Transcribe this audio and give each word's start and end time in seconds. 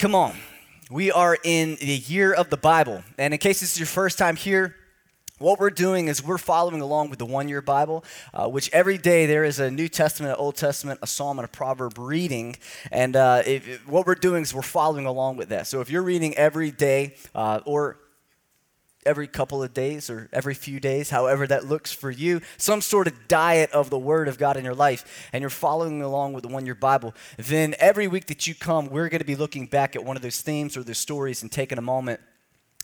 come 0.00 0.14
on. 0.14 0.34
We 0.90 1.12
are 1.12 1.36
in 1.44 1.76
the 1.76 1.94
year 1.94 2.32
of 2.32 2.48
the 2.48 2.56
Bible. 2.56 3.04
And 3.18 3.34
in 3.34 3.38
case 3.38 3.60
this 3.60 3.74
is 3.74 3.78
your 3.78 3.86
first 3.86 4.16
time 4.16 4.34
here, 4.34 4.74
what 5.36 5.60
we're 5.60 5.68
doing 5.68 6.08
is 6.08 6.24
we're 6.24 6.38
following 6.38 6.80
along 6.80 7.10
with 7.10 7.18
the 7.18 7.26
one 7.26 7.50
year 7.50 7.60
Bible, 7.60 8.02
uh, 8.32 8.48
which 8.48 8.70
every 8.72 8.96
day 8.96 9.26
there 9.26 9.44
is 9.44 9.58
a 9.58 9.70
New 9.70 9.88
Testament, 9.88 10.32
an 10.32 10.38
Old 10.38 10.56
Testament, 10.56 11.00
a 11.02 11.06
Psalm, 11.06 11.38
and 11.38 11.44
a 11.44 11.50
proverb 11.50 11.98
reading. 11.98 12.56
And 12.90 13.14
uh, 13.14 13.42
what 13.84 14.06
we're 14.06 14.14
doing 14.14 14.40
is 14.40 14.54
we're 14.54 14.62
following 14.62 15.04
along 15.04 15.36
with 15.36 15.50
that. 15.50 15.66
So 15.66 15.82
if 15.82 15.90
you're 15.90 16.02
reading 16.02 16.34
every 16.34 16.70
day 16.70 17.14
uh, 17.34 17.60
or 17.66 17.98
every 19.06 19.26
couple 19.26 19.62
of 19.62 19.72
days 19.72 20.10
or 20.10 20.28
every 20.32 20.54
few 20.54 20.78
days, 20.78 21.10
however 21.10 21.46
that 21.46 21.64
looks 21.64 21.92
for 21.92 22.10
you, 22.10 22.40
some 22.56 22.80
sort 22.80 23.06
of 23.06 23.28
diet 23.28 23.70
of 23.72 23.90
the 23.90 23.98
Word 23.98 24.28
of 24.28 24.38
God 24.38 24.56
in 24.56 24.64
your 24.64 24.74
life, 24.74 25.28
and 25.32 25.40
you're 25.40 25.50
following 25.50 26.02
along 26.02 26.32
with 26.32 26.42
the 26.42 26.48
one 26.48 26.66
year 26.66 26.74
Bible, 26.74 27.14
then 27.36 27.74
every 27.78 28.08
week 28.08 28.26
that 28.26 28.46
you 28.46 28.54
come, 28.54 28.88
we're 28.88 29.08
going 29.08 29.20
to 29.20 29.24
be 29.24 29.36
looking 29.36 29.66
back 29.66 29.96
at 29.96 30.04
one 30.04 30.16
of 30.16 30.22
those 30.22 30.40
themes 30.40 30.76
or 30.76 30.82
those 30.82 30.98
stories 30.98 31.42
and 31.42 31.50
taking 31.50 31.78
a 31.78 31.82
moment 31.82 32.20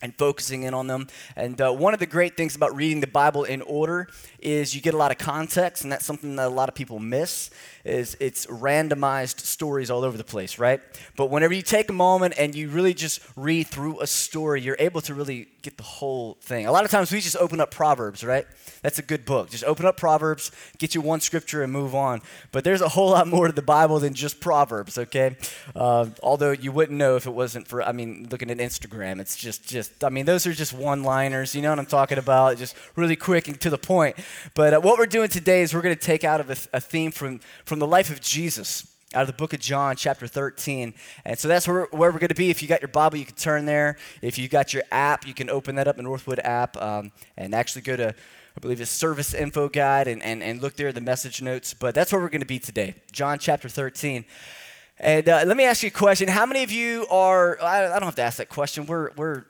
and 0.03 0.15
focusing 0.15 0.65
in 0.65 0.75
on 0.75 0.87
them. 0.87 1.09
And 1.37 1.61
uh, 1.61 1.73
one 1.73 1.95
of 1.95 2.01
the 2.01 2.07
great 2.07 2.37
things 2.37 2.55
about 2.55 2.77
reading 2.77 3.01
the 3.01 3.07
Bible 3.07 3.45
in 3.45 3.63
order 3.63 4.09
is 4.41 4.75
you 4.75 4.83
get 4.83 4.95
a 4.95 4.97
lot 4.97 5.11
of 5.11 5.19
context, 5.19 5.83
and 5.83 5.91
that's 5.91 6.05
something 6.05 6.37
that 6.37 6.47
a 6.47 6.51
lot 6.51 6.69
of 6.69 6.75
people 6.75 6.99
miss. 6.99 7.51
Is 7.83 8.17
it's 8.19 8.47
randomized 8.47 9.41
stories 9.41 9.91
all 9.91 10.03
over 10.03 10.19
the 10.19 10.25
place, 10.25 10.59
right? 10.59 10.81
But 11.17 11.31
whenever 11.31 11.55
you 11.55 11.63
take 11.63 11.89
a 11.89 11.93
moment 11.93 12.35
and 12.37 12.55
you 12.55 12.69
really 12.69 12.95
just 12.95 13.21
read 13.37 13.69
through 13.69 14.01
a 14.01 14.09
story, 14.09 14.61
you're 14.61 14.77
able 14.81 15.01
to 15.03 15.15
really 15.15 15.47
get 15.63 15.77
the 15.77 15.85
whole 15.85 16.37
thing. 16.41 16.67
A 16.67 16.73
lot 16.73 16.85
of 16.85 16.91
times 16.91 17.13
we 17.13 17.21
just 17.21 17.37
open 17.37 17.61
up 17.61 17.71
Proverbs, 17.71 18.25
right? 18.25 18.45
That's 18.83 18.99
a 18.99 19.03
good 19.03 19.25
book. 19.25 19.51
Just 19.51 19.65
open 19.65 19.87
up 19.87 19.97
Proverbs, 19.97 20.51
get 20.79 20.95
you 20.95 21.01
one 21.01 21.21
scripture, 21.21 21.63
and 21.63 21.73
move 21.73 21.95
on. 21.95 22.23
But 22.51 22.65
there's 22.65 22.81
a 22.81 22.89
whole 22.89 23.11
lot 23.11 23.29
more 23.29 23.47
to 23.47 23.53
the 23.53 23.63
Bible 23.63 24.01
than 24.01 24.15
just 24.15 24.41
Proverbs, 24.41 24.99
okay? 24.99 25.37
Uh, 25.75 26.07
although 26.23 26.51
you 26.51 26.73
wouldn't 26.73 26.99
know 26.99 27.17
if 27.17 27.27
it 27.27 27.33
wasn't 27.33 27.69
for, 27.69 27.83
I 27.83 27.93
mean, 27.93 28.27
looking 28.31 28.51
at 28.51 28.59
Instagram, 28.59 29.21
it's 29.21 29.37
just, 29.37 29.69
just, 29.69 29.86
I 30.03 30.09
mean, 30.11 30.27
those 30.27 30.47
are 30.47 30.53
just 30.53 30.73
one-liners. 30.73 31.55
You 31.55 31.63
know 31.63 31.71
what 31.71 31.79
I'm 31.79 31.87
talking 31.87 32.19
about? 32.19 32.57
Just 32.59 32.77
really 32.97 33.17
quick 33.17 33.49
and 33.49 33.61
to 33.61 33.71
the 33.71 33.79
point. 33.79 34.17
But 34.55 34.75
uh, 34.75 34.81
what 34.81 34.99
we're 34.99 35.07
doing 35.07 35.29
today 35.29 35.63
is 35.63 35.75
we're 35.75 35.83
going 35.83 35.97
to 35.97 36.01
take 36.01 36.25
out 36.25 36.41
of 36.41 36.51
a, 36.51 36.77
a 36.77 36.81
theme 36.81 37.11
from 37.11 37.41
from 37.65 37.79
the 37.79 37.87
life 37.87 38.11
of 38.11 38.21
Jesus 38.21 38.93
out 39.15 39.23
of 39.23 39.29
the 39.29 39.33
book 39.33 39.53
of 39.53 39.61
John, 39.61 39.97
chapter 39.97 40.27
13. 40.27 40.93
And 41.25 41.39
so 41.39 41.49
that's 41.49 41.67
where, 41.67 41.85
where 41.93 42.11
we're 42.11 42.19
going 42.19 42.29
to 42.29 42.35
be. 42.35 42.51
If 42.51 42.61
you 42.61 42.69
got 42.69 42.83
your 42.83 42.89
Bible, 42.89 43.17
you 43.17 43.25
can 43.25 43.37
turn 43.37 43.65
there. 43.65 43.97
If 44.21 44.37
you 44.37 44.49
got 44.49 44.75
your 44.75 44.83
app, 44.91 45.27
you 45.27 45.33
can 45.33 45.49
open 45.49 45.77
that 45.77 45.89
up, 45.89 45.97
the 45.97 46.03
Northwood 46.03 46.41
app, 46.41 46.77
um, 46.77 47.13
and 47.37 47.55
actually 47.55 47.83
go 47.83 47.97
to 47.97 48.15
I 48.57 48.61
believe 48.61 48.81
it's 48.81 48.91
service 48.91 49.35
info 49.35 49.69
guide 49.69 50.09
and, 50.09 50.23
and, 50.23 50.43
and 50.43 50.63
look 50.63 50.77
there 50.77 50.91
the 50.91 51.01
message 51.03 51.43
notes. 51.43 51.75
But 51.75 51.95
that's 51.95 52.11
where 52.11 52.23
we're 52.23 52.31
going 52.31 52.41
to 52.41 52.47
be 52.47 52.59
today, 52.59 52.95
John 53.13 53.39
chapter 53.39 53.69
13. 53.69 54.25
And 54.99 55.29
uh, 55.29 55.45
let 55.47 55.59
me 55.59 55.65
ask 55.65 55.83
you 55.83 55.89
a 55.89 55.91
question. 55.91 56.27
How 56.27 56.47
many 56.47 56.63
of 56.63 56.73
you 56.73 57.07
are, 57.11 57.63
I, 57.63 57.85
I 57.85 57.99
don't 57.99 58.05
have 58.05 58.15
to 58.15 58.23
ask 58.23 58.39
that 58.39 58.49
question. 58.49 58.87
We're, 58.87 59.11
we're, 59.13 59.45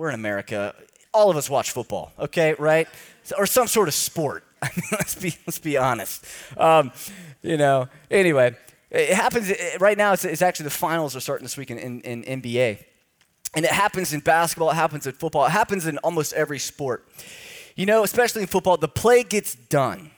we're 0.00 0.08
in 0.08 0.14
America. 0.14 0.74
All 1.12 1.30
of 1.30 1.36
us 1.36 1.50
watch 1.50 1.72
football, 1.72 2.12
okay, 2.18 2.54
right? 2.58 2.88
Or 3.36 3.44
some 3.44 3.66
sort 3.66 3.86
of 3.86 3.92
sport. 3.92 4.44
let's, 4.92 5.14
be, 5.14 5.36
let's 5.46 5.58
be 5.58 5.76
honest. 5.76 6.24
Um, 6.56 6.90
you 7.42 7.58
know, 7.58 7.86
anyway, 8.10 8.56
it 8.90 9.14
happens 9.14 9.52
right 9.78 9.98
now, 9.98 10.14
it's, 10.14 10.24
it's, 10.24 10.40
actually 10.40 10.64
the 10.64 10.70
finals 10.70 11.14
are 11.16 11.20
starting 11.20 11.44
this 11.44 11.58
week 11.58 11.70
in, 11.70 11.78
in, 11.78 12.00
in 12.00 12.40
NBA. 12.40 12.82
And 13.54 13.64
it 13.64 13.70
happens 13.70 14.14
in 14.14 14.20
basketball, 14.20 14.70
it 14.70 14.74
happens 14.74 15.06
in 15.06 15.12
football, 15.12 15.44
it 15.44 15.50
happens 15.50 15.86
in 15.86 15.98
almost 15.98 16.32
every 16.32 16.58
sport. 16.58 17.06
You 17.76 17.84
know, 17.84 18.02
especially 18.02 18.42
in 18.42 18.48
football, 18.48 18.78
the 18.78 18.88
play 18.88 19.22
gets 19.22 19.54
done. 19.54 20.10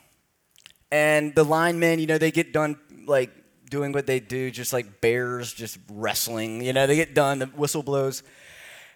And 0.92 1.34
the 1.34 1.44
linemen, 1.44 1.98
you 1.98 2.06
know, 2.06 2.18
they 2.18 2.30
get 2.30 2.52
done 2.52 2.78
like 3.06 3.30
doing 3.68 3.90
what 3.90 4.06
they 4.06 4.20
do, 4.20 4.50
just 4.52 4.72
like 4.72 5.00
bears, 5.00 5.52
just 5.52 5.78
wrestling. 5.90 6.62
You 6.62 6.72
know, 6.72 6.86
they 6.86 6.96
get 6.96 7.14
done, 7.14 7.40
the 7.40 7.46
whistle 7.46 7.82
blows. 7.82 8.22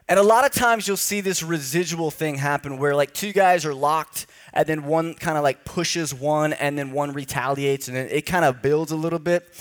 And 0.09 0.21
a 0.21 0.23
lot 0.23 0.45
of 0.45 0.53
times 0.53 0.87
you'll 0.87 0.97
see 0.97 1.21
this 1.21 1.43
residual 1.43 2.13
thing 2.13 2.37
happen 2.37 2.79
where 2.79 2.95
like 2.95 3.13
two 3.13 3.33
guys 3.33 3.65
are 3.65 3.75
locked 3.75 4.27
and 4.53 4.67
then 4.67 4.85
one 4.85 5.15
kind 5.15 5.37
of 5.37 5.43
like 5.43 5.65
pushes 5.65 6.15
one 6.15 6.53
and 6.53 6.79
then 6.79 6.93
one 6.93 7.13
retaliates 7.13 7.89
and 7.89 7.97
it 7.97 8.25
kind 8.25 8.45
of 8.45 8.63
builds 8.63 8.93
a 8.93 8.97
little 8.97 9.19
bit. 9.19 9.53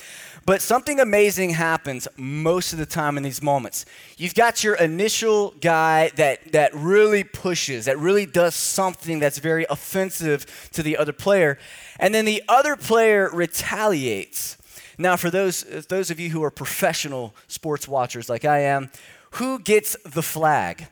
But 0.45 0.61
something 0.61 0.99
amazing 0.99 1.51
happens 1.51 2.07
most 2.15 2.71
of 2.71 2.77
the 2.77 2.85
time 2.85 3.17
in 3.17 3.23
these 3.23 3.41
moments. 3.41 3.85
You've 4.15 4.35
got 4.35 4.63
your 4.63 4.75
initial 4.75 5.55
guy 5.59 6.11
that, 6.17 6.51
that 6.51 6.71
really 6.75 7.23
pushes, 7.23 7.85
that 7.85 7.97
really 7.97 8.27
does 8.27 8.53
something 8.53 9.17
that's 9.17 9.39
very 9.39 9.65
offensive 9.71 10.69
to 10.73 10.83
the 10.83 10.97
other 10.97 11.13
player, 11.13 11.57
and 11.99 12.13
then 12.13 12.25
the 12.25 12.43
other 12.47 12.75
player 12.75 13.31
retaliates. 13.33 14.57
Now, 14.99 15.15
for 15.15 15.31
those, 15.31 15.63
those 15.87 16.11
of 16.11 16.19
you 16.19 16.29
who 16.29 16.43
are 16.43 16.51
professional 16.51 17.35
sports 17.47 17.87
watchers 17.87 18.29
like 18.29 18.45
I 18.45 18.59
am, 18.59 18.91
who 19.35 19.59
gets 19.59 19.97
the 20.05 20.23
flag? 20.23 20.87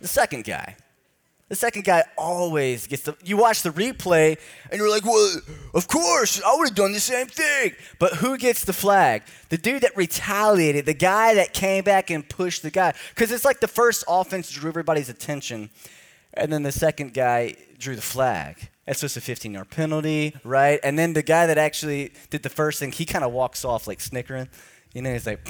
The 0.00 0.08
second 0.08 0.44
guy. 0.44 0.76
The 1.48 1.54
second 1.54 1.84
guy 1.84 2.02
always 2.18 2.88
gets 2.88 3.04
the. 3.04 3.16
You 3.24 3.36
watch 3.36 3.62
the 3.62 3.70
replay 3.70 4.36
and 4.70 4.80
you're 4.80 4.90
like, 4.90 5.04
well, 5.04 5.40
of 5.74 5.86
course, 5.86 6.42
I 6.42 6.56
would 6.56 6.68
have 6.68 6.76
done 6.76 6.92
the 6.92 7.00
same 7.00 7.28
thing. 7.28 7.72
But 8.00 8.14
who 8.14 8.36
gets 8.36 8.64
the 8.64 8.72
flag? 8.72 9.22
The 9.48 9.56
dude 9.56 9.82
that 9.82 9.96
retaliated, 9.96 10.86
the 10.86 10.94
guy 10.94 11.34
that 11.34 11.52
came 11.52 11.84
back 11.84 12.10
and 12.10 12.28
pushed 12.28 12.62
the 12.62 12.70
guy. 12.70 12.94
Because 13.10 13.30
it's 13.30 13.44
like 13.44 13.60
the 13.60 13.68
first 13.68 14.02
offense 14.08 14.50
drew 14.50 14.68
everybody's 14.68 15.08
attention, 15.08 15.70
and 16.34 16.52
then 16.52 16.64
the 16.64 16.72
second 16.72 17.14
guy 17.14 17.54
drew 17.78 17.94
the 17.94 18.02
flag. 18.02 18.68
That's 18.84 19.00
just 19.00 19.16
a 19.16 19.20
15 19.20 19.52
yard 19.52 19.70
penalty, 19.70 20.34
right? 20.42 20.80
And 20.82 20.98
then 20.98 21.12
the 21.12 21.22
guy 21.22 21.46
that 21.46 21.58
actually 21.58 22.12
did 22.30 22.42
the 22.42 22.50
first 22.50 22.80
thing, 22.80 22.90
he 22.90 23.04
kind 23.04 23.24
of 23.24 23.32
walks 23.32 23.64
off 23.64 23.86
like 23.86 24.00
snickering. 24.00 24.48
You 24.96 25.02
know, 25.02 25.12
he's 25.12 25.26
like, 25.26 25.46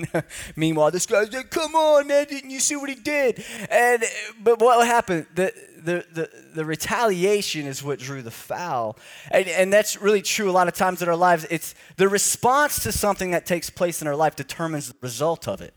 meanwhile, 0.56 0.92
this 0.92 1.04
guy's 1.04 1.32
like, 1.32 1.50
come 1.50 1.74
on, 1.74 2.06
man, 2.06 2.24
didn't 2.28 2.50
you 2.50 2.60
see 2.60 2.76
what 2.76 2.88
he 2.88 2.94
did? 2.94 3.44
And, 3.68 4.04
but 4.40 4.60
what 4.60 4.86
happened? 4.86 5.26
The, 5.34 5.52
the, 5.76 6.06
the, 6.12 6.30
the 6.54 6.64
retaliation 6.64 7.66
is 7.66 7.82
what 7.82 7.98
drew 7.98 8.22
the 8.22 8.30
foul. 8.30 8.96
And, 9.32 9.48
and 9.48 9.72
that's 9.72 10.00
really 10.00 10.22
true 10.22 10.48
a 10.48 10.52
lot 10.52 10.68
of 10.68 10.74
times 10.74 11.02
in 11.02 11.08
our 11.08 11.16
lives. 11.16 11.48
It's 11.50 11.74
the 11.96 12.08
response 12.08 12.84
to 12.84 12.92
something 12.92 13.32
that 13.32 13.44
takes 13.44 13.70
place 13.70 14.02
in 14.02 14.06
our 14.06 14.14
life 14.14 14.36
determines 14.36 14.86
the 14.86 14.94
result 15.00 15.48
of 15.48 15.60
it. 15.60 15.74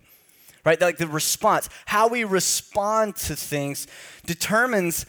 Right? 0.63 0.79
Like 0.79 0.97
the 0.97 1.07
response, 1.07 1.69
how 1.87 2.09
we 2.09 2.23
respond 2.23 3.15
to 3.15 3.35
things 3.35 3.87
determines 4.27 5.07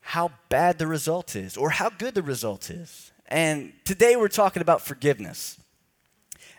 how 0.00 0.32
bad 0.50 0.76
the 0.76 0.86
result 0.86 1.36
is 1.36 1.56
or 1.56 1.70
how 1.70 1.88
good 1.88 2.14
the 2.14 2.22
result 2.22 2.68
is. 2.68 3.12
And 3.28 3.72
today 3.86 4.14
we're 4.16 4.28
talking 4.28 4.60
about 4.60 4.82
forgiveness. 4.82 5.57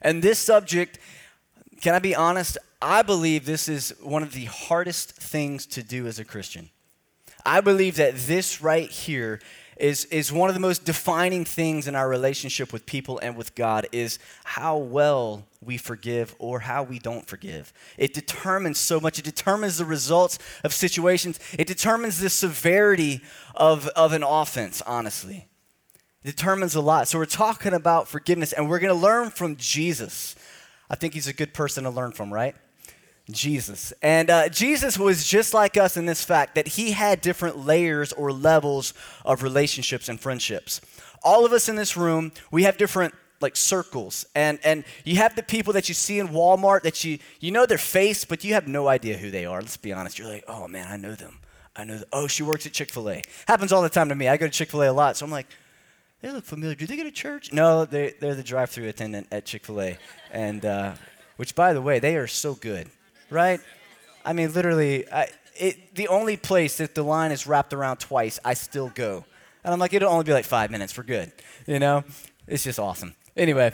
And 0.02 0.24
this 0.24 0.40
subject, 0.40 1.00
can 1.82 1.96
I 1.96 2.00
be 2.00 2.16
honest? 2.16 2.58
I 2.82 3.02
believe 3.02 3.46
this 3.46 3.68
is 3.68 3.94
one 4.02 4.24
of 4.24 4.34
the 4.34 4.46
hardest 4.46 5.12
things 5.12 5.66
to 5.68 5.84
do 5.84 6.08
as 6.08 6.20
a 6.20 6.26
Christian. 6.26 6.70
I 7.46 7.62
believe 7.62 7.96
that 7.98 8.16
this 8.16 8.62
right 8.62 8.90
here 8.90 9.40
is, 9.78 10.06
is 10.06 10.32
one 10.32 10.50
of 10.50 10.54
the 10.54 10.60
most 10.60 10.86
defining 10.86 11.46
things 11.46 11.88
in 11.88 11.96
our 11.96 12.08
relationship 12.08 12.72
with 12.72 12.86
people 12.86 13.18
and 13.20 13.36
with 13.36 13.56
God 13.56 13.88
is 13.92 14.20
how 14.44 14.78
well 14.78 15.46
we 15.62 15.78
forgive 15.78 16.36
or 16.38 16.60
how 16.60 16.84
we 16.84 17.00
don't 17.00 17.28
forgive. 17.28 17.74
It 17.98 18.14
determines 18.14 18.78
so 18.78 19.00
much. 19.00 19.20
It 19.20 19.26
determines 19.26 19.78
the 19.78 19.86
results 19.86 20.38
of 20.64 20.74
situations. 20.74 21.40
It 21.58 21.68
determines 21.68 22.20
the 22.20 22.30
severity 22.30 23.22
of, 23.56 23.88
of 23.90 24.14
an 24.14 24.24
offense, 24.24 24.81
honestly 24.86 25.49
determines 26.31 26.75
a 26.75 26.81
lot. 26.81 27.07
So 27.07 27.17
we're 27.17 27.25
talking 27.25 27.73
about 27.73 28.07
forgiveness, 28.07 28.53
and 28.53 28.69
we're 28.69 28.79
going 28.79 28.94
to 28.94 29.00
learn 29.00 29.31
from 29.31 29.56
Jesus. 29.56 30.35
I 30.90 30.95
think 30.95 31.13
he's 31.13 31.28
a 31.28 31.34
good 31.34 31.53
person 31.53 31.84
to 31.85 31.90
learn 31.90 32.12
from, 32.12 32.31
right? 32.31 32.56
Jesus. 33.31 33.94
And 34.01 34.29
uh, 34.29 34.50
Jesus 34.50 34.97
was 34.97 35.28
just 35.28 35.53
like 35.53 35.78
us 35.78 35.97
in 35.97 36.06
this 36.06 36.24
fact 36.24 36.56
that 36.56 36.68
he 36.68 36.92
had 36.92 37.21
different 37.21 37.57
layers 37.57 38.12
or 38.13 38.31
levels 38.31 38.94
of 39.25 39.44
relationships 39.44 40.09
and 40.09 40.19
friendships. 40.19 40.81
All 41.24 41.45
of 41.45 41.51
us 41.51 41.68
in 41.69 41.75
this 41.75 41.98
room, 41.98 42.31
we 42.51 42.63
have 42.63 42.77
different 42.77 43.13
like 43.42 43.56
circles 43.56 44.25
and 44.36 44.59
and 44.65 44.83
you 45.06 45.15
have 45.15 45.33
the 45.33 45.44
people 45.44 45.71
that 45.71 45.88
you 45.88 45.95
see 45.95 46.19
in 46.19 46.27
walmart 46.27 46.81
that 46.81 47.06
you 47.06 47.18
you 47.39 47.51
know 47.51 47.65
their 47.65 47.77
face 47.77 48.25
but 48.25 48.44
you 48.44 48.54
have 48.54 48.68
no 48.68 48.89
idea 48.89 49.18
who 49.18 49.31
they 49.31 49.45
are 49.45 49.62
let's 49.62 49.77
be 49.77 49.94
honest 49.94 50.19
you're 50.19 50.27
like 50.27 50.44
oh 50.50 50.68
man 50.68 50.86
i 50.92 50.98
know 50.98 51.15
them 51.15 51.39
i 51.74 51.86
know 51.86 51.95
them. 51.95 52.06
oh 52.12 52.27
she 52.27 52.44
works 52.44 52.65
at 52.65 52.74
chick-fil-a 52.74 53.21
happens 53.48 53.71
all 53.71 53.81
the 53.81 53.88
time 53.88 54.09
to 54.09 54.15
me 54.15 54.27
i 54.27 54.36
go 54.36 54.45
to 54.45 54.51
chick-fil-a 54.51 54.89
a 54.89 54.92
lot 54.92 55.15
so 55.15 55.25
i'm 55.25 55.31
like 55.31 55.48
they 56.21 56.31
look 56.31 56.45
familiar. 56.45 56.75
Do 56.75 56.86
they 56.86 56.98
go 56.98 57.04
to 57.04 57.12
church? 57.12 57.54
No, 57.54 57.86
they, 57.86 58.13
they're 58.19 58.36
the 58.36 58.44
drive 58.44 58.69
through 58.69 58.88
attendant 58.88 59.27
at 59.31 59.45
Chick 59.45 59.66
fil 59.66 59.81
A. 59.81 59.98
And, 60.31 60.66
uh, 60.66 60.95
which, 61.38 61.56
by 61.56 61.74
the 61.74 61.81
way, 61.81 62.00
they 62.00 62.18
are 62.18 62.27
so 62.27 62.56
good, 62.56 62.89
right? 63.30 63.62
I 64.25 64.33
mean, 64.33 64.51
literally, 64.51 65.10
I, 65.12 65.27
it, 65.56 65.95
the 65.95 66.07
only 66.10 66.38
place 66.38 66.77
that 66.77 66.95
the 66.95 67.04
line 67.04 67.31
is 67.31 67.48
wrapped 67.48 67.74
around 67.74 67.98
twice, 67.98 68.39
I 68.44 68.54
still 68.54 68.89
go. 68.89 69.25
And 69.63 69.74
I'm 69.74 69.80
like, 69.80 69.94
it'll 69.94 70.12
only 70.12 70.25
be 70.25 70.33
like 70.33 70.45
five 70.45 70.71
minutes. 70.71 70.98
We're 70.98 71.04
good. 71.04 71.31
You 71.66 71.80
know? 71.80 72.04
It's 72.48 72.63
just 72.63 72.80
awesome. 72.80 73.16
Anyway, 73.38 73.71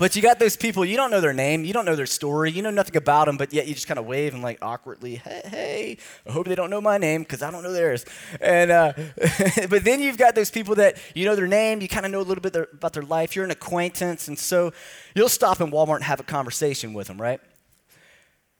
But 0.00 0.16
you 0.16 0.22
got 0.22 0.38
those 0.38 0.56
people, 0.56 0.82
you 0.82 0.96
don't 0.96 1.10
know 1.10 1.20
their 1.20 1.34
name, 1.34 1.62
you 1.62 1.74
don't 1.74 1.84
know 1.84 1.94
their 1.94 2.06
story, 2.06 2.50
you 2.50 2.62
know 2.62 2.70
nothing 2.70 2.96
about 2.96 3.26
them, 3.26 3.36
but 3.36 3.52
yet 3.52 3.68
you 3.68 3.74
just 3.74 3.86
kind 3.86 3.98
of 3.98 4.06
wave 4.06 4.32
and 4.32 4.42
like 4.42 4.56
awkwardly, 4.62 5.16
hey, 5.16 5.42
hey, 5.44 5.96
I 6.26 6.32
hope 6.32 6.46
they 6.46 6.54
don't 6.54 6.70
know 6.70 6.80
my 6.80 6.96
name 6.96 7.20
because 7.20 7.42
I 7.42 7.50
don't 7.50 7.62
know 7.62 7.70
theirs. 7.70 8.06
And 8.40 8.70
uh, 8.70 8.94
but 9.68 9.84
then 9.84 10.00
you've 10.00 10.16
got 10.16 10.34
those 10.34 10.50
people 10.50 10.74
that 10.76 10.96
you 11.14 11.26
know 11.26 11.36
their 11.36 11.46
name, 11.46 11.82
you 11.82 11.88
kind 11.88 12.06
of 12.06 12.12
know 12.12 12.20
a 12.20 12.24
little 12.24 12.40
bit 12.40 12.54
their, 12.54 12.68
about 12.72 12.94
their 12.94 13.02
life, 13.02 13.36
you're 13.36 13.44
an 13.44 13.50
acquaintance, 13.50 14.26
and 14.26 14.38
so 14.38 14.72
you'll 15.14 15.28
stop 15.28 15.60
in 15.60 15.70
Walmart 15.70 15.96
and 15.96 16.04
have 16.04 16.18
a 16.18 16.22
conversation 16.22 16.94
with 16.94 17.08
them, 17.08 17.20
right? 17.20 17.42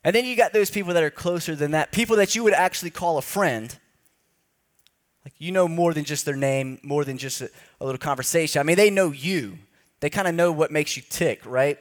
And 0.04 0.14
then 0.14 0.26
you 0.26 0.36
got 0.36 0.52
those 0.52 0.70
people 0.70 0.92
that 0.92 1.02
are 1.02 1.08
closer 1.08 1.56
than 1.56 1.70
that, 1.70 1.90
people 1.90 2.16
that 2.16 2.34
you 2.34 2.44
would 2.44 2.52
actually 2.52 2.90
call 2.90 3.16
a 3.16 3.22
friend. 3.22 3.78
Like 5.24 5.32
you 5.38 5.52
know 5.52 5.66
more 5.66 5.94
than 5.94 6.04
just 6.04 6.26
their 6.26 6.36
name, 6.36 6.80
more 6.82 7.06
than 7.06 7.16
just 7.16 7.40
a, 7.40 7.50
a 7.80 7.86
little 7.86 7.98
conversation. 7.98 8.60
I 8.60 8.62
mean, 8.62 8.76
they 8.76 8.90
know 8.90 9.10
you. 9.10 9.56
They 10.00 10.10
kind 10.10 10.26
of 10.26 10.34
know 10.34 10.50
what 10.52 10.70
makes 10.70 10.96
you 10.96 11.02
tick, 11.08 11.44
right? 11.44 11.78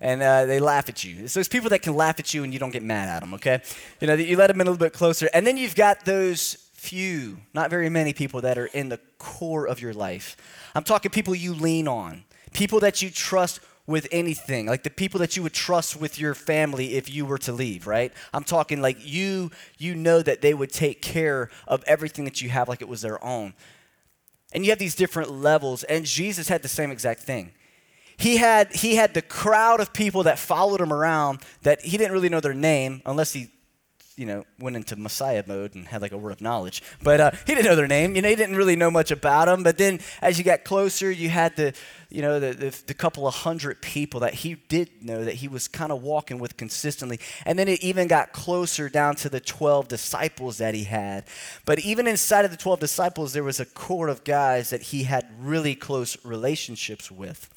And 0.00 0.22
uh, 0.22 0.46
they 0.46 0.60
laugh 0.60 0.88
at 0.88 1.04
you. 1.04 1.24
It's 1.24 1.34
those 1.34 1.48
people 1.48 1.70
that 1.70 1.82
can 1.82 1.94
laugh 1.94 2.18
at 2.18 2.32
you 2.32 2.44
and 2.44 2.52
you 2.52 2.58
don't 2.58 2.70
get 2.70 2.82
mad 2.82 3.08
at 3.08 3.20
them, 3.20 3.34
okay? 3.34 3.60
You 4.00 4.06
know, 4.06 4.14
you 4.14 4.36
let 4.36 4.46
them 4.46 4.60
in 4.60 4.66
a 4.66 4.70
little 4.70 4.84
bit 4.84 4.92
closer. 4.92 5.28
And 5.34 5.46
then 5.46 5.56
you've 5.56 5.74
got 5.74 6.04
those 6.04 6.68
few, 6.72 7.38
not 7.52 7.70
very 7.70 7.90
many 7.90 8.12
people 8.12 8.40
that 8.42 8.56
are 8.56 8.66
in 8.66 8.88
the 8.88 9.00
core 9.18 9.66
of 9.66 9.80
your 9.80 9.92
life. 9.92 10.36
I'm 10.74 10.84
talking 10.84 11.10
people 11.10 11.34
you 11.34 11.52
lean 11.52 11.88
on, 11.88 12.24
people 12.52 12.78
that 12.80 13.02
you 13.02 13.10
trust 13.10 13.60
with 13.88 14.06
anything, 14.12 14.66
like 14.66 14.82
the 14.82 14.90
people 14.90 15.18
that 15.18 15.36
you 15.36 15.42
would 15.42 15.54
trust 15.54 15.98
with 15.98 16.20
your 16.20 16.34
family 16.34 16.94
if 16.94 17.10
you 17.10 17.24
were 17.24 17.38
to 17.38 17.52
leave, 17.52 17.86
right? 17.86 18.12
I'm 18.34 18.44
talking 18.44 18.82
like 18.82 18.98
you 19.00 19.50
you 19.78 19.94
know 19.94 20.20
that 20.22 20.42
they 20.42 20.52
would 20.52 20.70
take 20.70 21.00
care 21.00 21.50
of 21.66 21.82
everything 21.86 22.26
that 22.26 22.42
you 22.42 22.50
have 22.50 22.68
like 22.68 22.82
it 22.82 22.88
was 22.88 23.00
their 23.00 23.22
own. 23.24 23.54
And 24.52 24.64
you 24.64 24.70
have 24.70 24.78
these 24.78 24.94
different 24.94 25.30
levels 25.30 25.84
and 25.84 26.04
Jesus 26.04 26.48
had 26.48 26.62
the 26.62 26.68
same 26.68 26.90
exact 26.90 27.20
thing. 27.20 27.52
He 28.16 28.38
had 28.38 28.72
he 28.74 28.96
had 28.96 29.14
the 29.14 29.22
crowd 29.22 29.80
of 29.80 29.92
people 29.92 30.24
that 30.24 30.38
followed 30.38 30.80
him 30.80 30.92
around 30.92 31.40
that 31.62 31.82
he 31.82 31.96
didn't 31.96 32.12
really 32.12 32.28
know 32.28 32.40
their 32.40 32.54
name 32.54 33.02
unless 33.06 33.32
he 33.32 33.50
you 34.18 34.26
know, 34.26 34.44
went 34.58 34.74
into 34.74 34.96
Messiah 34.96 35.44
mode 35.46 35.76
and 35.76 35.86
had 35.86 36.02
like 36.02 36.10
a 36.10 36.18
word 36.18 36.32
of 36.32 36.40
knowledge. 36.40 36.82
But 37.02 37.20
uh, 37.20 37.30
he 37.46 37.54
didn't 37.54 37.66
know 37.66 37.76
their 37.76 37.86
name. 37.86 38.16
You 38.16 38.22
know, 38.22 38.28
he 38.28 38.34
didn't 38.34 38.56
really 38.56 38.74
know 38.74 38.90
much 38.90 39.12
about 39.12 39.46
them. 39.46 39.62
But 39.62 39.78
then 39.78 40.00
as 40.20 40.38
you 40.38 40.44
got 40.44 40.64
closer, 40.64 41.08
you 41.08 41.28
had 41.28 41.54
the, 41.54 41.72
you 42.10 42.22
know, 42.22 42.40
the, 42.40 42.54
the, 42.54 42.82
the 42.86 42.94
couple 42.94 43.26
of 43.26 43.34
hundred 43.34 43.82
people 43.82 44.20
that 44.20 44.32
he 44.32 44.54
did 44.54 44.88
know 45.02 45.24
that 45.24 45.34
he 45.34 45.48
was 45.48 45.68
kind 45.68 45.92
of 45.92 46.02
walking 46.02 46.38
with 46.38 46.56
consistently. 46.56 47.20
And 47.44 47.58
then 47.58 47.68
it 47.68 47.84
even 47.84 48.08
got 48.08 48.32
closer 48.32 48.88
down 48.88 49.14
to 49.16 49.28
the 49.28 49.40
12 49.40 49.88
disciples 49.88 50.56
that 50.56 50.74
he 50.74 50.84
had. 50.84 51.24
But 51.66 51.80
even 51.80 52.06
inside 52.06 52.46
of 52.46 52.50
the 52.50 52.56
12 52.56 52.80
disciples, 52.80 53.34
there 53.34 53.44
was 53.44 53.60
a 53.60 53.66
core 53.66 54.08
of 54.08 54.24
guys 54.24 54.70
that 54.70 54.84
he 54.84 55.02
had 55.02 55.26
really 55.38 55.74
close 55.74 56.16
relationships 56.24 57.10
with. 57.10 57.50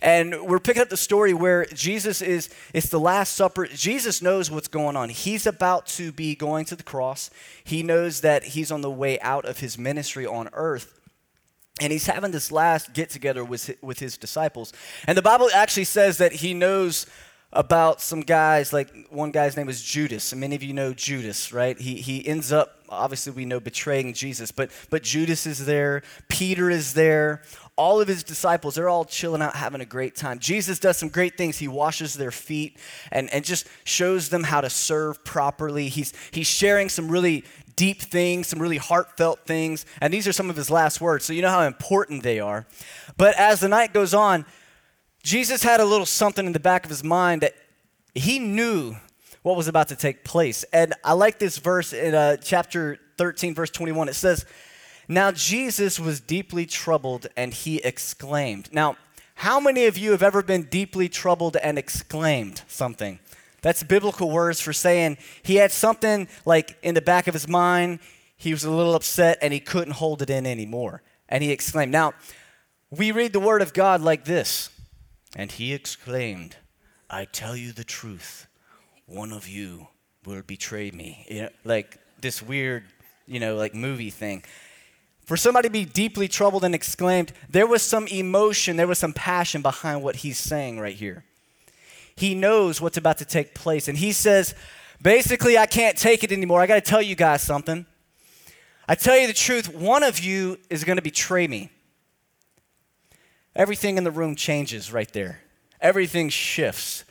And 0.00 0.46
we're 0.46 0.60
picking 0.60 0.80
up 0.80 0.88
the 0.88 0.96
story 0.96 1.34
where 1.34 1.66
Jesus 1.66 2.22
is, 2.22 2.48
it's 2.72 2.88
the 2.88 3.00
Last 3.00 3.34
Supper. 3.34 3.66
Jesus 3.66 4.22
knows 4.22 4.50
what's 4.50 4.68
going 4.68 4.96
on. 4.96 5.10
He's 5.10 5.46
about 5.46 5.86
to 5.88 6.10
be 6.10 6.34
going 6.34 6.64
to 6.66 6.76
the 6.76 6.82
cross, 6.82 7.30
he 7.64 7.82
knows 7.82 8.22
that 8.22 8.44
he's 8.44 8.72
on 8.72 8.80
the 8.80 8.90
way 8.90 9.20
out 9.20 9.44
of 9.44 9.58
his 9.58 9.76
ministry 9.76 10.24
on 10.24 10.48
earth. 10.54 10.99
And 11.80 11.92
he's 11.92 12.06
having 12.06 12.30
this 12.30 12.52
last 12.52 12.92
get 12.92 13.10
together 13.10 13.44
with, 13.44 13.74
with 13.82 13.98
his 13.98 14.18
disciples. 14.18 14.72
And 15.06 15.16
the 15.16 15.22
Bible 15.22 15.48
actually 15.54 15.84
says 15.84 16.18
that 16.18 16.32
he 16.32 16.54
knows 16.54 17.06
about 17.52 18.00
some 18.00 18.20
guys, 18.20 18.72
like 18.72 19.08
one 19.10 19.32
guy's 19.32 19.56
name 19.56 19.68
is 19.68 19.82
Judas. 19.82 20.30
And 20.32 20.40
many 20.40 20.54
of 20.54 20.62
you 20.62 20.72
know 20.72 20.94
Judas, 20.94 21.52
right? 21.52 21.78
He, 21.78 21.96
he 21.96 22.26
ends 22.26 22.52
up, 22.52 22.82
obviously, 22.88 23.32
we 23.32 23.44
know 23.44 23.58
betraying 23.58 24.12
Jesus, 24.14 24.52
but, 24.52 24.70
but 24.88 25.02
Judas 25.02 25.46
is 25.46 25.66
there, 25.66 26.02
Peter 26.28 26.70
is 26.70 26.94
there, 26.94 27.42
all 27.80 27.98
of 27.98 28.08
his 28.08 28.22
disciples, 28.22 28.74
they're 28.74 28.90
all 28.90 29.06
chilling 29.06 29.40
out, 29.40 29.56
having 29.56 29.80
a 29.80 29.86
great 29.86 30.14
time. 30.14 30.38
Jesus 30.38 30.78
does 30.78 30.98
some 30.98 31.08
great 31.08 31.38
things. 31.38 31.56
He 31.56 31.66
washes 31.66 32.12
their 32.12 32.30
feet 32.30 32.76
and, 33.10 33.30
and 33.30 33.42
just 33.42 33.66
shows 33.84 34.28
them 34.28 34.42
how 34.42 34.60
to 34.60 34.68
serve 34.68 35.24
properly. 35.24 35.88
He's, 35.88 36.12
he's 36.30 36.46
sharing 36.46 36.90
some 36.90 37.10
really 37.10 37.42
deep 37.76 38.02
things, 38.02 38.48
some 38.48 38.60
really 38.60 38.76
heartfelt 38.76 39.46
things. 39.46 39.86
And 40.02 40.12
these 40.12 40.28
are 40.28 40.32
some 40.32 40.50
of 40.50 40.56
his 40.56 40.70
last 40.70 41.00
words. 41.00 41.24
So 41.24 41.32
you 41.32 41.40
know 41.40 41.48
how 41.48 41.62
important 41.62 42.22
they 42.22 42.38
are. 42.38 42.66
But 43.16 43.34
as 43.38 43.60
the 43.60 43.68
night 43.68 43.94
goes 43.94 44.12
on, 44.12 44.44
Jesus 45.22 45.62
had 45.62 45.80
a 45.80 45.86
little 45.86 46.04
something 46.04 46.44
in 46.44 46.52
the 46.52 46.60
back 46.60 46.84
of 46.84 46.90
his 46.90 47.02
mind 47.02 47.40
that 47.40 47.54
he 48.14 48.38
knew 48.38 48.94
what 49.40 49.56
was 49.56 49.68
about 49.68 49.88
to 49.88 49.96
take 49.96 50.22
place. 50.22 50.64
And 50.64 50.92
I 51.02 51.14
like 51.14 51.38
this 51.38 51.56
verse 51.56 51.94
in 51.94 52.14
uh, 52.14 52.36
chapter 52.36 52.98
13, 53.16 53.54
verse 53.54 53.70
21. 53.70 54.10
It 54.10 54.16
says, 54.16 54.44
now 55.10 55.32
Jesus 55.32 55.98
was 55.98 56.20
deeply 56.20 56.66
troubled 56.66 57.26
and 57.36 57.52
he 57.52 57.78
exclaimed. 57.78 58.72
Now, 58.72 58.96
how 59.34 59.58
many 59.58 59.86
of 59.86 59.98
you 59.98 60.12
have 60.12 60.22
ever 60.22 60.42
been 60.42 60.64
deeply 60.64 61.08
troubled 61.08 61.56
and 61.56 61.78
exclaimed 61.78 62.62
something? 62.68 63.18
That's 63.60 63.82
biblical 63.82 64.30
words 64.30 64.60
for 64.60 64.72
saying 64.72 65.18
he 65.42 65.56
had 65.56 65.72
something 65.72 66.28
like 66.44 66.78
in 66.82 66.94
the 66.94 67.00
back 67.00 67.26
of 67.26 67.34
his 67.34 67.48
mind, 67.48 67.98
he 68.36 68.52
was 68.52 68.64
a 68.64 68.70
little 68.70 68.94
upset 68.94 69.38
and 69.42 69.52
he 69.52 69.58
couldn't 69.58 69.94
hold 69.94 70.22
it 70.22 70.30
in 70.30 70.46
anymore. 70.46 71.02
And 71.28 71.42
he 71.42 71.50
exclaimed. 71.50 71.90
Now, 71.90 72.14
we 72.90 73.10
read 73.10 73.32
the 73.32 73.40
word 73.40 73.62
of 73.62 73.72
God 73.72 74.00
like 74.00 74.24
this. 74.24 74.70
And 75.34 75.50
he 75.50 75.72
exclaimed, 75.74 76.56
I 77.08 77.24
tell 77.24 77.56
you 77.56 77.72
the 77.72 77.84
truth, 77.84 78.46
one 79.06 79.32
of 79.32 79.48
you 79.48 79.88
will 80.24 80.42
betray 80.42 80.92
me. 80.92 81.26
You 81.28 81.42
know, 81.42 81.48
like 81.64 81.98
this 82.20 82.40
weird, 82.40 82.84
you 83.26 83.40
know, 83.40 83.56
like 83.56 83.74
movie 83.74 84.10
thing. 84.10 84.44
For 85.30 85.36
somebody 85.36 85.68
to 85.68 85.72
be 85.72 85.84
deeply 85.84 86.26
troubled 86.26 86.64
and 86.64 86.74
exclaimed, 86.74 87.32
there 87.48 87.64
was 87.64 87.82
some 87.82 88.08
emotion, 88.08 88.74
there 88.74 88.88
was 88.88 88.98
some 88.98 89.12
passion 89.12 89.62
behind 89.62 90.02
what 90.02 90.16
he's 90.16 90.36
saying 90.36 90.80
right 90.80 90.96
here. 90.96 91.24
He 92.16 92.34
knows 92.34 92.80
what's 92.80 92.96
about 92.96 93.18
to 93.18 93.24
take 93.24 93.54
place. 93.54 93.86
And 93.86 93.96
he 93.96 94.10
says, 94.10 94.56
basically, 95.00 95.56
I 95.56 95.66
can't 95.66 95.96
take 95.96 96.24
it 96.24 96.32
anymore. 96.32 96.60
I 96.60 96.66
got 96.66 96.74
to 96.74 96.80
tell 96.80 97.00
you 97.00 97.14
guys 97.14 97.42
something. 97.42 97.86
I 98.88 98.96
tell 98.96 99.16
you 99.16 99.28
the 99.28 99.32
truth, 99.32 99.72
one 99.72 100.02
of 100.02 100.18
you 100.18 100.58
is 100.68 100.82
going 100.82 100.96
to 100.96 101.02
betray 101.02 101.46
me. 101.46 101.70
Everything 103.54 103.98
in 103.98 104.02
the 104.02 104.10
room 104.10 104.34
changes 104.34 104.92
right 104.92 105.12
there, 105.12 105.42
everything 105.80 106.28
shifts. 106.28 107.04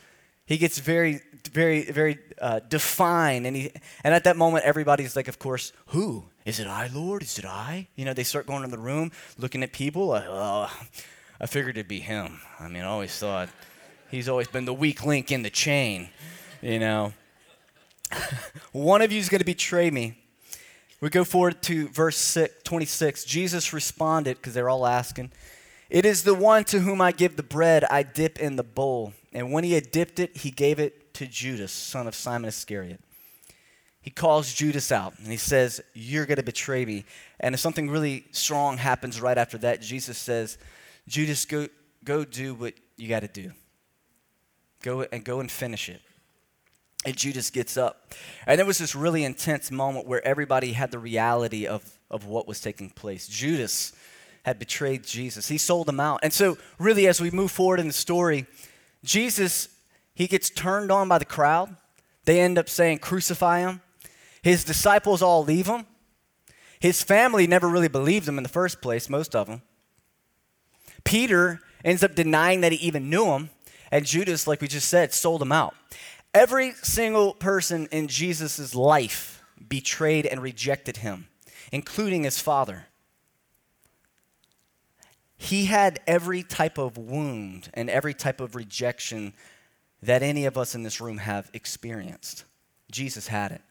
He 0.44 0.58
gets 0.58 0.78
very, 0.78 1.22
very, 1.48 1.84
very 1.84 2.18
uh, 2.40 2.60
defined. 2.60 3.46
And, 3.46 3.56
he, 3.56 3.70
and 4.04 4.14
at 4.14 4.24
that 4.24 4.36
moment, 4.36 4.64
everybody's 4.64 5.16
like, 5.16 5.28
of 5.28 5.38
course, 5.38 5.72
who? 5.86 6.24
Is 6.44 6.58
it 6.58 6.66
I, 6.66 6.88
Lord? 6.88 7.22
Is 7.22 7.38
it 7.38 7.44
I? 7.44 7.88
You 7.96 8.04
know, 8.04 8.14
they 8.14 8.24
start 8.24 8.46
going 8.46 8.64
in 8.64 8.70
the 8.70 8.78
room, 8.78 9.12
looking 9.38 9.62
at 9.62 9.72
people. 9.72 10.12
Oh, 10.12 10.70
I 11.40 11.46
figured 11.46 11.76
it'd 11.76 11.88
be 11.88 12.00
him. 12.00 12.40
I 12.58 12.68
mean, 12.68 12.82
I 12.82 12.86
always 12.86 13.16
thought 13.16 13.48
he's 14.10 14.28
always 14.28 14.48
been 14.48 14.64
the 14.64 14.74
weak 14.74 15.04
link 15.04 15.30
in 15.30 15.42
the 15.42 15.50
chain, 15.50 16.08
you 16.60 16.78
know. 16.78 17.12
One 18.72 19.02
of 19.02 19.12
you 19.12 19.18
is 19.18 19.28
going 19.28 19.40
to 19.40 19.44
betray 19.44 19.90
me. 19.90 20.16
We 21.00 21.08
go 21.08 21.24
forward 21.24 21.62
to 21.62 21.88
verse 21.88 22.18
six, 22.18 22.54
26. 22.64 23.24
Jesus 23.24 23.72
responded, 23.72 24.36
because 24.36 24.52
they're 24.52 24.68
all 24.68 24.86
asking, 24.86 25.30
It 25.88 26.04
is 26.04 26.24
the 26.24 26.34
one 26.34 26.64
to 26.64 26.80
whom 26.80 27.00
I 27.00 27.12
give 27.12 27.36
the 27.36 27.42
bread 27.42 27.84
I 27.84 28.02
dip 28.02 28.38
in 28.38 28.56
the 28.56 28.62
bowl. 28.62 29.14
And 29.32 29.52
when 29.52 29.64
he 29.64 29.72
had 29.72 29.90
dipped 29.90 30.18
it, 30.18 30.36
he 30.36 30.50
gave 30.50 30.78
it 30.78 30.99
to 31.20 31.26
Judas, 31.26 31.72
son 31.72 32.06
of 32.06 32.14
Simon 32.14 32.48
Iscariot 32.48 33.00
he 34.00 34.10
calls 34.10 34.52
Judas 34.52 34.90
out 34.90 35.18
and 35.18 35.28
he 35.28 35.36
says, 35.36 35.80
You're 35.92 36.26
going 36.26 36.36
to 36.36 36.42
betray 36.42 36.84
me. 36.84 37.04
And 37.38 37.54
if 37.54 37.60
something 37.60 37.90
really 37.90 38.24
strong 38.32 38.78
happens 38.78 39.20
right 39.20 39.36
after 39.36 39.58
that, 39.58 39.82
Jesus 39.82 40.16
says, 40.16 40.58
Judas, 41.06 41.44
go, 41.44 41.68
go 42.04 42.24
do 42.24 42.54
what 42.54 42.74
you 42.96 43.08
got 43.08 43.20
to 43.20 43.28
do. 43.28 43.52
Go 44.82 45.06
and 45.12 45.24
go 45.24 45.40
and 45.40 45.50
finish 45.50 45.88
it. 45.88 46.00
And 47.04 47.16
Judas 47.16 47.50
gets 47.50 47.76
up. 47.76 48.14
And 48.46 48.58
there 48.58 48.66
was 48.66 48.78
this 48.78 48.94
really 48.94 49.24
intense 49.24 49.70
moment 49.70 50.06
where 50.06 50.26
everybody 50.26 50.72
had 50.72 50.90
the 50.90 50.98
reality 50.98 51.66
of, 51.66 51.98
of 52.10 52.26
what 52.26 52.46
was 52.46 52.60
taking 52.60 52.90
place. 52.90 53.26
Judas 53.26 53.92
had 54.44 54.58
betrayed 54.58 55.04
Jesus, 55.04 55.48
he 55.48 55.58
sold 55.58 55.86
him 55.86 56.00
out. 56.00 56.20
And 56.22 56.32
so, 56.32 56.56
really, 56.78 57.06
as 57.06 57.20
we 57.20 57.30
move 57.30 57.50
forward 57.50 57.78
in 57.78 57.86
the 57.86 57.92
story, 57.92 58.46
Jesus, 59.04 59.68
he 60.20 60.26
gets 60.26 60.50
turned 60.50 60.92
on 60.92 61.08
by 61.08 61.16
the 61.16 61.24
crowd. 61.24 61.74
They 62.26 62.42
end 62.42 62.58
up 62.58 62.68
saying, 62.68 62.98
Crucify 62.98 63.60
him. 63.60 63.80
His 64.42 64.64
disciples 64.64 65.22
all 65.22 65.42
leave 65.42 65.66
him. 65.66 65.86
His 66.78 67.02
family 67.02 67.46
never 67.46 67.66
really 67.66 67.88
believed 67.88 68.28
him 68.28 68.36
in 68.36 68.42
the 68.42 68.50
first 68.50 68.82
place, 68.82 69.08
most 69.08 69.34
of 69.34 69.46
them. 69.46 69.62
Peter 71.04 71.60
ends 71.82 72.04
up 72.04 72.14
denying 72.14 72.60
that 72.60 72.70
he 72.70 72.86
even 72.86 73.08
knew 73.08 73.32
him, 73.32 73.48
and 73.90 74.04
Judas, 74.04 74.46
like 74.46 74.60
we 74.60 74.68
just 74.68 74.88
said, 74.88 75.14
sold 75.14 75.40
him 75.40 75.52
out. 75.52 75.74
Every 76.34 76.72
single 76.82 77.32
person 77.32 77.88
in 77.90 78.06
Jesus' 78.06 78.74
life 78.74 79.42
betrayed 79.70 80.26
and 80.26 80.42
rejected 80.42 80.98
him, 80.98 81.28
including 81.72 82.24
his 82.24 82.38
father. 82.38 82.88
He 85.38 85.64
had 85.64 85.98
every 86.06 86.42
type 86.42 86.76
of 86.76 86.98
wound 86.98 87.70
and 87.72 87.88
every 87.88 88.12
type 88.12 88.42
of 88.42 88.54
rejection 88.54 89.32
that 90.02 90.22
any 90.22 90.46
of 90.46 90.56
us 90.56 90.74
in 90.74 90.82
this 90.82 91.00
room 91.00 91.18
have 91.18 91.50
experienced. 91.52 92.44
Jesus 92.90 93.28
had 93.28 93.52
it. 93.52 93.62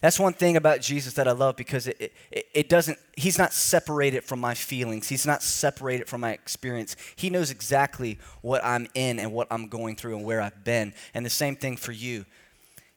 That's 0.00 0.18
one 0.18 0.32
thing 0.32 0.56
about 0.56 0.80
Jesus 0.80 1.14
that 1.14 1.28
I 1.28 1.32
love 1.32 1.54
because 1.54 1.86
it, 1.86 2.12
it, 2.30 2.46
it, 2.52 2.68
doesn't, 2.68 2.98
he's 3.16 3.38
not 3.38 3.52
separated 3.52 4.24
from 4.24 4.40
my 4.40 4.54
feelings. 4.54 5.08
He's 5.08 5.26
not 5.26 5.44
separated 5.44 6.08
from 6.08 6.22
my 6.22 6.32
experience. 6.32 6.96
He 7.14 7.30
knows 7.30 7.52
exactly 7.52 8.18
what 8.40 8.64
I'm 8.64 8.88
in 8.94 9.20
and 9.20 9.32
what 9.32 9.46
I'm 9.50 9.68
going 9.68 9.94
through 9.94 10.16
and 10.16 10.24
where 10.24 10.40
I've 10.40 10.64
been. 10.64 10.92
And 11.14 11.24
the 11.24 11.30
same 11.30 11.54
thing 11.54 11.76
for 11.76 11.92
you. 11.92 12.24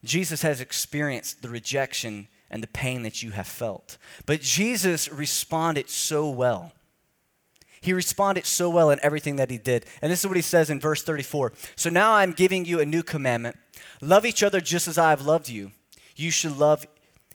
Jesus 0.04 0.42
has 0.42 0.62
experienced 0.62 1.44
the 1.44 1.50
rejection 1.50 2.28
and 2.50 2.64
the 2.64 2.68
pain 2.68 3.04
that 3.04 3.22
you 3.22 3.32
have 3.32 3.48
felt. 3.48 3.98
But 4.26 4.42
Jesus 4.42 5.12
responded 5.12 5.90
so 5.90 6.30
well. 6.30 6.72
He 7.86 7.94
responded 7.94 8.48
so 8.48 8.68
well 8.68 8.90
in 8.90 9.00
everything 9.04 9.36
that 9.36 9.52
he 9.52 9.60
did. 9.60 9.86
And 10.02 10.12
this 10.12 10.22
is 10.22 10.26
what 10.26 10.36
he 10.36 10.42
says 10.42 10.72
in 10.72 10.80
verse 10.80 11.04
34 11.04 11.54
So 11.76 11.92
now 11.92 12.14
I'm 12.14 12.32
giving 12.32 12.66
you 12.66 12.80
a 12.80 12.86
new 12.86 13.04
commandment 13.04 13.58
love 14.02 14.26
each 14.26 14.42
other 14.42 14.60
just 14.60 14.88
as 14.88 14.98
I 14.98 15.12
have 15.12 15.24
loved 15.24 15.50
you. 15.50 15.72
You 16.16 16.32
should 16.32 16.58
love, 16.58 16.88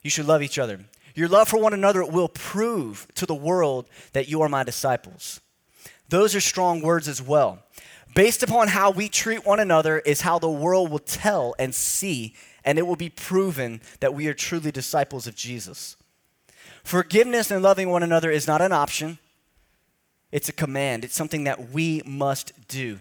you 0.02 0.11
should 0.11 0.26
love 0.26 0.42
each 0.42 0.59
other. 0.59 0.80
Your 1.14 1.28
love 1.28 1.47
for 1.47 1.61
one 1.61 1.73
another 1.73 2.04
will 2.04 2.28
prove 2.28 3.07
to 3.14 3.26
the 3.26 3.35
world 3.35 3.88
that 4.12 4.28
you 4.28 4.42
are 4.42 4.49
my 4.49 4.64
disciples. 4.64 5.40
Those 6.09 6.35
are 6.35 6.40
strong 6.40 6.83
words 6.83 7.07
as 7.07 7.23
well. 7.23 7.62
Based 8.16 8.42
upon 8.42 8.69
how 8.69 8.90
we 8.90 9.09
treat 9.09 9.47
one 9.47 9.61
another 9.61 10.00
is 10.00 10.23
how 10.23 10.40
the 10.40 10.50
world 10.50 10.90
will 10.90 10.99
tell 10.99 11.54
and 11.61 11.73
see, 11.73 12.35
and 12.64 12.76
it 12.76 12.88
will 12.88 12.97
be 12.97 13.09
proven 13.09 13.83
that 14.00 14.14
we 14.14 14.26
are 14.26 14.35
truly 14.35 14.73
disciples 14.73 15.28
of 15.28 15.37
Jesus. 15.37 15.97
Forgiveness 16.83 17.52
and 17.52 17.62
loving 17.62 17.88
one 17.88 18.02
another 18.02 18.33
is 18.33 18.49
not 18.49 18.61
an 18.61 18.73
option, 18.73 19.21
it's 20.33 20.49
a 20.49 20.53
command. 20.53 21.05
It's 21.05 21.15
something 21.15 21.45
that 21.45 21.71
we 21.71 22.03
must 22.05 22.53
do. 22.69 22.99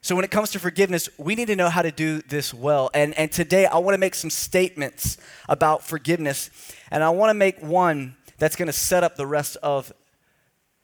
So, 0.00 0.14
when 0.14 0.24
it 0.24 0.30
comes 0.30 0.50
to 0.50 0.58
forgiveness, 0.58 1.08
we 1.16 1.34
need 1.34 1.46
to 1.46 1.56
know 1.56 1.70
how 1.70 1.80
to 1.80 1.90
do 1.90 2.20
this 2.22 2.52
well. 2.52 2.90
And, 2.92 3.16
and 3.18 3.32
today, 3.32 3.66
I 3.66 3.78
want 3.78 3.94
to 3.94 3.98
make 3.98 4.14
some 4.14 4.30
statements 4.30 5.16
about 5.48 5.82
forgiveness. 5.82 6.50
And 6.90 7.02
I 7.02 7.10
want 7.10 7.30
to 7.30 7.34
make 7.34 7.62
one 7.62 8.16
that's 8.38 8.56
going 8.56 8.66
to 8.66 8.72
set 8.72 9.02
up 9.02 9.16
the 9.16 9.26
rest 9.26 9.56
of 9.62 9.92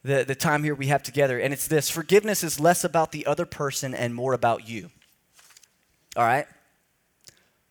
the, 0.03 0.23
the 0.23 0.35
time 0.35 0.63
here 0.63 0.73
we 0.73 0.87
have 0.87 1.03
together. 1.03 1.39
And 1.39 1.53
it's 1.53 1.67
this 1.67 1.89
forgiveness 1.89 2.43
is 2.43 2.59
less 2.59 2.83
about 2.83 3.11
the 3.11 3.25
other 3.27 3.45
person 3.45 3.93
and 3.93 4.15
more 4.15 4.33
about 4.33 4.67
you. 4.67 4.89
All 6.15 6.25
right? 6.25 6.47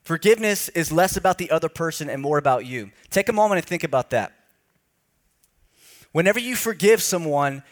Forgiveness 0.03 0.69
is 0.71 0.91
less 0.91 1.17
about 1.17 1.39
the 1.39 1.51
other 1.51 1.69
person 1.69 2.09
and 2.09 2.23
more 2.23 2.39
about 2.39 2.65
you. 2.65 2.91
Take 3.11 3.29
a 3.29 3.33
moment 3.33 3.59
and 3.59 3.67
think 3.67 3.85
about 3.85 4.11
that. 4.11 4.33
Whenever 6.13 6.39
you 6.41 6.57
forgive 6.57 7.03
someone, 7.03 7.63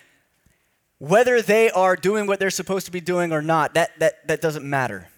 whether 0.98 1.40
they 1.40 1.70
are 1.70 1.96
doing 1.96 2.26
what 2.26 2.40
they're 2.40 2.50
supposed 2.50 2.86
to 2.86 2.92
be 2.92 3.00
doing 3.00 3.32
or 3.32 3.40
not, 3.40 3.74
that, 3.74 3.98
that, 4.00 4.26
that 4.26 4.40
doesn't 4.40 4.68
matter. 4.68 5.08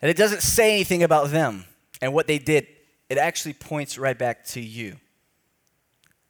And 0.00 0.10
it 0.10 0.16
doesn't 0.16 0.42
say 0.42 0.74
anything 0.74 1.02
about 1.02 1.30
them 1.30 1.64
and 2.00 2.12
what 2.12 2.26
they 2.26 2.38
did. 2.38 2.66
It 3.08 3.18
actually 3.18 3.54
points 3.54 3.98
right 3.98 4.18
back 4.18 4.44
to 4.46 4.60
you. 4.60 4.96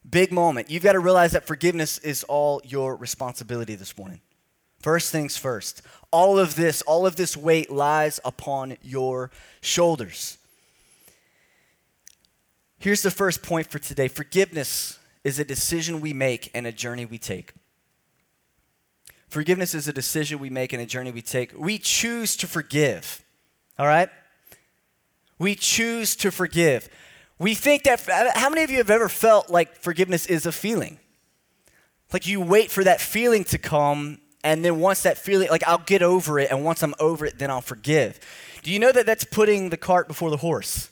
Big 0.08 0.32
moment. 0.32 0.68
You've 0.70 0.82
got 0.82 0.92
to 0.92 1.00
realize 1.00 1.32
that 1.32 1.46
forgiveness 1.46 1.98
is 1.98 2.24
all 2.24 2.60
your 2.64 2.96
responsibility 2.96 3.76
this 3.76 3.96
morning. 3.96 4.20
First 4.80 5.12
things 5.12 5.36
first. 5.36 5.80
All 6.10 6.38
of 6.38 6.56
this, 6.56 6.82
all 6.82 7.06
of 7.06 7.16
this 7.16 7.36
weight 7.36 7.70
lies 7.70 8.18
upon 8.24 8.76
your 8.82 9.30
shoulders. 9.60 10.38
Here's 12.78 13.02
the 13.02 13.12
first 13.12 13.44
point 13.44 13.68
for 13.68 13.78
today 13.78 14.08
forgiveness 14.08 14.98
is 15.22 15.38
a 15.38 15.44
decision 15.44 16.00
we 16.00 16.12
make 16.12 16.50
and 16.52 16.66
a 16.66 16.72
journey 16.72 17.06
we 17.06 17.16
take. 17.16 17.52
Forgiveness 19.32 19.74
is 19.74 19.88
a 19.88 19.94
decision 19.94 20.40
we 20.40 20.50
make 20.50 20.74
and 20.74 20.82
a 20.82 20.84
journey 20.84 21.10
we 21.10 21.22
take. 21.22 21.58
We 21.58 21.78
choose 21.78 22.36
to 22.36 22.46
forgive, 22.46 23.24
all 23.78 23.86
right? 23.86 24.10
We 25.38 25.54
choose 25.54 26.14
to 26.16 26.30
forgive. 26.30 26.90
We 27.38 27.54
think 27.54 27.84
that, 27.84 28.02
how 28.34 28.50
many 28.50 28.62
of 28.62 28.70
you 28.70 28.76
have 28.76 28.90
ever 28.90 29.08
felt 29.08 29.48
like 29.48 29.74
forgiveness 29.76 30.26
is 30.26 30.44
a 30.44 30.52
feeling? 30.52 30.98
Like 32.12 32.26
you 32.26 32.42
wait 32.42 32.70
for 32.70 32.84
that 32.84 33.00
feeling 33.00 33.44
to 33.44 33.56
come, 33.56 34.18
and 34.44 34.62
then 34.62 34.80
once 34.80 35.02
that 35.04 35.16
feeling, 35.16 35.48
like 35.48 35.66
I'll 35.66 35.78
get 35.78 36.02
over 36.02 36.38
it, 36.38 36.50
and 36.50 36.62
once 36.62 36.82
I'm 36.82 36.94
over 37.00 37.24
it, 37.24 37.38
then 37.38 37.50
I'll 37.50 37.62
forgive. 37.62 38.20
Do 38.62 38.70
you 38.70 38.78
know 38.78 38.92
that 38.92 39.06
that's 39.06 39.24
putting 39.24 39.70
the 39.70 39.78
cart 39.78 40.08
before 40.08 40.28
the 40.28 40.36
horse? 40.36 40.90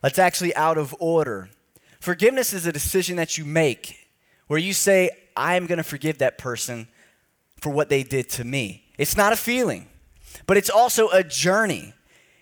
That's 0.00 0.20
actually 0.20 0.54
out 0.54 0.78
of 0.78 0.94
order. 1.00 1.50
Forgiveness 1.98 2.52
is 2.52 2.66
a 2.66 2.72
decision 2.72 3.16
that 3.16 3.36
you 3.36 3.44
make 3.44 4.06
where 4.46 4.60
you 4.60 4.74
say, 4.74 5.10
I'm 5.36 5.66
going 5.66 5.78
to 5.78 5.82
forgive 5.82 6.18
that 6.18 6.38
person 6.38 6.86
for 7.60 7.70
what 7.70 7.88
they 7.88 8.02
did 8.02 8.28
to 8.30 8.44
me. 8.44 8.84
It's 8.98 9.16
not 9.16 9.32
a 9.32 9.36
feeling, 9.36 9.88
but 10.46 10.56
it's 10.56 10.70
also 10.70 11.08
a 11.10 11.22
journey. 11.22 11.94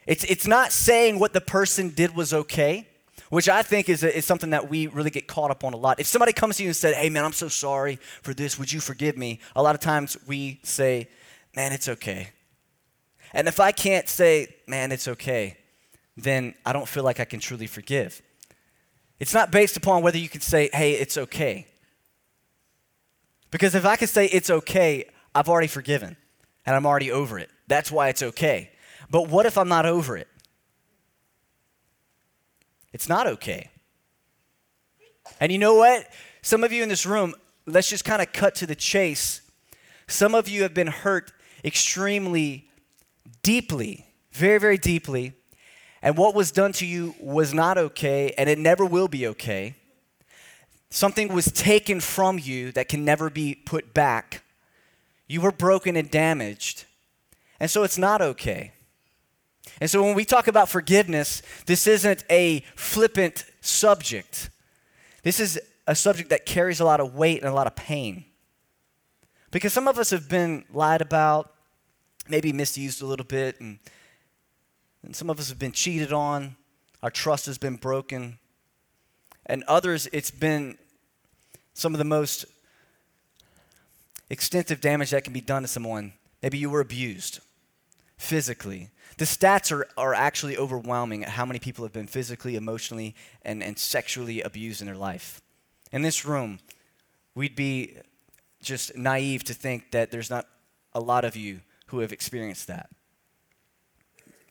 It's, 0.07 0.25
it's 0.25 0.47
not 0.47 0.73
saying 0.73 1.19
what 1.19 1.33
the 1.33 1.41
person 1.41 1.91
did 1.91 2.17
was 2.17 2.33
okay, 2.33 2.89
which 3.31 3.49
I 3.49 3.63
think 3.63 3.89
is, 3.89 4.03
a, 4.03 4.17
is 4.17 4.25
something 4.25 4.51
that 4.51 4.71
we 4.71 4.87
really 4.87 5.11
get 5.11 5.27
caught 5.27 5.51
up 5.51 5.65
on 5.65 5.75
a 5.75 5.77
lot. 5.77 6.01
If 6.01 6.07
somebody 6.07 6.33
comes 6.33 6.57
to 6.57 6.63
you 6.63 6.71
and 6.71 6.77
said, 6.77 6.95
Hey, 6.95 7.11
man, 7.11 7.25
I'm 7.25 7.33
so 7.33 7.49
sorry 7.49 7.97
for 8.23 8.33
this, 8.33 8.59
would 8.59 8.73
you 8.73 8.81
forgive 8.81 9.17
me? 9.19 9.41
A 9.55 9.63
lot 9.63 9.75
of 9.75 9.81
times 9.81 10.17
we 10.27 10.61
say, 10.63 11.09
Man, 11.55 11.73
it's 11.73 11.89
okay. 11.89 12.31
And 13.35 13.47
if 13.47 13.61
I 13.61 13.73
can't 13.73 14.09
say, 14.09 14.55
Man, 14.67 14.93
it's 14.93 15.09
okay, 15.09 15.59
then 16.17 16.55
I 16.65 16.73
don't 16.73 16.89
feel 16.89 17.05
like 17.05 17.21
I 17.21 17.25
can 17.25 17.41
truly 17.41 17.67
forgive. 17.67 18.23
It's 19.21 19.35
not 19.35 19.51
based 19.51 19.77
upon 19.77 20.03
whether 20.03 20.19
you 20.19 20.29
can 20.29 20.41
say, 20.41 20.71
Hey, 20.73 20.93
it's 20.93 21.19
okay. 21.19 21.67
Because 23.51 23.75
if 23.75 23.85
I 23.85 23.97
can 23.97 24.09
say 24.09 24.27
it's 24.27 24.51
okay, 24.51 25.07
I've 25.35 25.49
already 25.49 25.69
forgiven 25.69 26.17
and 26.67 26.77
I'm 26.77 26.87
already 26.87 27.11
over 27.11 27.39
it. 27.39 27.51
That's 27.67 27.91
why 27.91 28.09
it's 28.09 28.23
okay. 28.23 28.71
But 29.11 29.29
what 29.29 29.47
if 29.47 29.57
I'm 29.57 29.69
not 29.69 29.87
over 29.87 30.17
it? 30.17 30.29
It's 32.93 33.09
not 33.09 33.27
okay. 33.27 33.71
And 35.41 35.53
you 35.53 35.59
know 35.59 35.75
what? 35.75 36.09
Some 36.43 36.65
of 36.65 36.73
you 36.73 36.83
in 36.83 36.89
this 36.89 37.07
room, 37.07 37.35
let's 37.67 37.89
just 37.89 38.05
kind 38.05 38.23
of 38.23 38.33
cut 38.33 38.55
to 38.57 38.67
the 38.67 38.75
chase. 38.75 39.43
Some 40.07 40.35
of 40.35 40.49
you 40.49 40.63
have 40.63 40.75
been 40.75 40.87
hurt 40.87 41.33
extremely 41.65 42.69
deeply, 43.43 44.07
very, 44.33 44.59
very 44.59 44.79
deeply. 44.79 45.35
And 46.01 46.17
what 46.17 46.35
was 46.35 46.51
done 46.51 46.73
to 46.75 46.87
you 46.87 47.15
was 47.21 47.53
not 47.53 47.77
okay, 47.77 48.33
and 48.39 48.49
it 48.49 48.59
never 48.59 48.85
will 48.85 49.09
be 49.09 49.27
okay. 49.29 49.75
Something 50.91 51.33
was 51.33 51.53
taken 51.53 52.01
from 52.01 52.39
you 52.39 52.73
that 52.73 52.89
can 52.89 53.05
never 53.05 53.29
be 53.29 53.55
put 53.55 53.93
back. 53.93 54.43
You 55.27 55.43
were 55.43 55.53
broken 55.53 55.97
and 55.97 56.11
damaged. 56.11 56.87
And 57.61 57.71
so 57.71 57.83
it's 57.83 57.99
not 57.99 58.23
okay. 58.23 58.73
And 59.81 59.91
so 59.91 60.03
when 60.03 60.15
we 60.15 60.25
talk 60.25 60.49
about 60.49 60.69
forgiveness, 60.69 61.43
this 61.67 61.87
isn't 61.87 62.25
a 62.31 62.61
flippant 62.75 63.45
subject. 63.61 64.51
This 65.23 65.41
is 65.41 65.61
a 65.87 65.95
subject 65.95 66.31
that 66.31 66.47
carries 66.47 66.81
a 66.81 66.85
lot 66.85 67.01
of 67.01 67.15
weight 67.15 67.41
and 67.41 67.49
a 67.49 67.55
lot 67.55 67.67
of 67.67 67.77
pain. 67.77 68.25
Because 69.51 69.73
some 69.73 69.89
of 69.89 69.99
us 69.99 70.11
have 70.11 70.29
been 70.29 70.65
lied 70.73 71.03
about, 71.03 71.53
maybe 72.29 72.53
misused 72.53 73.03
a 73.03 73.07
little 73.07 73.25
bit, 73.25 73.61
and, 73.61 73.79
and 75.03 75.15
some 75.15 75.31
of 75.31 75.39
us 75.39 75.49
have 75.49 75.59
been 75.59 75.73
cheated 75.73 76.13
on. 76.13 76.57
Our 77.03 77.11
trust 77.11 77.47
has 77.47 77.59
been 77.59 77.77
broken 77.77 78.39
and 79.49 79.65
others, 79.65 80.09
it's 80.13 80.31
been 80.31 80.77
some 81.75 81.95
of 81.95 81.99
the 81.99 82.05
most 82.05 82.45
extensive 84.31 84.81
damage 84.81 85.11
that 85.11 85.25
can 85.25 85.33
be 85.33 85.41
done 85.41 85.63
to 85.63 85.69
someone. 85.69 86.13
Maybe 86.43 86.59
you 86.59 86.71
were 86.71 86.81
abused 86.81 87.41
physically. 88.19 88.91
The 89.17 89.25
stats 89.25 89.73
are, 89.73 89.89
are 89.97 90.15
actually 90.15 90.57
overwhelming 90.57 91.25
at 91.25 91.31
how 91.31 91.47
many 91.47 91.59
people 91.59 91.85
have 91.85 91.93
been 91.93 92.07
physically, 92.07 92.57
emotionally, 92.57 93.15
and, 93.43 93.63
and 93.63 93.79
sexually 93.79 94.43
abused 94.43 94.81
in 94.81 94.87
their 94.87 94.97
life. 94.97 95.41
In 95.91 96.03
this 96.03 96.25
room, 96.25 96.59
we'd 97.35 97.57
be 97.57 97.97
just 98.63 98.97
naive 98.97 99.45
to 99.45 99.55
think 99.55 99.93
that 99.93 100.11
there's 100.11 100.31
not 100.31 100.47
a 100.93 101.01
lot 101.01 101.25
of 101.25 101.37
you 101.37 101.61
who 101.87 102.01
have 102.01 102.13
experienced 102.13 102.67
that. 102.67 102.91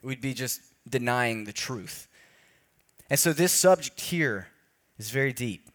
We'd 0.02 0.20
be 0.20 0.34
just 0.34 0.60
denying 0.88 1.44
the 1.44 1.52
truth. 1.52 2.08
And 3.10 3.18
so, 3.18 3.32
this 3.32 3.52
subject 3.52 4.00
here 4.00 4.48
is 4.98 5.10
very 5.10 5.32
deep, 5.32 5.68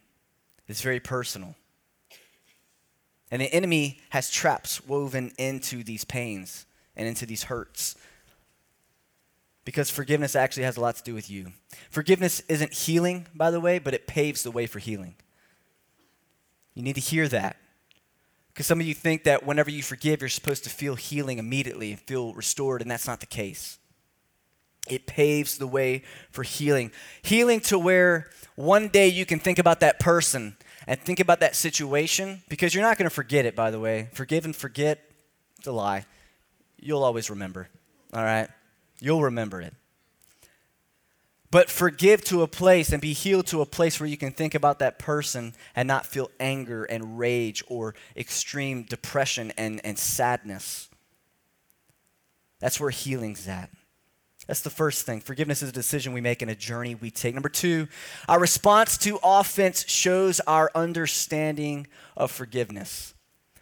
it's 0.67 0.81
very 0.81 0.99
personal. 0.99 1.55
And 3.31 3.41
the 3.41 3.51
enemy 3.51 3.99
has 4.09 4.29
traps 4.29 4.85
woven 4.85 5.31
into 5.39 5.83
these 5.83 6.05
pains 6.05 6.67
and 6.95 7.07
into 7.07 7.25
these 7.25 7.45
hurts. 7.45 7.95
Because 9.65 9.89
forgiveness 9.89 10.35
actually 10.35 10.63
has 10.63 10.77
a 10.77 10.81
lot 10.81 10.97
to 10.97 11.03
do 11.03 11.15
with 11.15 11.31
you. 11.31 11.53
Forgiveness 11.89 12.41
isn't 12.47 12.73
healing, 12.73 13.25
by 13.33 13.49
the 13.49 13.59
way, 13.59 13.79
but 13.79 13.95
it 13.95 14.05
paves 14.05 14.43
the 14.43 14.51
way 14.51 14.67
for 14.67 14.77
healing. 14.77 15.15
You 16.75 16.83
need 16.83 16.93
to 16.95 17.01
hear 17.01 17.27
that. 17.29 17.57
Because 18.49 18.67
some 18.67 18.79
of 18.79 18.85
you 18.85 18.93
think 18.93 19.23
that 19.23 19.45
whenever 19.45 19.71
you 19.71 19.81
forgive, 19.81 20.21
you're 20.21 20.29
supposed 20.29 20.63
to 20.65 20.69
feel 20.69 20.93
healing 20.93 21.39
immediately 21.39 21.91
and 21.91 21.99
feel 21.99 22.33
restored, 22.35 22.83
and 22.83 22.91
that's 22.91 23.07
not 23.07 23.19
the 23.19 23.25
case. 23.25 23.79
It 24.89 25.05
paves 25.07 25.57
the 25.57 25.67
way 25.67 26.03
for 26.29 26.43
healing. 26.43 26.91
Healing 27.21 27.61
to 27.61 27.79
where 27.79 28.29
one 28.55 28.89
day 28.89 29.07
you 29.07 29.25
can 29.25 29.39
think 29.39 29.57
about 29.59 29.79
that 29.79 29.99
person 29.99 30.57
and 30.87 30.99
think 30.99 31.19
about 31.21 31.39
that 31.39 31.55
situation 31.55 32.43
because 32.49 32.75
you're 32.75 32.83
not 32.83 32.97
going 32.97 33.09
to 33.09 33.15
forget 33.15 33.45
it, 33.45 33.55
by 33.55 33.71
the 33.71 33.79
way. 33.79 34.09
Forgive 34.13 34.43
and 34.45 34.55
forget, 34.55 34.99
it's 35.57 35.67
a 35.67 35.71
lie. 35.71 36.05
You'll 36.77 37.03
always 37.03 37.29
remember, 37.29 37.69
all 38.13 38.23
right? 38.23 38.49
You'll 38.99 39.23
remember 39.23 39.61
it. 39.61 39.73
but 41.53 41.69
forgive 41.69 42.23
to 42.23 42.41
a 42.41 42.47
place 42.47 42.91
and 42.91 42.99
be 42.99 43.13
healed 43.13 43.45
to 43.45 43.61
a 43.61 43.65
place 43.65 43.99
where 43.99 44.09
you 44.09 44.17
can 44.17 44.31
think 44.31 44.55
about 44.55 44.79
that 44.79 44.97
person 44.97 45.53
and 45.75 45.87
not 45.87 46.03
feel 46.03 46.31
anger 46.39 46.83
and 46.83 47.19
rage 47.19 47.63
or 47.67 47.93
extreme 48.17 48.81
depression 48.81 49.53
and, 49.55 49.79
and 49.85 49.99
sadness. 49.99 50.89
That's 52.59 52.79
where 52.79 52.89
healing's 52.89 53.47
at. 53.47 53.69
That's 54.47 54.61
the 54.61 54.69
first 54.69 55.05
thing. 55.05 55.21
Forgiveness 55.21 55.63
is 55.63 55.69
a 55.69 55.73
decision 55.73 56.11
we 56.11 56.21
make 56.21 56.41
and 56.41 56.51
a 56.51 56.55
journey 56.55 56.95
we 56.95 57.11
take. 57.11 57.33
Number 57.33 57.49
two, 57.49 57.87
our 58.27 58.39
response 58.39 58.97
to 58.99 59.19
offense 59.23 59.85
shows 59.87 60.39
our 60.41 60.69
understanding 60.75 61.87
of 62.17 62.29
forgiveness. 62.29 63.13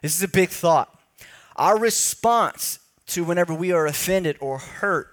This 0.02 0.16
is 0.16 0.24
a 0.24 0.28
big 0.28 0.50
thought. 0.50 1.00
Our 1.56 1.78
response 1.78 2.80
to 3.08 3.24
whenever 3.24 3.54
we 3.54 3.72
are 3.72 3.86
offended 3.86 4.38
or 4.40 4.58
hurt 4.58 5.08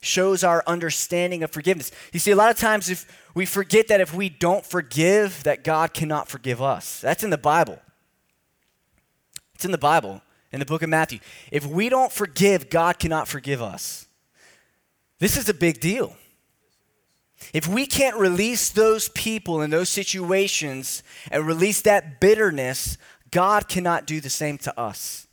shows 0.00 0.42
our 0.42 0.64
understanding 0.66 1.42
of 1.42 1.50
forgiveness. 1.50 1.92
You 2.12 2.18
see, 2.18 2.30
a 2.30 2.36
lot 2.36 2.50
of 2.50 2.56
times 2.56 2.88
if 2.88 3.06
we 3.34 3.44
forget 3.44 3.88
that 3.88 4.00
if 4.00 4.14
we 4.14 4.28
don't 4.28 4.64
forgive, 4.64 5.44
that 5.44 5.64
God 5.64 5.92
cannot 5.92 6.28
forgive 6.28 6.62
us. 6.62 7.00
That's 7.00 7.22
in 7.22 7.30
the 7.30 7.38
Bible. 7.38 7.78
It's 9.54 9.64
in 9.64 9.70
the 9.70 9.78
Bible, 9.78 10.22
in 10.50 10.60
the 10.60 10.66
book 10.66 10.82
of 10.82 10.88
Matthew. 10.88 11.20
If 11.50 11.66
we 11.66 11.88
don't 11.88 12.10
forgive, 12.10 12.70
God 12.70 12.98
cannot 12.98 13.28
forgive 13.28 13.62
us. 13.62 14.08
This 15.22 15.36
is 15.36 15.48
a 15.48 15.54
big 15.54 15.78
deal. 15.78 16.16
If 17.54 17.68
we 17.68 17.86
can't 17.86 18.16
release 18.16 18.70
those 18.70 19.08
people 19.10 19.62
in 19.62 19.70
those 19.70 19.88
situations 19.88 21.04
and 21.30 21.46
release 21.46 21.80
that 21.82 22.20
bitterness, 22.20 22.98
God 23.30 23.68
cannot 23.68 24.04
do 24.04 24.20
the 24.20 24.28
same 24.28 24.58
to 24.58 24.76
us. 24.76 25.28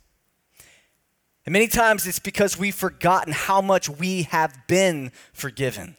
And 1.44 1.52
many 1.52 1.66
times 1.66 2.06
it's 2.06 2.20
because 2.20 2.56
we've 2.56 2.72
forgotten 2.72 3.32
how 3.32 3.60
much 3.60 3.88
we 3.88 4.22
have 4.22 4.56
been 4.68 5.10
forgiven. 5.32 5.96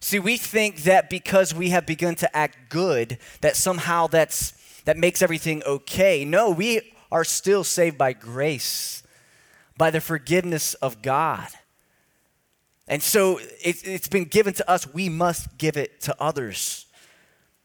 See, 0.00 0.18
we 0.18 0.36
think 0.36 0.82
that 0.82 1.08
because 1.08 1.54
we 1.54 1.68
have 1.68 1.86
begun 1.86 2.16
to 2.16 2.36
act 2.36 2.70
good, 2.70 3.18
that 3.40 3.54
somehow 3.54 4.08
that's, 4.08 4.50
that 4.84 4.96
makes 4.96 5.22
everything 5.22 5.62
okay. 5.62 6.24
No, 6.24 6.50
we 6.50 6.92
are 7.12 7.22
still 7.22 7.62
saved 7.62 7.96
by 7.96 8.14
grace, 8.14 9.04
by 9.78 9.92
the 9.92 10.00
forgiveness 10.00 10.74
of 10.74 11.02
God. 11.02 11.46
And 12.88 13.02
so 13.02 13.38
it, 13.38 13.86
it's 13.86 14.08
been 14.08 14.24
given 14.24 14.54
to 14.54 14.70
us, 14.70 14.92
we 14.92 15.08
must 15.08 15.58
give 15.58 15.76
it 15.76 16.00
to 16.02 16.16
others. 16.20 16.86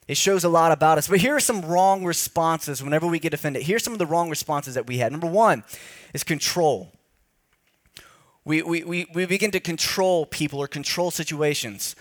It 0.07 0.17
shows 0.17 0.43
a 0.43 0.49
lot 0.49 0.71
about 0.71 0.97
us. 0.97 1.07
But 1.07 1.19
here 1.19 1.35
are 1.35 1.39
some 1.39 1.61
wrong 1.61 2.03
responses 2.03 2.83
whenever 2.83 3.07
we 3.07 3.19
get 3.19 3.33
offended. 3.33 3.63
Here's 3.63 3.83
some 3.83 3.93
of 3.93 3.99
the 3.99 4.05
wrong 4.05 4.29
responses 4.29 4.73
that 4.73 4.87
we 4.87 4.97
had. 4.97 5.11
Number 5.11 5.27
one 5.27 5.63
is 6.13 6.23
control. 6.23 6.91
We, 8.43 8.63
we, 8.63 8.83
we, 8.83 9.07
we 9.13 9.25
begin 9.25 9.51
to 9.51 9.59
control 9.59 10.25
people 10.25 10.59
or 10.59 10.67
control 10.67 11.11
situations. 11.11 11.95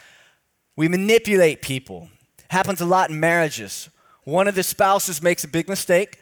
We 0.75 0.89
manipulate 0.89 1.61
people. 1.61 2.09
Happens 2.49 2.81
a 2.81 2.87
lot 2.87 3.11
in 3.11 3.21
marriages. 3.21 3.91
One 4.25 4.49
of 4.49 4.55
the 4.55 4.63
spouses 4.63 5.23
makes 5.23 5.45
a 5.45 5.49
big 5.49 5.69
mistake, 5.69 6.19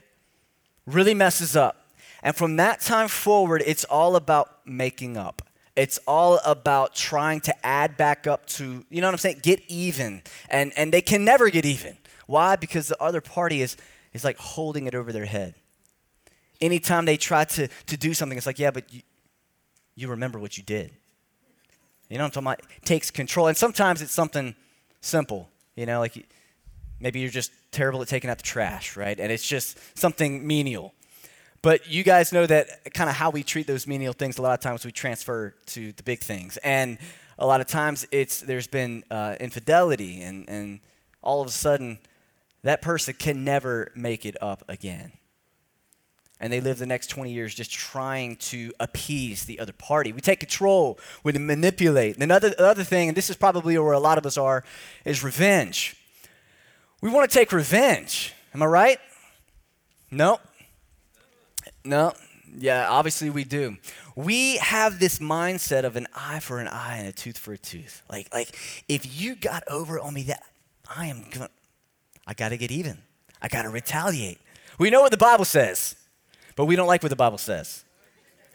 really 0.86 1.14
messes 1.14 1.54
up. 1.54 1.86
And 2.22 2.34
from 2.34 2.56
that 2.56 2.80
time 2.80 3.08
forward, 3.08 3.62
it's 3.64 3.84
all 3.84 4.16
about 4.16 4.66
making 4.66 5.16
up. 5.16 5.47
It's 5.78 6.00
all 6.08 6.40
about 6.44 6.96
trying 6.96 7.38
to 7.42 7.54
add 7.64 7.96
back 7.96 8.26
up 8.26 8.46
to, 8.46 8.84
you 8.90 9.00
know 9.00 9.06
what 9.06 9.12
I'm 9.12 9.18
saying? 9.18 9.38
Get 9.42 9.62
even. 9.68 10.22
And, 10.50 10.72
and 10.76 10.92
they 10.92 11.00
can 11.00 11.24
never 11.24 11.50
get 11.50 11.64
even. 11.64 11.96
Why? 12.26 12.56
Because 12.56 12.88
the 12.88 13.00
other 13.00 13.20
party 13.20 13.62
is, 13.62 13.76
is 14.12 14.24
like 14.24 14.38
holding 14.38 14.88
it 14.88 14.96
over 14.96 15.12
their 15.12 15.24
head. 15.24 15.54
Anytime 16.60 17.04
they 17.04 17.16
try 17.16 17.44
to, 17.44 17.68
to 17.68 17.96
do 17.96 18.12
something, 18.12 18.36
it's 18.36 18.44
like, 18.44 18.58
yeah, 18.58 18.72
but 18.72 18.92
you, 18.92 19.02
you 19.94 20.08
remember 20.08 20.40
what 20.40 20.58
you 20.58 20.64
did. 20.64 20.90
You 22.08 22.18
know 22.18 22.24
what 22.24 22.36
I'm 22.36 22.44
talking 22.44 22.64
about? 22.64 22.76
It 22.82 22.84
takes 22.84 23.12
control. 23.12 23.46
And 23.46 23.56
sometimes 23.56 24.02
it's 24.02 24.10
something 24.10 24.56
simple, 25.00 25.48
you 25.76 25.86
know, 25.86 26.00
like 26.00 26.26
maybe 26.98 27.20
you're 27.20 27.30
just 27.30 27.52
terrible 27.70 28.02
at 28.02 28.08
taking 28.08 28.30
out 28.30 28.38
the 28.38 28.42
trash, 28.42 28.96
right? 28.96 29.20
And 29.20 29.30
it's 29.30 29.46
just 29.46 29.78
something 29.96 30.44
menial. 30.44 30.92
But 31.60 31.88
you 31.88 32.04
guys 32.04 32.32
know 32.32 32.46
that 32.46 32.92
kind 32.94 33.10
of 33.10 33.16
how 33.16 33.30
we 33.30 33.42
treat 33.42 33.66
those 33.66 33.86
menial 33.86 34.12
things, 34.12 34.38
a 34.38 34.42
lot 34.42 34.54
of 34.54 34.60
times 34.60 34.84
we 34.84 34.92
transfer 34.92 35.54
to 35.66 35.92
the 35.92 36.02
big 36.02 36.20
things. 36.20 36.56
And 36.58 36.98
a 37.38 37.46
lot 37.46 37.60
of 37.60 37.66
times 37.66 38.06
it's 38.10 38.40
there's 38.40 38.68
been 38.68 39.04
uh, 39.10 39.36
infidelity, 39.40 40.22
and, 40.22 40.48
and 40.48 40.80
all 41.22 41.40
of 41.40 41.48
a 41.48 41.52
sudden 41.52 41.98
that 42.62 42.82
person 42.82 43.14
can 43.14 43.44
never 43.44 43.90
make 43.94 44.24
it 44.24 44.36
up 44.42 44.64
again. 44.68 45.12
And 46.40 46.52
they 46.52 46.60
live 46.60 46.78
the 46.78 46.86
next 46.86 47.08
20 47.08 47.32
years 47.32 47.52
just 47.52 47.72
trying 47.72 48.36
to 48.36 48.72
appease 48.78 49.44
the 49.44 49.58
other 49.58 49.72
party. 49.72 50.12
We 50.12 50.20
take 50.20 50.38
control, 50.38 50.98
we 51.24 51.32
manipulate. 51.32 52.14
And 52.14 52.22
another, 52.22 52.54
other 52.58 52.84
thing, 52.84 53.08
and 53.08 53.16
this 53.16 53.28
is 53.28 53.36
probably 53.36 53.76
where 53.76 53.92
a 53.92 53.98
lot 53.98 54.18
of 54.18 54.26
us 54.26 54.36
are, 54.36 54.62
is 55.04 55.24
revenge. 55.24 55.96
We 57.00 57.10
want 57.10 57.28
to 57.28 57.34
take 57.36 57.52
revenge. 57.52 58.34
Am 58.54 58.62
I 58.62 58.66
right? 58.66 58.98
No. 60.10 60.38
No, 61.88 62.12
yeah, 62.54 62.86
obviously 62.90 63.30
we 63.30 63.44
do. 63.44 63.78
We 64.14 64.58
have 64.58 65.00
this 65.00 65.20
mindset 65.20 65.84
of 65.84 65.96
an 65.96 66.06
eye 66.14 66.38
for 66.40 66.58
an 66.58 66.68
eye 66.68 66.98
and 66.98 67.08
a 67.08 67.12
tooth 67.12 67.38
for 67.38 67.54
a 67.54 67.58
tooth. 67.58 68.02
Like, 68.10 68.28
like 68.30 68.54
if 68.88 69.18
you 69.18 69.34
got 69.34 69.64
over 69.68 69.98
on 69.98 70.12
me, 70.12 70.24
that 70.24 70.42
I 70.94 71.06
am 71.06 71.24
gonna, 71.30 71.48
I 72.26 72.34
got 72.34 72.50
to 72.50 72.58
get 72.58 72.70
even. 72.70 72.98
I 73.40 73.48
got 73.48 73.62
to 73.62 73.70
retaliate. 73.70 74.38
We 74.78 74.90
know 74.90 75.00
what 75.00 75.12
the 75.12 75.16
Bible 75.16 75.46
says, 75.46 75.96
but 76.56 76.66
we 76.66 76.76
don't 76.76 76.88
like 76.88 77.02
what 77.02 77.08
the 77.08 77.16
Bible 77.16 77.38
says 77.38 77.84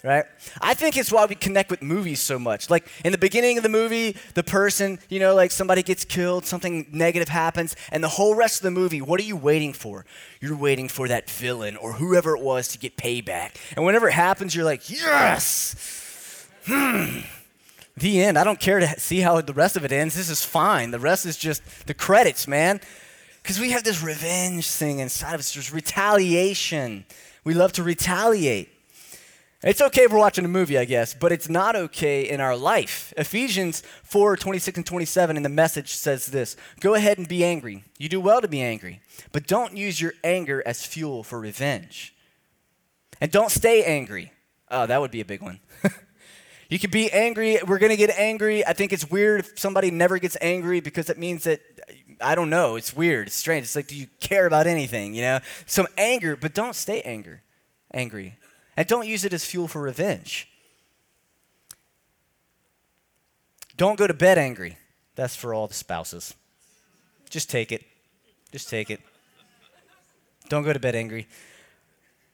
right? 0.04 0.26
I 0.62 0.74
think 0.74 0.98
it's 0.98 1.12
why 1.12 1.26
we 1.26 1.36
connect 1.36 1.72
with 1.72 1.82
movies 1.82 2.20
so 2.20 2.38
much. 2.38 2.70
Like 2.70 2.88
in 3.06 3.12
the 3.14 3.18
beginning 3.18 3.58
of 3.58 3.64
the 3.64 3.70
movie, 3.70 4.18
the 4.34 4.44
person, 4.44 5.00
you 5.10 5.20
know, 5.20 5.34
like 5.34 5.52
somebody 5.52 5.82
gets 5.82 6.04
killed, 6.04 6.46
something 6.46 6.88
negative 6.92 7.30
happens, 7.30 7.76
and 7.90 8.04
the 8.04 8.10
whole 8.10 8.36
rest 8.36 8.58
of 8.60 8.64
the 8.64 8.72
movie, 8.72 9.02
what 9.02 9.20
are 9.20 9.24
you 9.24 9.38
waiting 9.38 9.72
for? 9.72 10.06
You're 10.42 10.58
waiting 10.58 10.90
for 10.90 11.08
that 11.08 11.30
villain 11.30 11.78
or 11.78 11.94
whoever 11.94 12.36
it 12.36 12.44
was 12.44 12.68
to 12.70 12.78
get 12.78 12.98
payback. 12.98 13.56
And 13.76 13.86
whenever 13.86 14.10
it 14.10 14.14
happens, 14.14 14.54
you're 14.54 14.66
like, 14.66 14.90
yes! 14.90 16.48
Hmm. 16.66 17.20
The 17.96 18.24
end. 18.24 18.40
I 18.40 18.44
don't 18.44 18.60
care 18.60 18.80
to 18.80 19.00
see 19.00 19.20
how 19.20 19.40
the 19.40 19.54
rest 19.54 19.78
of 19.78 19.86
it 19.86 19.92
ends. 19.92 20.16
This 20.16 20.30
is 20.30 20.44
fine. 20.44 20.92
The 20.92 21.00
rest 21.00 21.26
is 21.26 21.38
just 21.38 21.86
the 21.86 21.94
credits, 21.94 22.48
man. 22.48 22.82
Because 23.42 23.60
we 23.60 23.72
have 23.72 23.84
this 23.84 24.02
revenge 24.02 24.68
thing 24.68 25.00
inside 25.00 25.36
of 25.36 25.42
us. 25.42 25.54
There's 25.54 25.72
retaliation. 25.72 27.06
We 27.44 27.54
love 27.54 27.74
to 27.74 27.84
retaliate. 27.84 28.73
It's 29.64 29.82
okay 29.82 30.04
if 30.04 30.12
we're 30.12 30.20
watching 30.20 30.44
a 30.44 30.50
movie, 30.50 30.78
I 30.78 30.84
guess, 30.84 31.14
but 31.14 31.32
it's 31.32 31.48
not 31.48 31.78
okay 31.78 32.30
in 32.30 32.42
our 32.42 32.56
life. 32.58 33.14
Ephesians 33.16 33.82
4 34.04 34.36
26 34.36 34.78
and 34.80 34.86
27 34.86 35.38
in 35.38 35.44
the 35.44 35.50
message 35.50 35.94
says 35.96 36.28
this 36.28 36.58
Go 36.82 36.96
ahead 36.96 37.18
and 37.18 37.28
be 37.28 37.46
angry. 37.46 37.86
You 37.98 38.10
do 38.10 38.20
well 38.20 38.42
to 38.42 38.50
be 38.50 38.62
angry, 38.62 39.02
but 39.32 39.48
don't 39.48 39.78
use 39.78 40.02
your 40.02 40.14
anger 40.22 40.62
as 40.66 40.86
fuel 40.86 41.24
for 41.24 41.40
revenge. 41.40 42.14
And 43.22 43.32
don't 43.32 43.52
stay 43.52 43.86
angry. 43.86 44.34
Oh, 44.70 44.86
that 44.86 45.00
would 45.00 45.12
be 45.12 45.22
a 45.22 45.26
big 45.26 45.42
one. 45.42 45.62
you 46.70 46.78
can 46.78 46.90
be 46.90 47.10
angry. 47.12 47.58
We're 47.66 47.80
going 47.80 47.92
to 47.92 47.98
get 47.98 48.10
angry. 48.18 48.66
I 48.66 48.74
think 48.74 48.92
it's 48.92 49.10
weird 49.10 49.42
if 49.42 49.58
somebody 49.58 49.92
never 49.92 50.18
gets 50.18 50.36
angry 50.42 50.82
because 50.82 51.10
it 51.10 51.18
means 51.18 51.46
that, 51.46 51.62
I 52.20 52.36
don't 52.36 52.50
know, 52.50 52.76
it's 52.76 52.94
weird. 52.94 53.28
It's 53.28 53.36
strange. 53.36 53.64
It's 53.64 53.78
like, 53.78 53.88
do 53.88 53.96
you 53.96 54.08
care 54.20 54.46
about 54.46 54.68
anything, 54.68 55.14
you 55.14 55.22
know? 55.22 55.40
Some 55.68 55.88
anger, 55.98 56.36
but 56.36 56.54
don't 56.54 56.76
stay 56.76 57.02
anger, 57.02 57.44
angry. 57.94 58.38
And 58.76 58.88
don't 58.88 59.08
use 59.08 59.24
it 59.26 59.34
as 59.34 59.46
fuel 59.46 59.68
for 59.68 59.82
revenge. 59.82 60.50
Don't 63.78 63.98
go 63.98 64.08
to 64.08 64.14
bed 64.14 64.38
angry. 64.38 64.78
That's 65.16 65.36
for 65.36 65.54
all 65.54 65.68
the 65.68 65.74
spouses. 65.74 66.34
Just 67.30 67.50
take 67.50 67.72
it. 67.72 67.84
Just 68.52 68.70
take 68.70 68.90
it. 68.90 69.02
Don't 70.50 70.64
go 70.64 70.74
to 70.74 70.80
bed 70.80 70.96
angry. 70.96 71.28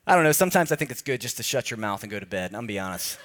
I 0.06 0.16
don't 0.16 0.24
know. 0.24 0.32
Sometimes 0.32 0.72
I 0.72 0.76
think 0.76 0.92
it's 0.92 1.02
good 1.02 1.22
just 1.22 1.38
to 1.38 1.44
shut 1.44 1.70
your 1.70 1.78
mouth 1.78 2.04
and 2.04 2.12
go 2.12 2.20
to 2.20 2.26
bed. 2.26 2.54
I'm 2.54 2.68
be 2.68 2.80
honest. 2.80 3.20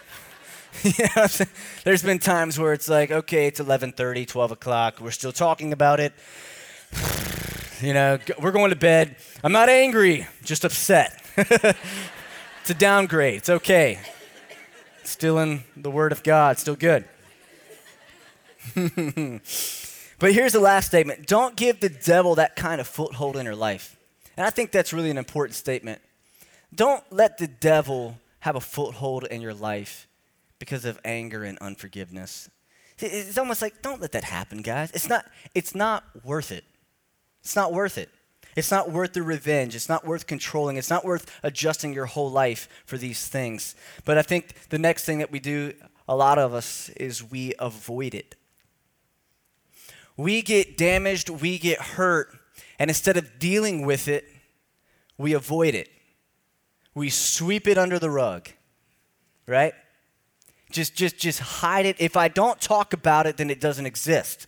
there's 1.84 2.02
been 2.02 2.18
times 2.18 2.58
where 2.58 2.72
it's 2.72 2.88
like, 2.88 3.10
okay, 3.10 3.46
it's 3.46 3.60
11:30, 3.60 4.26
12 4.26 4.52
o'clock. 4.52 5.00
We're 5.00 5.12
still 5.12 5.32
talking 5.32 5.72
about 5.72 6.00
it. 6.00 6.12
you 7.80 7.94
know, 7.94 8.18
we're 8.40 8.52
going 8.52 8.70
to 8.70 8.76
bed. 8.76 9.16
I'm 9.42 9.52
not 9.52 9.68
angry, 9.68 10.26
just 10.42 10.64
upset. 10.64 11.22
It's 12.64 12.70
a 12.70 12.74
downgrade. 12.74 13.34
It's 13.34 13.50
okay. 13.50 13.98
Still 15.02 15.38
in 15.38 15.64
the 15.76 15.90
Word 15.90 16.12
of 16.12 16.22
God, 16.22 16.58
still 16.58 16.76
good. 16.76 17.04
but 18.74 20.32
here's 20.32 20.54
the 20.54 20.60
last 20.60 20.86
statement 20.86 21.26
don't 21.26 21.56
give 21.56 21.80
the 21.80 21.90
devil 21.90 22.36
that 22.36 22.56
kind 22.56 22.80
of 22.80 22.88
foothold 22.88 23.36
in 23.36 23.44
your 23.44 23.54
life. 23.54 23.98
And 24.38 24.46
I 24.46 24.48
think 24.48 24.72
that's 24.72 24.94
really 24.94 25.10
an 25.10 25.18
important 25.18 25.56
statement. 25.56 26.00
Don't 26.74 27.04
let 27.12 27.36
the 27.36 27.48
devil 27.48 28.16
have 28.40 28.56
a 28.56 28.62
foothold 28.62 29.24
in 29.24 29.42
your 29.42 29.52
life 29.52 30.08
because 30.58 30.86
of 30.86 30.98
anger 31.04 31.44
and 31.44 31.58
unforgiveness. 31.58 32.48
It's 32.98 33.36
almost 33.36 33.60
like 33.60 33.82
don't 33.82 34.00
let 34.00 34.12
that 34.12 34.24
happen, 34.24 34.62
guys. 34.62 34.90
It's 34.92 35.10
not 35.10 35.26
it's 35.54 35.74
not 35.74 36.02
worth 36.24 36.50
it. 36.50 36.64
It's 37.42 37.56
not 37.56 37.74
worth 37.74 37.98
it. 37.98 38.08
It's 38.56 38.70
not 38.70 38.90
worth 38.90 39.12
the 39.12 39.22
revenge. 39.22 39.74
It's 39.74 39.88
not 39.88 40.06
worth 40.06 40.26
controlling. 40.26 40.76
It's 40.76 40.90
not 40.90 41.04
worth 41.04 41.30
adjusting 41.42 41.92
your 41.92 42.06
whole 42.06 42.30
life 42.30 42.68
for 42.86 42.96
these 42.96 43.26
things. 43.26 43.74
But 44.04 44.18
I 44.18 44.22
think 44.22 44.68
the 44.68 44.78
next 44.78 45.04
thing 45.04 45.18
that 45.18 45.32
we 45.32 45.40
do, 45.40 45.74
a 46.08 46.14
lot 46.14 46.38
of 46.38 46.54
us, 46.54 46.88
is 46.90 47.28
we 47.28 47.54
avoid 47.58 48.14
it. 48.14 48.36
We 50.16 50.42
get 50.42 50.76
damaged, 50.76 51.28
we 51.28 51.58
get 51.58 51.80
hurt, 51.80 52.38
and 52.78 52.88
instead 52.88 53.16
of 53.16 53.38
dealing 53.38 53.84
with 53.84 54.06
it, 54.06 54.24
we 55.18 55.32
avoid 55.32 55.74
it. 55.74 55.88
We 56.94 57.10
sweep 57.10 57.66
it 57.66 57.76
under 57.76 57.98
the 57.98 58.10
rug, 58.10 58.48
right? 59.46 59.74
Just, 60.70 60.94
just, 60.94 61.18
just 61.18 61.40
hide 61.40 61.86
it. 61.86 61.96
If 61.98 62.16
I 62.16 62.28
don't 62.28 62.60
talk 62.60 62.92
about 62.92 63.26
it, 63.26 63.36
then 63.36 63.50
it 63.50 63.60
doesn't 63.60 63.86
exist. 63.86 64.46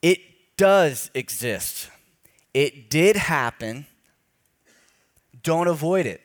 It 0.00 0.20
does 0.56 1.10
exist. 1.14 1.90
It 2.56 2.88
did 2.88 3.16
happen. 3.16 3.84
Don't 5.42 5.68
avoid 5.68 6.06
it. 6.06 6.22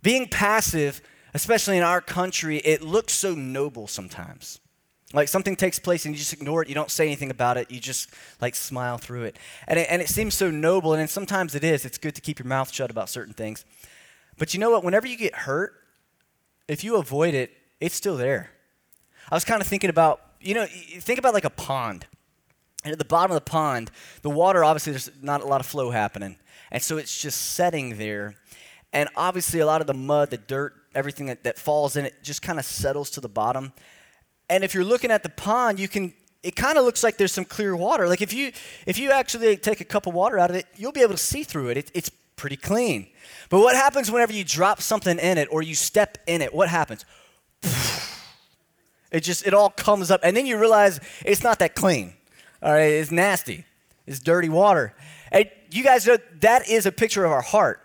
Being 0.00 0.28
passive, 0.28 1.02
especially 1.34 1.76
in 1.76 1.82
our 1.82 2.00
country, 2.00 2.58
it 2.58 2.82
looks 2.82 3.12
so 3.12 3.34
noble 3.34 3.88
sometimes. 3.88 4.60
Like 5.12 5.26
something 5.26 5.56
takes 5.56 5.80
place 5.80 6.04
and 6.06 6.14
you 6.14 6.20
just 6.20 6.32
ignore 6.32 6.62
it, 6.62 6.68
you 6.68 6.76
don't 6.76 6.88
say 6.88 7.04
anything 7.04 7.32
about 7.32 7.56
it, 7.56 7.68
you 7.68 7.80
just 7.80 8.10
like 8.40 8.54
smile 8.54 8.96
through 8.96 9.24
it. 9.24 9.40
And 9.66 9.80
it, 9.80 9.88
and 9.90 10.00
it 10.00 10.08
seems 10.08 10.34
so 10.34 10.52
noble, 10.52 10.94
and 10.94 11.10
sometimes 11.10 11.56
it 11.56 11.64
is. 11.64 11.84
It's 11.84 11.98
good 11.98 12.14
to 12.14 12.20
keep 12.20 12.38
your 12.38 12.46
mouth 12.46 12.72
shut 12.72 12.88
about 12.88 13.08
certain 13.08 13.34
things. 13.34 13.64
But 14.38 14.54
you 14.54 14.60
know 14.60 14.70
what? 14.70 14.84
Whenever 14.84 15.08
you 15.08 15.16
get 15.16 15.34
hurt, 15.34 15.74
if 16.68 16.84
you 16.84 16.94
avoid 16.94 17.34
it, 17.34 17.50
it's 17.80 17.96
still 17.96 18.16
there. 18.16 18.50
I 19.32 19.34
was 19.34 19.44
kind 19.44 19.60
of 19.60 19.66
thinking 19.66 19.90
about, 19.90 20.20
you 20.40 20.54
know, 20.54 20.66
think 20.66 21.18
about 21.18 21.34
like 21.34 21.44
a 21.44 21.50
pond. 21.50 22.06
And 22.84 22.92
at 22.92 22.98
the 22.98 23.04
bottom 23.04 23.30
of 23.30 23.36
the 23.36 23.50
pond, 23.50 23.90
the 24.22 24.30
water, 24.30 24.64
obviously, 24.64 24.92
there's 24.92 25.10
not 25.20 25.40
a 25.40 25.46
lot 25.46 25.60
of 25.60 25.66
flow 25.66 25.90
happening. 25.90 26.36
And 26.70 26.82
so 26.82 26.98
it's 26.98 27.20
just 27.20 27.40
setting 27.54 27.96
there. 27.98 28.34
And 28.92 29.08
obviously, 29.16 29.60
a 29.60 29.66
lot 29.66 29.80
of 29.80 29.86
the 29.86 29.94
mud, 29.94 30.30
the 30.30 30.38
dirt, 30.38 30.74
everything 30.94 31.26
that, 31.26 31.44
that 31.44 31.58
falls 31.58 31.96
in 31.96 32.04
it 32.04 32.22
just 32.22 32.42
kind 32.42 32.58
of 32.58 32.64
settles 32.64 33.10
to 33.10 33.20
the 33.20 33.28
bottom. 33.28 33.72
And 34.50 34.64
if 34.64 34.74
you're 34.74 34.84
looking 34.84 35.10
at 35.10 35.22
the 35.22 35.28
pond, 35.28 35.78
you 35.78 35.88
can 35.88 36.12
it 36.42 36.56
kind 36.56 36.76
of 36.76 36.84
looks 36.84 37.04
like 37.04 37.16
there's 37.16 37.32
some 37.32 37.44
clear 37.44 37.76
water. 37.76 38.08
Like 38.08 38.20
if 38.20 38.32
you 38.32 38.52
if 38.86 38.98
you 38.98 39.12
actually 39.12 39.56
take 39.56 39.80
a 39.80 39.84
cup 39.84 40.06
of 40.06 40.14
water 40.14 40.38
out 40.38 40.50
of 40.50 40.56
it, 40.56 40.66
you'll 40.76 40.92
be 40.92 41.02
able 41.02 41.12
to 41.12 41.18
see 41.18 41.44
through 41.44 41.68
it. 41.68 41.76
it 41.76 41.90
it's 41.94 42.10
pretty 42.36 42.56
clean. 42.56 43.06
But 43.48 43.60
what 43.60 43.76
happens 43.76 44.10
whenever 44.10 44.32
you 44.32 44.44
drop 44.44 44.82
something 44.82 45.18
in 45.18 45.38
it 45.38 45.48
or 45.50 45.62
you 45.62 45.74
step 45.74 46.18
in 46.26 46.42
it? 46.42 46.52
What 46.52 46.68
happens? 46.68 47.04
It 49.12 49.20
just 49.20 49.46
it 49.46 49.52
all 49.52 49.68
comes 49.68 50.10
up 50.10 50.20
and 50.24 50.34
then 50.34 50.46
you 50.46 50.58
realize 50.58 50.98
it's 51.24 51.42
not 51.42 51.58
that 51.58 51.74
clean. 51.74 52.14
All 52.62 52.72
right, 52.72 52.92
it's 52.92 53.10
nasty. 53.10 53.64
It's 54.06 54.20
dirty 54.20 54.48
water. 54.48 54.94
And 55.32 55.50
you 55.70 55.82
guys 55.82 56.06
know 56.06 56.16
that 56.40 56.68
is 56.68 56.86
a 56.86 56.92
picture 56.92 57.24
of 57.24 57.32
our 57.32 57.42
heart. 57.42 57.80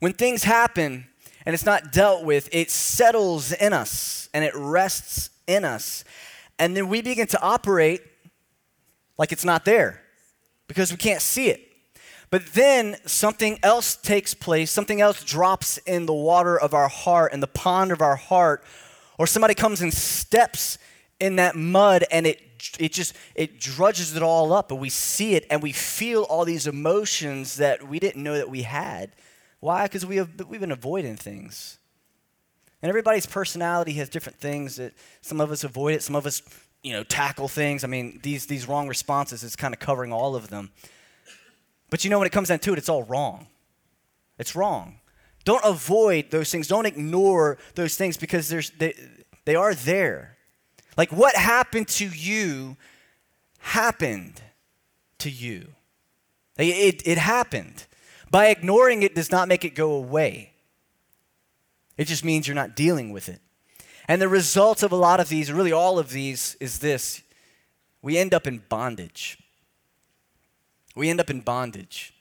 When 0.00 0.12
things 0.12 0.42
happen 0.42 1.06
and 1.46 1.54
it's 1.54 1.64
not 1.64 1.92
dealt 1.92 2.24
with, 2.24 2.48
it 2.52 2.70
settles 2.70 3.52
in 3.52 3.72
us 3.72 4.28
and 4.34 4.44
it 4.44 4.52
rests 4.56 5.30
in 5.46 5.64
us. 5.64 6.04
And 6.58 6.76
then 6.76 6.88
we 6.88 7.00
begin 7.00 7.28
to 7.28 7.40
operate 7.40 8.02
like 9.18 9.30
it's 9.30 9.44
not 9.44 9.64
there 9.64 10.02
because 10.66 10.90
we 10.90 10.96
can't 10.96 11.22
see 11.22 11.48
it. 11.48 11.60
But 12.30 12.54
then 12.54 12.96
something 13.06 13.60
else 13.62 13.94
takes 13.94 14.34
place, 14.34 14.72
something 14.72 15.00
else 15.00 15.22
drops 15.22 15.78
in 15.78 16.06
the 16.06 16.12
water 16.12 16.58
of 16.58 16.74
our 16.74 16.88
heart, 16.88 17.32
in 17.32 17.38
the 17.38 17.46
pond 17.46 17.92
of 17.92 18.00
our 18.00 18.16
heart, 18.16 18.64
or 19.16 19.28
somebody 19.28 19.54
comes 19.54 19.80
and 19.80 19.94
steps 19.94 20.78
in 21.20 21.36
that 21.36 21.54
mud 21.54 22.04
and 22.10 22.26
it 22.26 22.53
it 22.78 22.92
just 22.92 23.14
it 23.34 23.58
drudges 23.58 24.16
it 24.16 24.22
all 24.22 24.52
up 24.52 24.70
and 24.70 24.80
we 24.80 24.88
see 24.88 25.34
it 25.34 25.46
and 25.50 25.62
we 25.62 25.72
feel 25.72 26.22
all 26.22 26.44
these 26.44 26.66
emotions 26.66 27.56
that 27.56 27.86
we 27.88 27.98
didn't 27.98 28.22
know 28.22 28.36
that 28.36 28.50
we 28.50 28.62
had. 28.62 29.12
Why? 29.60 29.84
Because 29.84 30.04
we 30.06 30.16
have 30.16 30.30
we've 30.48 30.60
been 30.60 30.72
avoiding 30.72 31.16
things. 31.16 31.78
And 32.82 32.88
everybody's 32.88 33.26
personality 33.26 33.92
has 33.94 34.08
different 34.08 34.38
things 34.38 34.76
that 34.76 34.92
some 35.20 35.40
of 35.40 35.50
us 35.50 35.64
avoid 35.64 35.94
it 35.94 36.02
some 36.02 36.16
of 36.16 36.26
us 36.26 36.42
you 36.82 36.92
know 36.92 37.02
tackle 37.02 37.48
things. 37.48 37.84
I 37.84 37.86
mean 37.86 38.20
these 38.22 38.46
these 38.46 38.68
wrong 38.68 38.88
responses 38.88 39.42
is 39.42 39.56
kind 39.56 39.74
of 39.74 39.80
covering 39.80 40.12
all 40.12 40.36
of 40.36 40.48
them. 40.48 40.70
But 41.90 42.04
you 42.04 42.10
know 42.10 42.18
when 42.18 42.26
it 42.26 42.32
comes 42.32 42.48
down 42.48 42.58
to 42.60 42.72
it 42.72 42.78
it's 42.78 42.88
all 42.88 43.04
wrong. 43.04 43.46
It's 44.38 44.56
wrong. 44.56 45.00
Don't 45.44 45.64
avoid 45.64 46.30
those 46.30 46.50
things. 46.50 46.68
Don't 46.68 46.86
ignore 46.86 47.58
those 47.74 47.96
things 47.96 48.16
because 48.16 48.48
there's 48.48 48.70
they, 48.70 48.94
they 49.44 49.54
are 49.54 49.74
there 49.74 50.33
like 50.96 51.12
what 51.12 51.34
happened 51.36 51.88
to 51.88 52.06
you 52.06 52.76
happened 53.58 54.40
to 55.18 55.30
you. 55.30 55.68
It, 56.56 57.02
it, 57.04 57.18
happened. 57.18 57.86
By 58.30 58.46
ignoring 58.46 59.02
it 59.02 59.14
does 59.14 59.30
not 59.30 59.48
make 59.48 59.64
it 59.64 59.74
go 59.74 59.92
away. 59.92 60.52
It 61.96 62.06
just 62.06 62.24
means 62.24 62.46
you're 62.46 62.54
not 62.54 62.76
dealing 62.76 63.10
with 63.10 63.28
it. 63.28 63.40
And 64.06 64.20
the 64.20 64.28
result 64.28 64.82
of 64.82 64.92
a 64.92 64.96
lot 64.96 65.20
of 65.20 65.28
these, 65.28 65.50
really 65.50 65.72
all 65.72 65.98
of 65.98 66.10
these, 66.10 66.56
is 66.60 66.78
this 66.78 67.22
we 68.02 68.18
end 68.18 68.34
up 68.34 68.46
in 68.46 68.62
bondage. 68.68 69.38
We 70.94 71.10
end 71.10 71.20
up 71.20 71.30
in 71.30 71.40
bondage. 71.40 72.13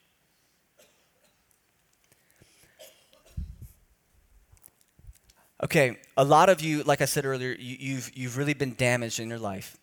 Okay, 5.64 5.96
a 6.18 6.26
lot 6.26 6.50
of 6.50 6.60
you, 6.60 6.84
like 6.84 7.00
I 7.00 7.06
said 7.06 7.26
earlier, 7.26 7.56
you, 7.58 7.78
you've, 7.80 8.12
you've 8.18 8.36
really 8.36 8.54
been 8.54 8.74
damaged 8.74 9.22
in 9.22 9.30
your 9.30 9.40
life. 9.40 9.78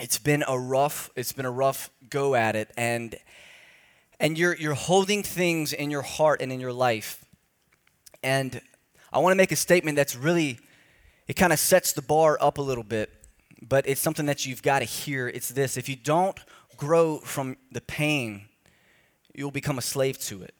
It's 0.00 0.16
been 0.18 0.42
a 0.48 0.58
rough, 0.58 1.10
it's 1.14 1.30
been 1.30 1.44
a 1.44 1.50
rough 1.50 1.90
go 2.08 2.34
at 2.34 2.56
it, 2.56 2.70
and 2.78 3.14
and 4.18 4.38
you're 4.38 4.56
you're 4.56 4.72
holding 4.72 5.22
things 5.22 5.74
in 5.74 5.90
your 5.90 6.00
heart 6.00 6.40
and 6.40 6.50
in 6.50 6.58
your 6.58 6.72
life. 6.72 7.22
And 8.22 8.62
I 9.12 9.18
want 9.18 9.32
to 9.32 9.36
make 9.36 9.52
a 9.52 9.56
statement 9.56 9.96
that's 9.96 10.16
really 10.16 10.58
it 11.28 11.34
kind 11.34 11.52
of 11.52 11.58
sets 11.58 11.92
the 11.92 12.02
bar 12.02 12.38
up 12.40 12.56
a 12.56 12.62
little 12.62 12.82
bit, 12.82 13.10
but 13.60 13.86
it's 13.86 14.00
something 14.00 14.24
that 14.24 14.46
you've 14.46 14.62
got 14.62 14.78
to 14.78 14.86
hear. 14.86 15.28
It's 15.28 15.50
this 15.50 15.76
if 15.76 15.86
you 15.86 15.96
don't 15.96 16.40
grow 16.78 17.18
from 17.18 17.58
the 17.70 17.82
pain, 17.82 18.46
you'll 19.34 19.50
become 19.50 19.76
a 19.76 19.82
slave 19.82 20.18
to 20.20 20.42
it. 20.42 20.54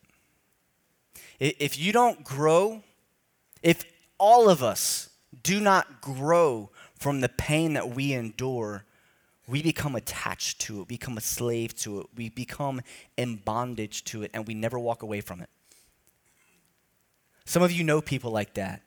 If 1.39 1.79
you 1.79 1.91
don't 1.91 2.23
grow, 2.23 2.83
if 3.63 3.83
all 4.17 4.49
of 4.49 4.63
us 4.63 5.09
do 5.43 5.59
not 5.59 6.01
grow 6.01 6.69
from 6.97 7.21
the 7.21 7.29
pain 7.29 7.73
that 7.73 7.89
we 7.89 8.13
endure, 8.13 8.85
we 9.47 9.61
become 9.61 9.95
attached 9.95 10.59
to 10.61 10.81
it, 10.81 10.87
become 10.87 11.17
a 11.17 11.21
slave 11.21 11.75
to 11.75 12.01
it, 12.01 12.07
we 12.15 12.29
become 12.29 12.81
in 13.17 13.35
bondage 13.35 14.03
to 14.05 14.23
it, 14.23 14.31
and 14.33 14.47
we 14.47 14.53
never 14.53 14.79
walk 14.79 15.03
away 15.03 15.21
from 15.21 15.41
it. 15.41 15.49
Some 17.45 17.61
of 17.61 17.71
you 17.71 17.83
know 17.83 18.01
people 18.01 18.31
like 18.31 18.55
that. 18.55 18.81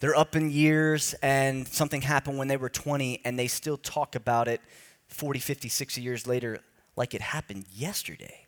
They're 0.00 0.16
up 0.16 0.36
in 0.36 0.50
years 0.50 1.14
and 1.22 1.66
something 1.66 2.02
happened 2.02 2.38
when 2.38 2.48
they 2.48 2.56
were 2.56 2.68
20 2.68 3.22
and 3.24 3.38
they 3.38 3.48
still 3.48 3.78
talk 3.78 4.14
about 4.14 4.46
it 4.46 4.60
40, 5.08 5.38
50, 5.38 5.68
60 5.68 6.00
years 6.02 6.26
later 6.26 6.58
like 6.96 7.14
it 7.14 7.22
happened 7.22 7.64
yesterday. 7.72 8.46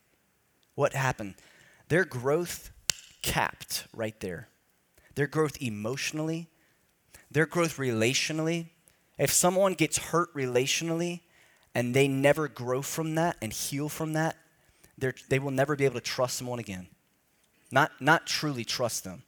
What 0.74 0.92
happened? 0.92 1.34
Their 1.88 2.04
growth 2.04 2.70
capped 3.22 3.86
right 3.94 4.18
there 4.20 4.48
their 5.18 5.26
growth 5.26 5.60
emotionally, 5.60 6.48
their 7.28 7.44
growth 7.44 7.76
relationally. 7.76 8.66
If 9.18 9.32
someone 9.32 9.74
gets 9.74 9.98
hurt 9.98 10.32
relationally 10.32 11.22
and 11.74 11.92
they 11.92 12.06
never 12.06 12.46
grow 12.46 12.82
from 12.82 13.16
that 13.16 13.36
and 13.42 13.52
heal 13.52 13.88
from 13.88 14.12
that, 14.12 14.36
they 15.28 15.40
will 15.40 15.50
never 15.50 15.74
be 15.74 15.86
able 15.86 15.96
to 15.96 16.00
trust 16.00 16.36
someone 16.38 16.60
again. 16.60 16.86
Not, 17.72 17.90
not 18.00 18.28
truly 18.28 18.64
trust 18.64 19.02
them. 19.02 19.24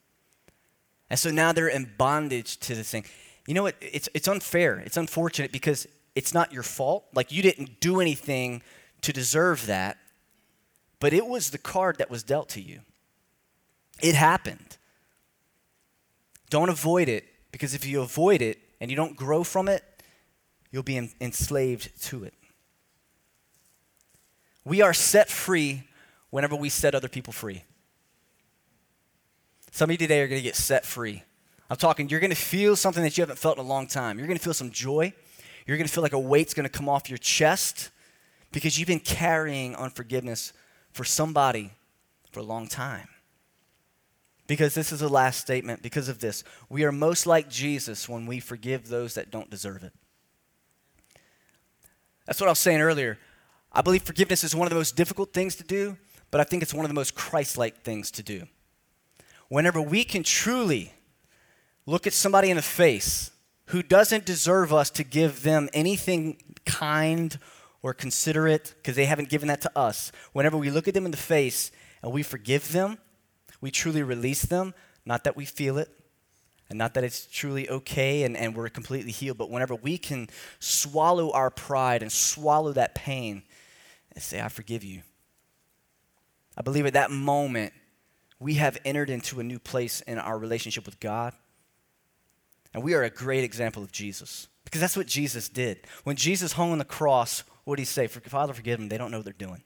And 1.10 1.18
so 1.18 1.32
now 1.32 1.50
they're 1.50 1.66
in 1.66 1.90
bondage 1.98 2.58
to 2.60 2.76
this 2.76 2.88
thing. 2.88 3.04
You 3.48 3.54
know 3.54 3.64
what? 3.64 3.74
It's, 3.80 4.08
it's 4.14 4.28
unfair. 4.28 4.78
It's 4.78 4.96
unfortunate 4.96 5.50
because 5.50 5.88
it's 6.14 6.32
not 6.32 6.52
your 6.52 6.62
fault. 6.62 7.06
Like 7.14 7.32
you 7.32 7.42
didn't 7.42 7.80
do 7.80 8.00
anything 8.00 8.62
to 9.00 9.12
deserve 9.12 9.66
that, 9.66 9.98
but 11.00 11.12
it 11.12 11.26
was 11.26 11.50
the 11.50 11.58
card 11.58 11.98
that 11.98 12.10
was 12.10 12.22
dealt 12.22 12.48
to 12.50 12.60
you. 12.60 12.82
It 14.00 14.14
happened. 14.14 14.76
Don't 16.50 16.68
avoid 16.68 17.08
it 17.08 17.24
because 17.52 17.74
if 17.74 17.86
you 17.86 18.02
avoid 18.02 18.42
it 18.42 18.58
and 18.80 18.90
you 18.90 18.96
don't 18.96 19.16
grow 19.16 19.44
from 19.44 19.68
it, 19.68 19.84
you'll 20.70 20.82
be 20.82 21.10
enslaved 21.20 22.02
to 22.02 22.24
it. 22.24 22.34
We 24.64 24.82
are 24.82 24.92
set 24.92 25.30
free 25.30 25.84
whenever 26.30 26.54
we 26.54 26.68
set 26.68 26.94
other 26.94 27.08
people 27.08 27.32
free. 27.32 27.64
Some 29.70 29.88
of 29.88 29.92
you 29.92 29.98
today 29.98 30.20
are 30.20 30.28
going 30.28 30.40
to 30.40 30.44
get 30.44 30.56
set 30.56 30.84
free. 30.84 31.22
I'm 31.70 31.76
talking, 31.76 32.08
you're 32.08 32.20
going 32.20 32.30
to 32.30 32.36
feel 32.36 32.74
something 32.74 33.04
that 33.04 33.16
you 33.16 33.22
haven't 33.22 33.38
felt 33.38 33.56
in 33.56 33.64
a 33.64 33.68
long 33.68 33.86
time. 33.86 34.18
You're 34.18 34.26
going 34.26 34.38
to 34.38 34.42
feel 34.42 34.54
some 34.54 34.72
joy. 34.72 35.12
You're 35.66 35.76
going 35.76 35.86
to 35.86 35.92
feel 35.92 36.02
like 36.02 36.12
a 36.12 36.18
weight's 36.18 36.52
going 36.52 36.68
to 36.68 36.70
come 36.70 36.88
off 36.88 37.08
your 37.08 37.18
chest 37.18 37.90
because 38.50 38.76
you've 38.76 38.88
been 38.88 38.98
carrying 38.98 39.76
unforgiveness 39.76 40.52
for 40.92 41.04
somebody 41.04 41.72
for 42.32 42.40
a 42.40 42.44
long 42.44 42.66
time 42.66 43.08
because 44.50 44.74
this 44.74 44.90
is 44.90 44.98
the 44.98 45.08
last 45.08 45.38
statement 45.38 45.80
because 45.80 46.08
of 46.08 46.18
this. 46.18 46.42
We 46.68 46.82
are 46.82 46.90
most 46.90 47.24
like 47.24 47.48
Jesus 47.48 48.08
when 48.08 48.26
we 48.26 48.40
forgive 48.40 48.88
those 48.88 49.14
that 49.14 49.30
don't 49.30 49.48
deserve 49.48 49.84
it. 49.84 49.92
That's 52.26 52.40
what 52.40 52.48
I 52.48 52.50
was 52.50 52.58
saying 52.58 52.80
earlier. 52.80 53.16
I 53.72 53.80
believe 53.80 54.02
forgiveness 54.02 54.42
is 54.42 54.52
one 54.52 54.66
of 54.66 54.70
the 54.70 54.76
most 54.76 54.96
difficult 54.96 55.32
things 55.32 55.54
to 55.54 55.62
do, 55.62 55.96
but 56.32 56.40
I 56.40 56.44
think 56.44 56.64
it's 56.64 56.74
one 56.74 56.84
of 56.84 56.88
the 56.90 56.96
most 56.96 57.14
Christ 57.14 57.58
like 57.58 57.82
things 57.82 58.10
to 58.10 58.24
do. 58.24 58.48
Whenever 59.46 59.80
we 59.80 60.02
can 60.02 60.24
truly 60.24 60.94
look 61.86 62.08
at 62.08 62.12
somebody 62.12 62.50
in 62.50 62.56
the 62.56 62.62
face 62.62 63.30
who 63.66 63.84
doesn't 63.84 64.26
deserve 64.26 64.72
us 64.72 64.90
to 64.90 65.04
give 65.04 65.44
them 65.44 65.68
anything 65.72 66.38
kind 66.66 67.38
or 67.82 67.94
considerate 67.94 68.74
because 68.78 68.96
they 68.96 69.04
haven't 69.04 69.28
given 69.28 69.46
that 69.46 69.60
to 69.60 69.78
us, 69.78 70.10
whenever 70.32 70.56
we 70.56 70.70
look 70.70 70.88
at 70.88 70.94
them 70.94 71.04
in 71.04 71.12
the 71.12 71.16
face 71.16 71.70
and 72.02 72.10
we 72.10 72.24
forgive 72.24 72.72
them, 72.72 72.98
we 73.60 73.70
truly 73.70 74.02
release 74.02 74.42
them, 74.42 74.74
not 75.04 75.24
that 75.24 75.36
we 75.36 75.44
feel 75.44 75.78
it, 75.78 75.88
and 76.68 76.78
not 76.78 76.94
that 76.94 77.04
it's 77.04 77.26
truly 77.26 77.68
okay 77.68 78.22
and, 78.22 78.36
and 78.36 78.54
we're 78.54 78.68
completely 78.68 79.10
healed, 79.10 79.38
but 79.38 79.50
whenever 79.50 79.74
we 79.74 79.98
can 79.98 80.28
swallow 80.60 81.32
our 81.32 81.50
pride 81.50 82.02
and 82.02 82.12
swallow 82.12 82.72
that 82.72 82.94
pain 82.94 83.42
and 84.14 84.22
say, 84.22 84.40
I 84.40 84.48
forgive 84.48 84.84
you. 84.84 85.02
I 86.56 86.62
believe 86.62 86.86
at 86.86 86.92
that 86.92 87.10
moment, 87.10 87.72
we 88.38 88.54
have 88.54 88.78
entered 88.84 89.10
into 89.10 89.40
a 89.40 89.44
new 89.44 89.58
place 89.58 90.00
in 90.02 90.18
our 90.18 90.38
relationship 90.38 90.86
with 90.86 91.00
God. 91.00 91.34
And 92.72 92.82
we 92.82 92.94
are 92.94 93.02
a 93.02 93.10
great 93.10 93.42
example 93.42 93.82
of 93.82 93.90
Jesus 93.90 94.48
because 94.64 94.80
that's 94.80 94.96
what 94.96 95.08
Jesus 95.08 95.48
did. 95.48 95.86
When 96.04 96.16
Jesus 96.16 96.52
hung 96.52 96.70
on 96.70 96.78
the 96.78 96.84
cross, 96.84 97.42
what 97.64 97.76
did 97.76 97.82
he 97.82 97.86
say? 97.86 98.06
Father, 98.06 98.52
forgive 98.52 98.78
them. 98.78 98.88
They 98.88 98.96
don't 98.96 99.10
know 99.10 99.18
what 99.18 99.24
they're 99.24 99.34
doing. 99.34 99.62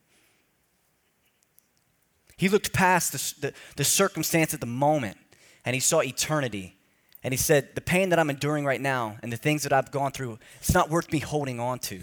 He 2.37 2.49
looked 2.49 2.73
past 2.73 3.13
the, 3.13 3.49
the, 3.49 3.55
the 3.77 3.85
circumstance 3.85 4.55
at 4.55 4.61
the 4.61 4.67
moment 4.67 5.17
and 5.65 5.75
he 5.75 5.81
saw 5.81 6.01
eternity. 6.01 6.77
And 7.23 7.33
he 7.33 7.39
said, 7.39 7.75
The 7.75 7.81
pain 7.81 8.11
that 8.11 8.19
I'm 8.19 8.31
enduring 8.31 8.65
right 8.65 8.81
now 8.81 9.17
and 9.23 9.33
the 9.33 9.37
things 9.37 9.63
that 9.63 9.73
I've 9.73 9.91
gone 9.91 10.13
through, 10.13 10.39
it's 10.59 10.75
not 10.75 10.91
worth 10.91 11.11
me 11.13 11.21
holding 11.21 11.61
on 11.61 11.79
to. 11.81 12.01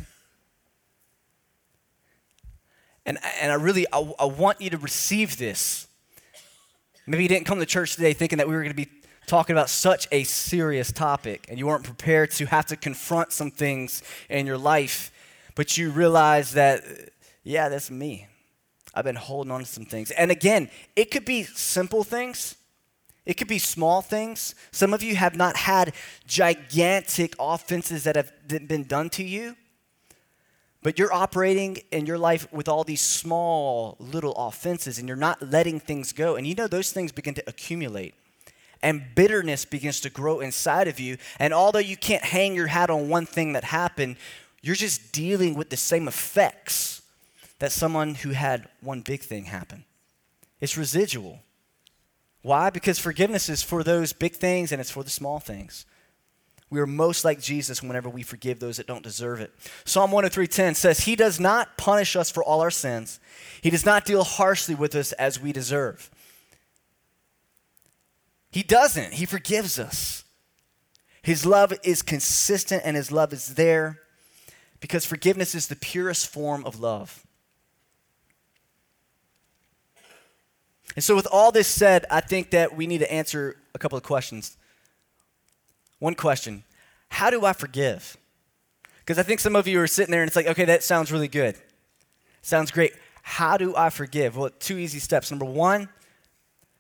And, 3.06 3.18
and 3.42 3.52
I 3.52 3.56
really, 3.56 3.86
I, 3.92 4.14
I 4.20 4.26
want 4.26 4.62
you 4.62 4.70
to 4.72 4.78
receive 4.78 5.38
this. 5.38 5.88
Maybe 7.08 7.24
you 7.24 7.30
didn't 7.30 7.46
come 7.46 7.60
to 7.60 7.66
church 7.66 7.96
today 7.96 8.14
thinking 8.14 8.38
that 8.38 8.48
we 8.48 8.56
were 8.56 8.62
going 8.62 8.76
to 8.76 8.76
be 8.76 8.90
talking 9.28 9.56
about 9.56 9.70
such 9.70 10.08
a 10.12 10.24
serious 10.24 10.92
topic 10.92 11.46
and 11.50 11.58
you 11.58 11.68
weren't 11.68 11.84
prepared 11.84 12.32
to 12.32 12.46
have 12.46 12.66
to 12.68 12.76
confront 12.76 13.32
some 13.32 13.50
things 13.50 14.04
in 14.30 14.46
your 14.46 14.58
life, 14.58 15.12
but 15.56 15.78
you 15.78 15.90
realize 15.90 16.54
that, 16.54 16.84
yeah, 17.44 17.70
that's 17.70 17.90
me. 17.90 18.28
I've 18.94 19.06
been 19.06 19.16
holding 19.16 19.52
on 19.52 19.62
to 19.62 19.66
some 19.66 19.86
things. 19.86 20.12
And 20.12 20.32
again, 20.32 20.70
it 20.96 21.12
could 21.12 21.26
be 21.26 21.44
simple 21.44 22.04
things. 22.04 22.56
It 23.26 23.36
could 23.36 23.48
be 23.48 23.60
small 23.60 24.02
things. 24.02 24.56
Some 24.72 24.94
of 24.94 25.04
you 25.04 25.16
have 25.16 25.36
not 25.36 25.56
had 25.56 25.94
gigantic 26.26 27.36
offenses 27.40 28.04
that 28.04 28.16
have 28.16 28.32
been 28.48 28.84
done 28.84 29.10
to 29.12 29.24
you, 29.24 29.56
but 30.82 30.98
you're 30.98 31.14
operating 31.14 31.78
in 31.92 32.06
your 32.06 32.18
life 32.18 32.52
with 32.52 32.68
all 32.68 32.84
these 32.84 33.02
small 33.02 33.96
little 34.00 34.34
offenses 34.34 34.98
and 34.98 35.08
you're 35.08 35.16
not 35.16 35.42
letting 35.52 35.80
things 35.80 36.12
go. 36.12 36.36
And 36.36 36.48
you 36.48 36.56
know, 36.56 36.68
those 36.68 36.92
things 36.92 37.12
begin 37.12 37.36
to 37.36 37.44
accumulate 37.48 38.16
and 38.84 39.04
bitterness 39.16 39.66
begins 39.66 40.02
to 40.02 40.10
grow 40.10 40.40
inside 40.40 40.88
of 40.88 41.00
you. 41.00 41.18
And 41.40 41.54
although 41.54 41.80
you 41.80 41.98
can't 41.98 42.24
hang 42.24 42.56
your 42.56 42.68
hat 42.68 42.90
on 42.90 43.10
one 43.10 43.26
thing 43.26 43.54
that 43.54 43.64
happened, 43.64 44.18
you're 44.62 44.76
just 44.76 45.12
dealing 45.12 45.56
with 45.56 45.70
the 45.70 45.78
same 45.78 46.08
effects 46.08 47.01
that 47.62 47.72
someone 47.72 48.16
who 48.16 48.32
had 48.32 48.68
one 48.82 49.02
big 49.02 49.22
thing 49.22 49.46
happen. 49.46 49.86
It's 50.60 50.80
residual. 50.80 51.44
Why? 52.42 52.72
Because 52.72 52.98
forgiveness 52.98 53.50
is 53.50 53.62
for 53.62 53.84
those 53.84 54.14
big 54.14 54.34
things 54.34 54.72
and 54.72 54.82
it's 54.82 54.90
for 54.90 55.04
the 55.04 55.12
small 55.12 55.40
things. 55.40 55.86
We 56.72 56.80
are 56.80 56.88
most 56.88 57.24
like 57.24 57.40
Jesus 57.40 57.84
whenever 57.84 58.10
we 58.10 58.24
forgive 58.24 58.60
those 58.60 58.78
that 58.78 58.88
don't 58.88 59.04
deserve 59.04 59.42
it. 59.42 59.54
Psalm 59.86 60.10
103:10 60.10 60.74
says, 60.74 61.02
"He 61.02 61.16
does 61.16 61.40
not 61.40 61.78
punish 61.78 62.16
us 62.16 62.32
for 62.32 62.44
all 62.44 62.62
our 62.62 62.72
sins. 62.72 63.20
He 63.62 63.70
does 63.70 63.86
not 63.86 64.06
deal 64.06 64.24
harshly 64.24 64.74
with 64.74 64.96
us 64.96 65.12
as 65.12 65.40
we 65.40 65.52
deserve." 65.52 66.10
He 68.50 68.64
doesn't. 68.64 69.14
He 69.14 69.28
forgives 69.28 69.78
us. 69.78 70.24
His 71.22 71.46
love 71.46 71.74
is 71.84 72.02
consistent 72.02 72.82
and 72.84 72.98
his 72.98 73.12
love 73.12 73.32
is 73.34 73.54
there 73.54 74.00
because 74.80 75.06
forgiveness 75.06 75.54
is 75.54 75.68
the 75.68 75.76
purest 75.76 76.26
form 76.26 76.66
of 76.66 76.80
love. 76.80 77.24
And 80.96 81.04
so, 81.04 81.16
with 81.16 81.28
all 81.32 81.52
this 81.52 81.68
said, 81.68 82.06
I 82.12 82.22
think 82.22 82.52
that 82.52 82.76
we 82.76 82.88
need 82.88 83.00
to 83.00 83.12
answer 83.12 83.56
a 83.74 83.80
couple 83.80 83.98
of 83.98 84.04
questions. 84.04 84.58
One 86.00 86.16
question 86.16 86.64
How 87.10 87.30
do 87.30 87.46
I 87.46 87.54
forgive? 87.54 88.18
Because 89.00 89.18
I 89.18 89.24
think 89.24 89.40
some 89.40 89.56
of 89.56 89.68
you 89.68 89.80
are 89.82 89.88
sitting 89.88 90.12
there 90.12 90.22
and 90.22 90.28
it's 90.28 90.36
like, 90.36 90.48
okay, 90.48 90.66
that 90.66 90.84
sounds 90.84 91.12
really 91.12 91.28
good. 91.28 91.56
Sounds 92.42 92.72
great. 92.72 92.94
How 93.24 93.58
do 93.58 93.76
I 93.76 93.90
forgive? 93.90 94.38
Well, 94.38 94.50
two 94.60 94.78
easy 94.78 95.00
steps. 95.00 95.32
Number 95.32 95.46
one, 95.46 95.90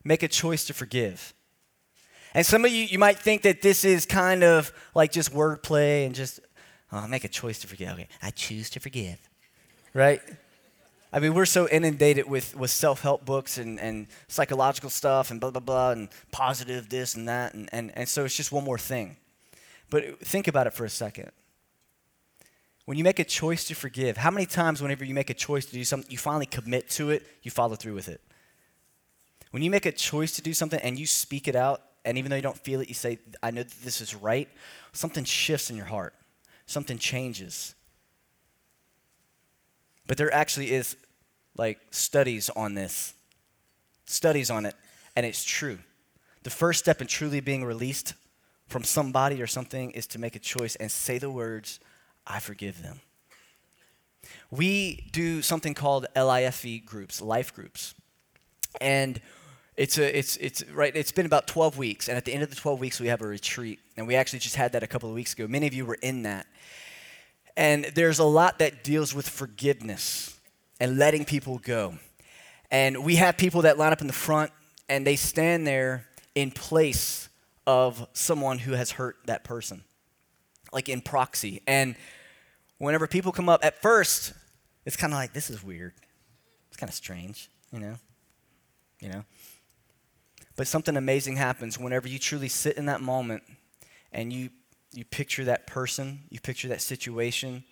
make 0.03 0.23
a 0.23 0.27
choice 0.27 0.65
to 0.65 0.73
forgive. 0.73 1.33
And 2.33 2.45
some 2.45 2.63
of 2.63 2.71
you, 2.71 2.85
you 2.85 2.97
might 2.97 3.17
think 3.17 3.41
that 3.41 3.61
this 3.61 3.83
is 3.83 4.05
kind 4.05 4.43
of 4.43 4.71
like 4.95 5.11
just 5.11 5.33
wordplay 5.33 6.05
and 6.05 6.15
just, 6.15 6.39
oh, 6.91 7.07
make 7.07 7.23
a 7.23 7.27
choice 7.27 7.59
to 7.59 7.67
forgive. 7.67 7.89
Okay, 7.89 8.07
I 8.21 8.31
choose 8.31 8.69
to 8.71 8.79
forgive, 8.79 9.17
right? 9.93 10.21
I 11.13 11.19
mean, 11.19 11.33
we're 11.33 11.45
so 11.45 11.67
inundated 11.67 12.29
with, 12.29 12.55
with 12.55 12.71
self 12.71 13.01
help 13.01 13.25
books 13.25 13.57
and, 13.57 13.79
and 13.79 14.07
psychological 14.27 14.89
stuff 14.89 15.29
and 15.29 15.41
blah, 15.41 15.51
blah, 15.51 15.59
blah, 15.59 15.91
and 15.91 16.09
positive 16.31 16.87
this 16.89 17.15
and 17.15 17.27
that. 17.27 17.53
And, 17.53 17.69
and, 17.73 17.91
and 17.95 18.07
so 18.07 18.23
it's 18.23 18.35
just 18.35 18.51
one 18.51 18.63
more 18.63 18.77
thing. 18.77 19.17
But 19.89 20.19
think 20.21 20.47
about 20.47 20.67
it 20.67 20.73
for 20.73 20.85
a 20.85 20.89
second. 20.89 21.31
When 22.85 22.97
you 22.97 23.03
make 23.03 23.19
a 23.19 23.25
choice 23.25 23.65
to 23.65 23.75
forgive, 23.75 24.17
how 24.17 24.31
many 24.31 24.45
times, 24.45 24.81
whenever 24.81 25.03
you 25.05 25.13
make 25.13 25.29
a 25.29 25.33
choice 25.33 25.65
to 25.65 25.73
do 25.73 25.83
something, 25.83 26.09
you 26.09 26.17
finally 26.17 26.45
commit 26.45 26.89
to 26.91 27.09
it, 27.09 27.27
you 27.43 27.51
follow 27.51 27.75
through 27.75 27.93
with 27.93 28.07
it? 28.07 28.21
When 29.51 29.61
you 29.61 29.69
make 29.69 29.85
a 29.85 29.91
choice 29.91 30.31
to 30.37 30.41
do 30.41 30.53
something 30.53 30.79
and 30.79 30.97
you 30.97 31.05
speak 31.05 31.47
it 31.47 31.55
out, 31.55 31.81
and 32.05 32.17
even 32.17 32.29
though 32.29 32.37
you 32.37 32.41
don't 32.41 32.57
feel 32.57 32.79
it, 32.79 32.87
you 32.87 32.93
say, 32.93 33.19
I 33.43 33.51
know 33.51 33.63
that 33.63 33.81
this 33.83 34.01
is 34.01 34.15
right, 34.15 34.49
something 34.93 35.25
shifts 35.25 35.69
in 35.69 35.75
your 35.75 35.85
heart, 35.85 36.15
something 36.65 36.97
changes. 36.97 37.75
But 40.07 40.17
there 40.17 40.33
actually 40.33 40.71
is 40.71 40.95
like 41.57 41.79
studies 41.91 42.49
on 42.49 42.73
this, 42.73 43.13
studies 44.05 44.49
on 44.49 44.65
it, 44.65 44.75
and 45.15 45.25
it's 45.25 45.43
true. 45.43 45.79
The 46.43 46.49
first 46.49 46.79
step 46.79 47.01
in 47.01 47.07
truly 47.07 47.39
being 47.39 47.63
released 47.63 48.13
from 48.67 48.83
somebody 48.83 49.41
or 49.41 49.47
something 49.47 49.91
is 49.91 50.07
to 50.07 50.19
make 50.19 50.35
a 50.35 50.39
choice 50.39 50.75
and 50.77 50.91
say 50.91 51.17
the 51.17 51.29
words, 51.29 51.79
I 52.25 52.39
forgive 52.39 52.81
them. 52.81 53.01
We 54.49 55.07
do 55.11 55.41
something 55.41 55.73
called 55.73 56.07
LIFE 56.15 56.85
groups, 56.85 57.21
life 57.21 57.53
groups. 57.53 57.93
And 58.79 59.19
it's 59.77 59.97
a, 59.97 60.17
it's 60.17 60.37
it's 60.37 60.67
right 60.69 60.95
it's 60.95 61.11
been 61.11 61.25
about 61.25 61.47
12 61.47 61.77
weeks 61.77 62.09
and 62.09 62.17
at 62.17 62.25
the 62.25 62.33
end 62.33 62.43
of 62.43 62.49
the 62.49 62.55
12 62.55 62.79
weeks 62.79 62.99
we 62.99 63.07
have 63.07 63.21
a 63.21 63.27
retreat 63.27 63.79
and 63.95 64.05
we 64.05 64.15
actually 64.15 64.39
just 64.39 64.55
had 64.55 64.73
that 64.73 64.83
a 64.83 64.87
couple 64.87 65.07
of 65.07 65.15
weeks 65.15 65.33
ago 65.33 65.47
many 65.47 65.65
of 65.65 65.73
you 65.73 65.85
were 65.85 65.97
in 66.01 66.23
that 66.23 66.45
and 67.57 67.85
there's 67.95 68.19
a 68.19 68.23
lot 68.23 68.59
that 68.59 68.83
deals 68.83 69.13
with 69.13 69.27
forgiveness 69.27 70.39
and 70.79 70.97
letting 70.97 71.25
people 71.25 71.59
go. 71.59 71.95
And 72.69 73.03
we 73.03 73.15
have 73.15 73.37
people 73.37 73.63
that 73.63 73.77
line 73.77 73.91
up 73.91 74.01
in 74.01 74.07
the 74.07 74.13
front 74.13 74.51
and 74.87 75.05
they 75.05 75.15
stand 75.15 75.67
there 75.67 76.07
in 76.35 76.51
place 76.51 77.29
of 77.67 78.07
someone 78.13 78.59
who 78.59 78.73
has 78.73 78.91
hurt 78.91 79.17
that 79.25 79.43
person, 79.43 79.83
like 80.73 80.89
in 80.89 81.01
proxy. 81.01 81.61
And 81.67 81.95
whenever 82.77 83.07
people 83.07 83.31
come 83.31 83.49
up, 83.49 83.63
at 83.63 83.81
first, 83.81 84.33
it's 84.85 84.95
kind 84.95 85.13
of 85.13 85.17
like, 85.17 85.33
this 85.33 85.49
is 85.49 85.63
weird. 85.63 85.93
It's 86.69 86.77
kind 86.77 86.89
of 86.89 86.95
strange, 86.95 87.49
you 87.71 87.79
know? 87.79 87.95
You 88.99 89.09
know? 89.09 89.25
But 90.55 90.67
something 90.67 90.97
amazing 90.97 91.35
happens 91.35 91.77
whenever 91.77 92.07
you 92.07 92.19
truly 92.19 92.49
sit 92.49 92.77
in 92.77 92.85
that 92.85 93.01
moment 93.01 93.43
and 94.11 94.31
you 94.31 94.49
you 94.93 95.05
picture 95.05 95.45
that 95.45 95.67
person, 95.67 96.21
you 96.29 96.39
picture 96.39 96.67
that 96.67 96.81
situation, 96.81 97.63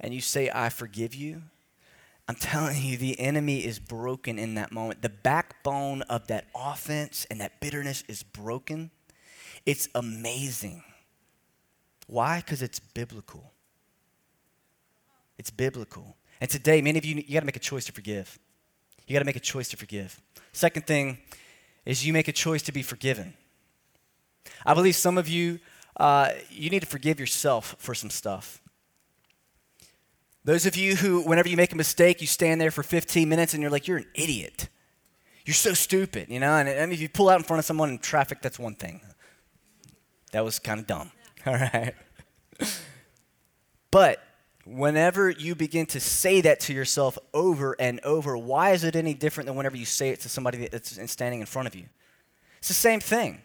and 0.00 0.14
you 0.14 0.20
say, 0.20 0.50
I 0.52 0.68
forgive 0.68 1.14
you, 1.14 1.42
I'm 2.30 2.36
telling 2.36 2.80
you, 2.80 2.96
the 2.96 3.18
enemy 3.18 3.64
is 3.66 3.80
broken 3.80 4.38
in 4.38 4.54
that 4.54 4.70
moment. 4.70 5.02
The 5.02 5.08
backbone 5.08 6.02
of 6.02 6.28
that 6.28 6.46
offense 6.54 7.26
and 7.28 7.40
that 7.40 7.58
bitterness 7.58 8.04
is 8.06 8.22
broken. 8.22 8.92
It's 9.66 9.88
amazing. 9.96 10.84
Why? 12.06 12.36
Because 12.36 12.62
it's 12.62 12.78
biblical. 12.78 13.50
It's 15.38 15.50
biblical. 15.50 16.16
And 16.40 16.48
today, 16.48 16.80
many 16.80 16.98
of 16.98 17.04
you, 17.04 17.16
you 17.16 17.34
got 17.34 17.40
to 17.40 17.46
make 17.46 17.56
a 17.56 17.58
choice 17.58 17.84
to 17.86 17.92
forgive. 17.92 18.38
You 19.08 19.14
got 19.14 19.18
to 19.18 19.26
make 19.26 19.34
a 19.34 19.40
choice 19.40 19.68
to 19.70 19.76
forgive. 19.76 20.20
Second 20.52 20.86
thing 20.86 21.18
is 21.84 22.06
you 22.06 22.12
make 22.12 22.28
a 22.28 22.32
choice 22.32 22.62
to 22.62 22.70
be 22.70 22.82
forgiven. 22.82 23.34
I 24.64 24.74
believe 24.74 24.94
some 24.94 25.18
of 25.18 25.28
you 25.28 25.58
uh, 25.96 26.30
you 26.50 26.70
need 26.70 26.80
to 26.80 26.86
forgive 26.86 27.20
yourself 27.20 27.76
for 27.78 27.94
some 27.94 28.10
stuff. 28.10 28.62
Those 30.44 30.64
of 30.64 30.76
you 30.76 30.96
who, 30.96 31.22
whenever 31.22 31.48
you 31.48 31.56
make 31.56 31.72
a 31.72 31.76
mistake, 31.76 32.20
you 32.20 32.26
stand 32.26 32.60
there 32.60 32.70
for 32.70 32.82
15 32.82 33.28
minutes 33.28 33.52
and 33.52 33.62
you're 33.62 33.70
like, 33.70 33.86
you're 33.86 33.98
an 33.98 34.06
idiot. 34.14 34.68
You're 35.44 35.54
so 35.54 35.74
stupid, 35.74 36.28
you 36.28 36.40
know? 36.40 36.54
And, 36.54 36.68
and 36.68 36.92
if 36.92 37.00
you 37.00 37.08
pull 37.08 37.28
out 37.28 37.38
in 37.38 37.44
front 37.44 37.58
of 37.58 37.64
someone 37.64 37.90
in 37.90 37.98
traffic, 37.98 38.40
that's 38.40 38.58
one 38.58 38.74
thing. 38.74 39.00
That 40.32 40.44
was 40.44 40.58
kind 40.58 40.80
of 40.80 40.86
dumb, 40.86 41.10
all 41.46 41.54
right? 41.54 41.94
but 43.90 44.22
whenever 44.64 45.28
you 45.28 45.54
begin 45.54 45.86
to 45.86 46.00
say 46.00 46.40
that 46.40 46.60
to 46.60 46.72
yourself 46.72 47.18
over 47.34 47.76
and 47.78 48.00
over, 48.00 48.38
why 48.38 48.70
is 48.70 48.84
it 48.84 48.96
any 48.96 49.12
different 49.12 49.46
than 49.46 49.56
whenever 49.56 49.76
you 49.76 49.84
say 49.84 50.10
it 50.10 50.20
to 50.20 50.28
somebody 50.28 50.68
that's 50.68 51.10
standing 51.10 51.40
in 51.40 51.46
front 51.46 51.68
of 51.68 51.74
you? 51.74 51.86
It's 52.58 52.68
the 52.68 52.74
same 52.74 53.00
thing. 53.00 53.42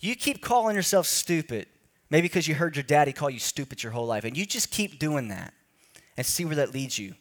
You 0.00 0.16
keep 0.16 0.42
calling 0.42 0.76
yourself 0.76 1.06
stupid 1.06 1.66
Maybe 2.10 2.22
because 2.22 2.48
you 2.48 2.56
heard 2.56 2.74
your 2.74 2.82
daddy 2.82 3.12
call 3.12 3.30
you 3.30 3.38
stupid 3.38 3.82
your 3.82 3.92
whole 3.92 4.06
life, 4.06 4.24
and 4.24 4.36
you 4.36 4.44
just 4.44 4.70
keep 4.70 4.98
doing 4.98 5.28
that 5.28 5.54
and 6.16 6.26
see 6.26 6.44
where 6.44 6.56
that 6.56 6.74
leads 6.74 6.98
you. 6.98 7.14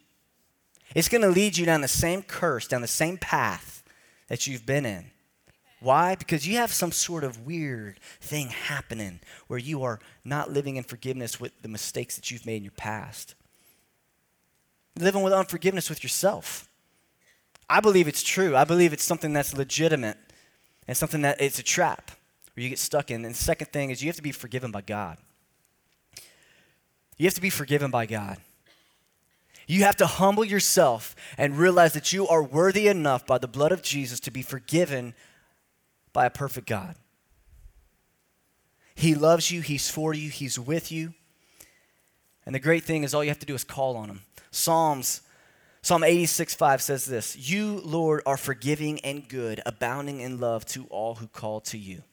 It's 0.96 1.08
going 1.08 1.22
to 1.22 1.30
lead 1.30 1.58
you 1.58 1.66
down 1.68 1.82
the 1.82 1.88
same 1.88 2.24
curse, 2.24 2.68
down 2.68 2.82
the 2.82 2.88
same 2.88 3.18
path 3.18 3.84
that 4.28 4.48
you've 4.48 4.66
been 4.66 4.88
in. 4.88 5.12
Why? 5.80 6.16
Because 6.16 6.48
you 6.48 6.58
have 6.58 6.72
some 6.72 6.92
sort 6.92 7.24
of 7.24 7.46
weird 7.46 8.00
thing 8.20 8.48
happening 8.48 9.20
where 9.48 9.60
you 9.60 9.84
are 9.84 10.00
not 10.26 10.52
living 10.52 10.76
in 10.76 10.84
forgiveness 10.84 11.40
with 11.40 11.62
the 11.62 11.70
mistakes 11.70 12.16
that 12.16 12.32
you've 12.32 12.46
made 12.46 12.58
in 12.58 12.64
your 12.64 12.72
past. 12.72 13.36
Living 14.98 15.22
with 15.22 15.32
unforgiveness 15.32 15.88
with 15.88 16.04
yourself. 16.04 16.68
I 17.70 17.80
believe 17.80 18.08
it's 18.08 18.24
true. 18.24 18.58
I 18.58 18.64
believe 18.64 18.92
it's 18.92 19.04
something 19.04 19.32
that's 19.32 19.56
legitimate 19.56 20.18
and 20.88 20.98
something 20.98 21.22
that 21.22 21.40
it's 21.40 21.60
a 21.60 21.64
trap 21.64 22.12
where 22.60 22.66
you 22.66 22.70
get 22.70 22.80
stuck 22.80 23.10
in. 23.10 23.24
And 23.24 23.34
the 23.34 23.40
second 23.40 23.68
thing 23.72 23.90
is 23.90 24.04
you 24.04 24.10
have 24.10 24.18
to 24.18 24.22
be 24.22 24.34
forgiven 24.34 24.70
by 24.70 24.82
God. 24.82 25.18
You 27.18 27.26
have 27.26 27.34
to 27.36 27.42
be 27.42 27.50
forgiven 27.50 27.90
by 27.90 28.06
God. 28.06 28.36
You 29.66 29.84
have 29.84 29.96
to 29.96 30.06
humble 30.06 30.44
yourself 30.44 31.16
and 31.38 31.58
realize 31.58 31.94
that 31.94 32.12
you 32.12 32.28
are 32.28 32.44
worthy 32.44 32.90
enough 32.90 33.26
by 33.26 33.38
the 33.38 33.48
blood 33.48 33.72
of 33.72 33.82
Jesus 33.82 34.20
to 34.20 34.32
be 34.32 34.42
forgiven 34.42 35.14
by 36.12 36.26
a 36.26 36.30
perfect 36.30 36.68
God. 36.68 36.96
He 38.94 39.16
loves 39.16 39.52
you, 39.52 39.62
He's 39.62 39.90
for 39.90 40.14
you, 40.14 40.30
He's 40.30 40.60
with 40.60 40.92
you. 40.92 41.14
And 42.46 42.54
the 42.54 42.60
great 42.60 42.84
thing 42.84 43.04
is, 43.04 43.14
all 43.14 43.24
you 43.24 43.30
have 43.30 43.40
to 43.40 43.46
do 43.46 43.56
is 43.56 43.64
call 43.64 43.96
on 43.96 44.10
Him. 44.10 44.24
Psalms, 44.52 45.22
Psalm 45.82 46.04
86 46.04 46.56
5 46.56 46.82
says 46.82 47.06
this 47.06 47.38
You, 47.38 47.80
Lord, 47.86 48.22
are 48.26 48.36
forgiving 48.36 49.00
and 49.00 49.26
good, 49.30 49.62
abounding 49.66 50.20
in 50.20 50.42
love 50.42 50.66
to 50.66 50.88
all 50.88 51.16
who 51.16 51.28
call 51.28 51.62
to 51.62 51.78
you. 51.78 52.04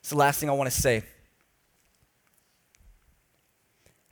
It's 0.00 0.10
the 0.10 0.16
last 0.16 0.40
thing 0.40 0.48
I 0.48 0.54
want 0.54 0.70
to 0.70 0.80
say 0.80 1.02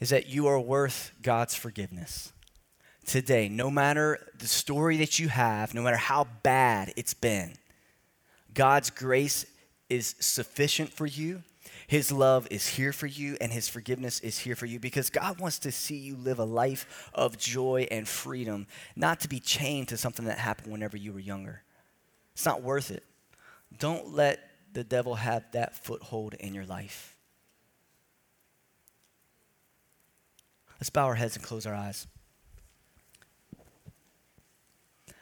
is 0.01 0.11
that 0.11 0.29
you 0.29 0.47
are 0.47 0.61
worth 0.61 1.13
God's 1.23 1.55
forgiveness. 1.55 2.33
Today, 3.07 3.49
no 3.49 3.71
matter 3.71 4.19
the 4.37 4.49
story 4.49 4.97
that 4.99 5.19
you 5.19 5.29
have, 5.29 5.75
no 5.75 5.83
matter 5.83 5.97
how 5.97 6.27
bad 6.43 6.93
it's 6.97 7.15
been, 7.15 7.55
God's 8.53 8.91
grace 8.91 9.47
is 9.89 10.17
sufficient 10.19 10.93
for 10.93 11.07
you. 11.07 11.43
His 11.87 12.11
love 12.11 12.49
is 12.51 12.67
here 12.67 12.93
for 12.93 13.07
you, 13.07 13.37
and 13.41 13.53
His 13.53 13.69
forgiveness 13.69 14.19
is 14.21 14.39
here 14.39 14.57
for 14.57 14.67
you 14.67 14.81
because 14.81 15.09
God 15.09 15.39
wants 15.39 15.61
to 15.61 15.71
see 15.71 15.97
you 15.97 16.17
live 16.17 16.41
a 16.41 16.45
life 16.45 17.11
of 17.15 17.39
joy 17.39 17.87
and 17.91 18.09
freedom, 18.09 18.67
not 18.97 19.21
to 19.21 19.29
be 19.29 19.39
chained 19.39 19.89
to 19.89 19.97
something 19.97 20.25
that 20.25 20.39
happened 20.39 20.73
whenever 20.73 20.97
you 20.97 21.13
were 21.13 21.21
younger. 21.21 21.63
It's 22.33 22.45
not 22.45 22.63
worth 22.63 22.91
it. 22.91 23.05
Don't 23.79 24.15
let 24.15 24.46
the 24.77 24.85
devil 24.85 25.15
have 25.15 25.43
that 25.53 25.75
foothold 25.75 26.35
in 26.35 26.53
your 26.53 26.67
life. 26.67 27.17
Let's 30.79 30.91
bow 30.91 31.07
our 31.07 31.15
heads 31.15 31.35
and 31.35 31.43
close 31.43 31.65
our 31.65 31.75
eyes. 31.75 32.07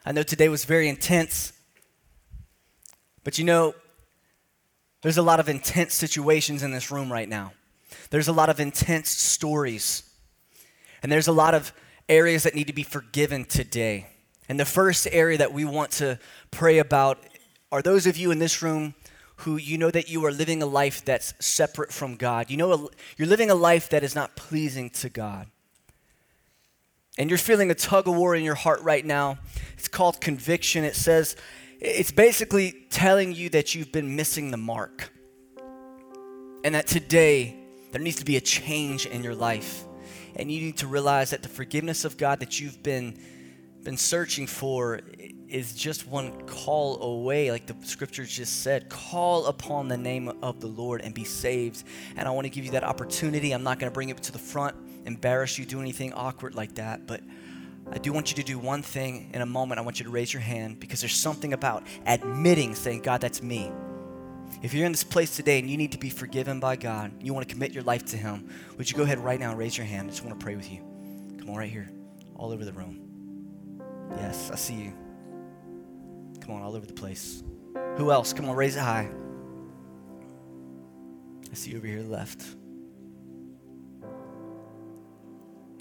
I 0.05 0.11
know 0.11 0.25
today 0.25 0.49
was 0.49 0.65
very 0.65 0.89
intense, 0.89 1.53
but 3.23 3.39
you 3.39 3.45
know, 3.45 3.77
there's 5.03 5.19
a 5.19 5.23
lot 5.23 5.39
of 5.39 5.49
intense 5.49 5.95
situations 5.95 6.65
in 6.65 6.73
this 6.73 6.91
room 6.91 7.13
right 7.13 7.29
now. 7.29 7.53
There's 8.11 8.27
a 8.27 8.33
lot 8.33 8.49
of 8.49 8.59
intense 8.59 9.09
stories, 9.09 10.03
and 11.01 11.13
there's 11.13 11.29
a 11.29 11.33
lot 11.33 11.55
of 11.55 11.73
areas 12.09 12.43
that 12.43 12.57
need 12.57 12.67
to 12.67 12.73
be 12.73 12.83
forgiven 12.83 13.45
today. 13.45 14.09
And 14.49 14.59
the 14.59 14.65
first 14.65 15.07
area 15.13 15.39
that 15.39 15.53
we 15.53 15.65
want 15.65 15.93
to 15.93 16.19
pray 16.51 16.79
about 16.79 17.19
are 17.71 17.83
those 17.83 18.09
of 18.09 18.17
you 18.17 18.33
in 18.33 18.41
this 18.41 18.61
room 18.61 18.95
who 19.39 19.57
you 19.57 19.79
know 19.79 19.91
that 19.91 20.09
you 20.09 20.25
are 20.25 20.31
living 20.31 20.63
a 20.63 20.67
life 20.67 21.05
that's 21.05 21.35
separate 21.41 21.93
from 21.93 22.17
God. 22.17 22.51
You 22.51 22.57
know, 22.57 22.91
you're 23.17 23.29
living 23.29 23.51
a 23.51 23.55
life 23.55 23.91
that 23.91 24.05
is 24.05 24.15
not 24.15 24.37
pleasing 24.37 24.91
to 24.91 25.09
God. 25.09 25.49
And 27.19 27.31
you're 27.31 27.39
feeling 27.39 27.71
a 27.71 27.75
tug 27.75 28.09
of 28.09 28.17
war 28.17 28.35
in 28.35 28.43
your 28.43 28.55
heart 28.55 28.81
right 28.83 29.05
now. 29.05 29.39
It's 29.75 29.89
called 29.89 30.21
conviction. 30.21 30.85
It 30.85 30.97
says, 30.97 31.37
it's 31.81 32.13
basically 32.13 32.87
telling 32.91 33.35
you 33.35 33.49
that 33.51 33.75
you've 33.75 33.93
been 33.93 34.17
missing 34.17 34.51
the 34.51 34.57
mark. 34.57 35.13
And 36.65 36.75
that 36.75 36.87
today, 36.87 37.57
there 37.93 38.01
needs 38.01 38.17
to 38.17 38.25
be 38.25 38.37
a 38.37 38.41
change 38.41 39.07
in 39.07 39.23
your 39.23 39.35
life. 39.35 39.85
And 40.37 40.51
you 40.51 40.61
need 40.61 40.79
to 40.79 40.87
realize 40.87 41.31
that 41.31 41.43
the 41.43 41.49
forgiveness 41.49 42.05
of 42.05 42.17
God 42.17 42.41
that 42.41 42.59
you've 42.59 42.83
been, 42.83 43.19
been 43.85 43.97
searching 43.97 44.47
for 44.47 45.01
is 45.49 45.75
just 45.75 46.07
one 46.07 46.47
call 46.47 47.01
away, 47.03 47.51
like 47.51 47.67
the 47.67 47.77
scriptures 47.87 48.31
just 48.31 48.63
said. 48.63 48.89
Call 48.89 49.47
upon 49.47 49.89
the 49.89 49.97
name 49.97 50.33
of 50.43 50.61
the 50.61 50.67
Lord 50.67 51.03
and 51.03 51.15
be 51.15 51.25
saved. 51.25 51.85
And 52.17 52.27
I 52.27 52.31
want 52.31 52.47
to 52.47 52.51
give 52.51 52.65
you 52.65 52.73
that 52.73 52.83
opportunity. 52.83 53.53
I'm 53.53 53.63
not 53.63 53.79
going 53.79 53.91
to 53.91 53.95
bring 53.95 54.09
it 54.09 54.17
to 54.23 54.33
the 54.33 54.39
front, 54.39 54.75
embarrass 55.05 55.59
you, 55.59 55.67
do 55.67 55.81
anything 55.81 56.13
awkward 56.15 56.55
like 56.55 56.75
that, 56.77 57.07
but 57.07 57.21
I 57.93 57.99
do 57.99 58.13
want 58.13 58.31
you 58.31 58.37
to 58.37 58.43
do 58.43 58.59
one 58.59 58.83
thing 58.83 59.31
in 59.35 59.43
a 59.43 59.47
moment. 59.47 59.79
I 59.79 59.83
want 59.83 60.01
you 60.01 60.05
to 60.05 60.11
raise 60.11 60.33
your 60.33 60.43
hand 60.43 60.81
because 60.81 61.01
there's 61.01 61.15
something 61.15 61.53
about 61.53 61.87
admitting, 62.07 62.75
saying, 62.75 63.03
God, 63.03 63.21
that's 63.21 63.43
me. 63.43 63.71
If 64.63 64.73
you're 64.73 64.87
in 64.87 64.93
this 64.93 65.05
place 65.05 65.37
today 65.37 65.59
and 65.59 65.69
you 65.69 65.77
need 65.77 65.93
to 65.93 65.99
be 65.99 66.09
forgiven 66.09 66.61
by 66.61 66.77
God, 66.77 67.13
you 67.23 67.35
want 67.35 67.47
to 67.47 67.55
commit 67.55 67.73
your 67.73 67.83
life 67.83 68.07
to 68.07 68.17
Him, 68.17 68.49
would 68.79 68.91
you 68.91 68.97
go 68.97 69.03
ahead 69.03 69.19
right 69.19 69.39
now 69.39 69.51
and 69.51 69.59
raise 69.59 69.77
your 69.77 69.87
hand? 69.87 70.09
I 70.09 70.11
just 70.11 70.25
want 70.25 70.39
to 70.39 70.43
pray 70.43 70.57
with 70.57 70.71
you. 70.71 70.79
Come 71.39 71.51
on, 71.51 71.57
right 71.57 71.71
here, 71.71 71.91
all 72.37 72.53
over 72.53 72.65
the 72.65 72.73
room. 72.73 73.04
Yes, 74.17 74.51
I 74.51 74.57
see 74.57 74.75
you. 74.75 74.93
Come 76.41 76.55
on, 76.55 76.63
all 76.63 76.77
over 76.77 76.87
the 76.87 76.93
place. 76.93 77.43
Who 77.97 78.11
else? 78.11 78.33
Come 78.33 78.49
on, 78.49 78.57
raise 78.57 78.77
it 78.77 78.81
high. 78.81 79.09
I 81.51 81.55
see 81.55 81.71
you 81.71 81.79
over 81.79 81.87
here 81.87 82.03
left. 82.03 82.45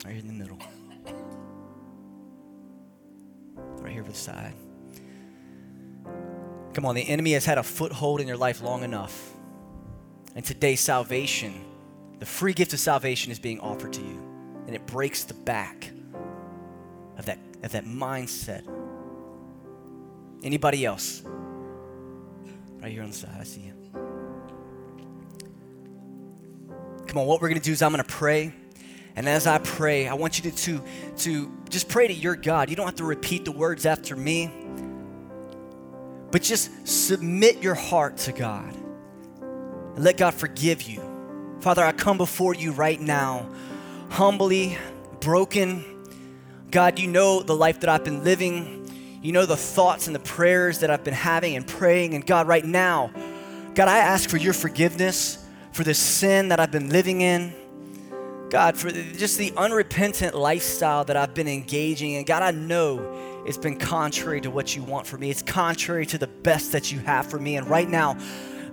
Right 0.05 0.11
here 0.11 0.19
in 0.19 0.27
the 0.27 0.33
middle. 0.33 0.59
Right 3.55 3.91
here 3.91 4.01
over 4.01 4.11
the 4.11 4.17
side. 4.17 4.53
Come 6.73 6.85
on, 6.85 6.95
the 6.95 7.07
enemy 7.07 7.33
has 7.33 7.45
had 7.45 7.57
a 7.57 7.63
foothold 7.63 8.21
in 8.21 8.27
your 8.27 8.37
life 8.37 8.61
long 8.61 8.83
enough. 8.83 9.33
And 10.35 10.43
today, 10.43 10.75
salvation, 10.75 11.63
the 12.19 12.25
free 12.25 12.53
gift 12.53 12.73
of 12.73 12.79
salvation 12.79 13.31
is 13.31 13.39
being 13.39 13.59
offered 13.59 13.93
to 13.93 14.01
you. 14.01 14.19
And 14.65 14.75
it 14.75 14.85
breaks 14.87 15.23
the 15.23 15.33
back 15.33 15.91
of 17.17 17.25
that, 17.25 17.37
of 17.63 17.71
that 17.71 17.85
mindset 17.85 18.63
Anybody 20.43 20.85
else? 20.85 21.23
Right 22.81 22.91
here 22.91 23.01
on 23.01 23.09
the 23.09 23.15
side, 23.15 23.37
I 23.39 23.43
see 23.45 23.61
you. 23.61 23.73
Come 27.07 27.21
on, 27.21 27.27
what 27.27 27.41
we're 27.41 27.47
gonna 27.47 27.61
do 27.61 27.71
is 27.71 27.81
I'm 27.81 27.91
gonna 27.91 28.03
pray. 28.03 28.53
And 29.15 29.29
as 29.29 29.47
I 29.47 29.59
pray, 29.59 30.07
I 30.07 30.15
want 30.15 30.43
you 30.43 30.51
to, 30.51 30.57
to, 30.57 30.83
to 31.17 31.51
just 31.69 31.87
pray 31.87 32.07
to 32.07 32.13
your 32.13 32.35
God. 32.35 32.69
You 32.69 32.75
don't 32.75 32.87
have 32.87 32.95
to 32.95 33.05
repeat 33.05 33.45
the 33.45 33.51
words 33.51 33.85
after 33.85 34.15
me, 34.15 34.51
but 36.31 36.41
just 36.41 36.87
submit 36.87 37.61
your 37.63 37.75
heart 37.75 38.17
to 38.17 38.33
God 38.33 38.75
and 39.95 40.03
let 40.03 40.17
God 40.17 40.33
forgive 40.33 40.81
you. 40.81 41.01
Father, 41.61 41.83
I 41.83 41.93
come 41.93 42.17
before 42.17 42.53
you 42.53 42.73
right 42.73 42.99
now, 42.99 43.47
humbly, 44.09 44.77
broken. 45.21 45.85
God, 46.73 46.97
you 46.97 47.07
know 47.07 47.43
the 47.43 47.55
life 47.55 47.81
that 47.81 47.89
I've 47.89 48.03
been 48.03 48.23
living. 48.23 49.19
You 49.21 49.31
know 49.31 49.45
the 49.45 49.55
thoughts 49.55 50.07
and 50.07 50.15
the 50.15 50.19
prayers 50.19 50.79
that 50.79 50.89
I've 50.89 51.03
been 51.03 51.13
having 51.13 51.55
and 51.55 51.67
praying. 51.67 52.15
And 52.15 52.25
God, 52.25 52.47
right 52.47 52.65
now, 52.65 53.11
God, 53.75 53.87
I 53.87 53.99
ask 53.99 54.27
for 54.27 54.37
your 54.37 54.53
forgiveness 54.53 55.37
for 55.71 55.83
the 55.83 55.93
sin 55.93 56.47
that 56.47 56.59
I've 56.59 56.71
been 56.71 56.89
living 56.89 57.21
in. 57.21 57.53
God, 58.49 58.75
for 58.75 58.89
just 58.89 59.37
the 59.37 59.53
unrepentant 59.55 60.33
lifestyle 60.33 61.05
that 61.05 61.15
I've 61.15 61.35
been 61.35 61.47
engaging 61.47 62.13
in. 62.13 62.25
God, 62.25 62.41
I 62.41 62.49
know 62.49 63.43
it's 63.45 63.59
been 63.59 63.77
contrary 63.77 64.41
to 64.41 64.49
what 64.49 64.75
you 64.75 64.81
want 64.81 65.05
for 65.05 65.19
me. 65.19 65.29
It's 65.29 65.43
contrary 65.43 66.07
to 66.07 66.17
the 66.17 66.25
best 66.25 66.71
that 66.71 66.91
you 66.91 66.97
have 67.01 67.27
for 67.27 67.37
me. 67.37 67.55
And 67.55 67.69
right 67.69 67.87
now, 67.87 68.17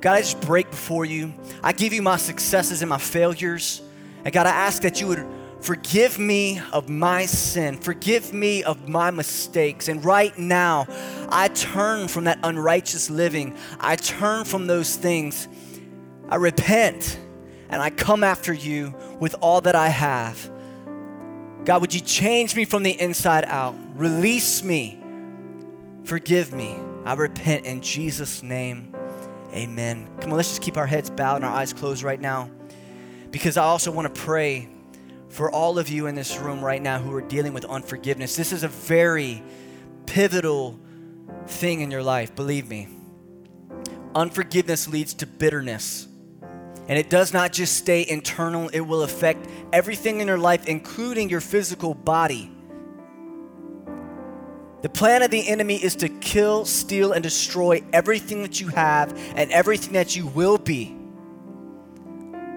God, 0.00 0.14
I 0.14 0.20
just 0.22 0.40
break 0.40 0.70
before 0.70 1.04
you. 1.04 1.34
I 1.62 1.72
give 1.72 1.92
you 1.92 2.00
my 2.00 2.16
successes 2.16 2.80
and 2.80 2.88
my 2.88 2.96
failures. 2.96 3.82
And 4.24 4.32
God, 4.32 4.46
I 4.46 4.52
ask 4.52 4.80
that 4.82 5.02
you 5.02 5.08
would 5.08 5.39
Forgive 5.60 6.18
me 6.18 6.60
of 6.72 6.88
my 6.88 7.26
sin. 7.26 7.78
Forgive 7.78 8.32
me 8.32 8.62
of 8.64 8.88
my 8.88 9.10
mistakes. 9.10 9.88
And 9.88 10.02
right 10.04 10.36
now, 10.38 10.86
I 11.28 11.48
turn 11.48 12.08
from 12.08 12.24
that 12.24 12.38
unrighteous 12.42 13.10
living. 13.10 13.56
I 13.78 13.96
turn 13.96 14.44
from 14.44 14.66
those 14.66 14.96
things. 14.96 15.48
I 16.28 16.36
repent 16.36 17.18
and 17.68 17.82
I 17.82 17.90
come 17.90 18.24
after 18.24 18.52
you 18.52 18.94
with 19.20 19.34
all 19.40 19.60
that 19.62 19.74
I 19.74 19.88
have. 19.88 20.50
God, 21.64 21.82
would 21.82 21.92
you 21.92 22.00
change 22.00 22.56
me 22.56 22.64
from 22.64 22.82
the 22.82 22.98
inside 22.98 23.44
out? 23.44 23.74
Release 23.94 24.62
me. 24.62 24.98
Forgive 26.04 26.54
me. 26.54 26.76
I 27.04 27.12
repent 27.14 27.66
in 27.66 27.82
Jesus' 27.82 28.42
name. 28.42 28.94
Amen. 29.52 30.08
Come 30.20 30.30
on, 30.30 30.36
let's 30.36 30.48
just 30.48 30.62
keep 30.62 30.78
our 30.78 30.86
heads 30.86 31.10
bowed 31.10 31.36
and 31.36 31.44
our 31.44 31.52
eyes 31.52 31.72
closed 31.72 32.02
right 32.02 32.20
now 32.20 32.50
because 33.30 33.56
I 33.56 33.64
also 33.64 33.90
want 33.90 34.12
to 34.12 34.20
pray 34.20 34.68
for 35.30 35.50
all 35.50 35.78
of 35.78 35.88
you 35.88 36.06
in 36.06 36.14
this 36.14 36.38
room 36.38 36.62
right 36.62 36.82
now 36.82 36.98
who 36.98 37.14
are 37.14 37.22
dealing 37.22 37.54
with 37.54 37.64
unforgiveness. 37.64 38.36
This 38.36 38.52
is 38.52 38.64
a 38.64 38.68
very 38.68 39.42
pivotal 40.04 40.78
thing 41.46 41.80
in 41.80 41.90
your 41.90 42.02
life, 42.02 42.34
believe 42.34 42.68
me. 42.68 42.88
Unforgiveness 44.14 44.88
leads 44.88 45.14
to 45.14 45.26
bitterness. 45.26 46.08
And 46.88 46.98
it 46.98 47.08
does 47.08 47.32
not 47.32 47.52
just 47.52 47.76
stay 47.76 48.04
internal, 48.08 48.68
it 48.70 48.80
will 48.80 49.04
affect 49.04 49.46
everything 49.72 50.20
in 50.20 50.26
your 50.26 50.38
life, 50.38 50.66
including 50.66 51.30
your 51.30 51.40
physical 51.40 51.94
body. 51.94 52.50
The 54.82 54.88
plan 54.88 55.22
of 55.22 55.30
the 55.30 55.46
enemy 55.46 55.76
is 55.76 55.94
to 55.96 56.08
kill, 56.08 56.64
steal, 56.64 57.12
and 57.12 57.22
destroy 57.22 57.84
everything 57.92 58.42
that 58.42 58.60
you 58.60 58.68
have 58.68 59.16
and 59.36 59.52
everything 59.52 59.92
that 59.92 60.16
you 60.16 60.26
will 60.26 60.58
be. 60.58 60.96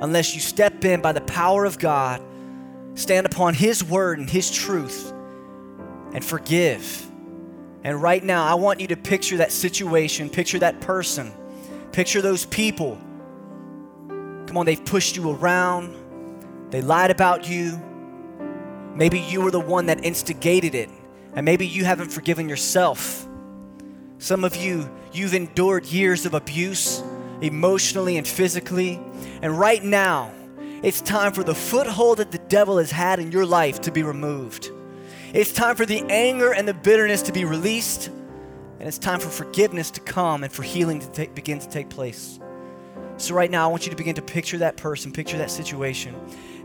Unless 0.01 0.33
you 0.33 0.41
step 0.41 0.83
in 0.85 1.01
by 1.01 1.11
the 1.11 1.21
power 1.21 1.65
of 1.65 1.77
God, 1.77 2.21
stand 2.95 3.25
upon 3.25 3.53
His 3.53 3.83
word 3.83 4.19
and 4.19 4.29
His 4.29 4.51
truth, 4.51 5.11
and 6.13 6.23
forgive. 6.23 7.07
And 7.83 8.01
right 8.01 8.23
now, 8.23 8.45
I 8.45 8.53
want 8.53 8.79
you 8.79 8.87
to 8.87 8.95
picture 8.95 9.37
that 9.37 9.51
situation, 9.51 10.29
picture 10.29 10.59
that 10.59 10.79
person, 10.81 11.33
picture 11.91 12.21
those 12.21 12.45
people. 12.45 12.97
Come 14.47 14.57
on, 14.57 14.65
they've 14.65 14.83
pushed 14.83 15.15
you 15.15 15.31
around, 15.31 15.95
they 16.69 16.81
lied 16.81 17.11
about 17.11 17.47
you. 17.47 17.81
Maybe 18.95 19.19
you 19.19 19.41
were 19.41 19.51
the 19.51 19.59
one 19.59 19.87
that 19.87 20.05
instigated 20.05 20.75
it 20.75 20.89
and 21.35 21.45
maybe 21.45 21.65
you 21.65 21.85
haven't 21.85 22.09
forgiven 22.09 22.47
yourself. 22.47 23.27
Some 24.19 24.43
of 24.43 24.55
you, 24.55 24.89
you've 25.11 25.33
endured 25.33 25.85
years 25.85 26.25
of 26.25 26.33
abuse, 26.33 27.03
emotionally 27.41 28.17
and 28.17 28.27
physically. 28.27 28.99
And 29.41 29.57
right 29.57 29.83
now, 29.83 30.31
it's 30.83 31.01
time 31.01 31.31
for 31.31 31.43
the 31.43 31.55
foothold 31.55 32.17
that 32.17 32.31
the 32.31 32.37
devil 32.37 32.77
has 32.77 32.91
had 32.91 33.19
in 33.19 33.31
your 33.31 33.45
life 33.45 33.81
to 33.81 33.91
be 33.91 34.03
removed. 34.03 34.69
It's 35.33 35.51
time 35.51 35.75
for 35.75 35.85
the 35.85 36.01
anger 36.09 36.53
and 36.53 36.67
the 36.67 36.73
bitterness 36.73 37.23
to 37.23 37.31
be 37.31 37.45
released. 37.45 38.07
And 38.07 38.87
it's 38.87 38.97
time 38.97 39.21
for 39.21 39.29
forgiveness 39.29 39.91
to 39.91 40.01
come 40.01 40.43
and 40.43 40.51
for 40.51 40.61
healing 40.61 40.99
to 40.99 41.09
take, 41.09 41.33
begin 41.33 41.59
to 41.59 41.69
take 41.69 41.89
place. 41.89 42.37
So, 43.15 43.33
right 43.33 43.49
now, 43.49 43.63
I 43.63 43.71
want 43.71 43.85
you 43.85 43.91
to 43.91 43.95
begin 43.95 44.15
to 44.15 44.21
picture 44.21 44.57
that 44.57 44.75
person, 44.75 45.11
picture 45.11 45.37
that 45.37 45.51
situation. 45.51 46.15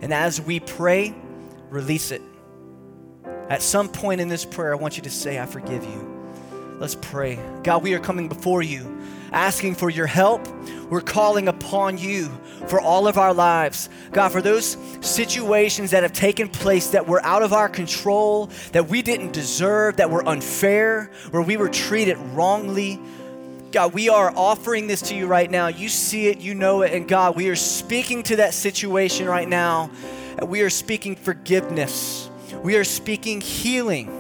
And 0.03 0.13
as 0.13 0.41
we 0.41 0.61
pray, 0.61 1.15
release 1.71 2.11
it. 2.11 2.23
At 3.49 3.63
some 3.63 3.89
point 3.89 4.21
in 4.21 4.29
this 4.29 4.45
prayer, 4.45 4.73
I 4.73 4.77
want 4.77 4.97
you 4.97 5.03
to 5.05 5.11
say, 5.11 5.39
I 5.39 5.47
forgive 5.47 5.85
you. 5.85 6.77
Let's 6.79 6.97
pray. 6.97 7.39
God, 7.63 7.83
we 7.83 7.95
are 7.95 8.01
coming 8.01 8.29
before 8.29 8.63
you, 8.63 9.01
asking 9.33 9.75
for 9.75 9.91
your 9.91 10.07
help. 10.07 10.47
We're 10.91 11.01
calling 11.01 11.49
upon 11.49 11.99
you 11.99 12.29
for 12.67 12.81
all 12.81 13.07
of 13.07 13.19
our 13.19 13.35
lives. 13.35 13.89
God, 14.13 14.31
for 14.31 14.43
those 14.43 14.77
situations 15.01 15.91
that 15.91 16.03
have 16.03 16.13
taken 16.13 16.49
place 16.49 16.91
that 16.91 17.07
were 17.07 17.25
out 17.25 17.43
of 17.43 17.53
our 17.53 17.69
control, 17.69 18.51
that 18.73 18.89
we 18.89 19.03
didn't 19.03 19.33
deserve, 19.33 19.97
that 19.97 20.11
were 20.11 20.27
unfair, 20.27 21.11
where 21.31 21.43
we 21.43 21.57
were 21.57 21.69
treated 21.69 22.17
wrongly. 22.35 23.01
God, 23.71 23.93
we 23.93 24.09
are 24.09 24.33
offering 24.35 24.87
this 24.87 25.03
to 25.03 25.15
you 25.15 25.27
right 25.27 25.51
now. 25.51 25.69
You 25.69 25.89
see 25.89 26.29
it, 26.29 26.41
you 26.41 26.55
know 26.55 26.83
it, 26.83 26.95
and 26.95 27.07
God, 27.07 27.37
we 27.37 27.51
are 27.51 27.57
speaking 27.57 28.23
to 28.25 28.37
that 28.37 28.55
situation 28.55 29.27
right 29.27 29.49
now. 29.49 29.91
We 30.43 30.63
are 30.63 30.71
speaking 30.71 31.17
forgiveness. 31.17 32.31
We 32.63 32.77
are 32.77 32.85
speaking 32.85 33.41
healing. 33.41 34.18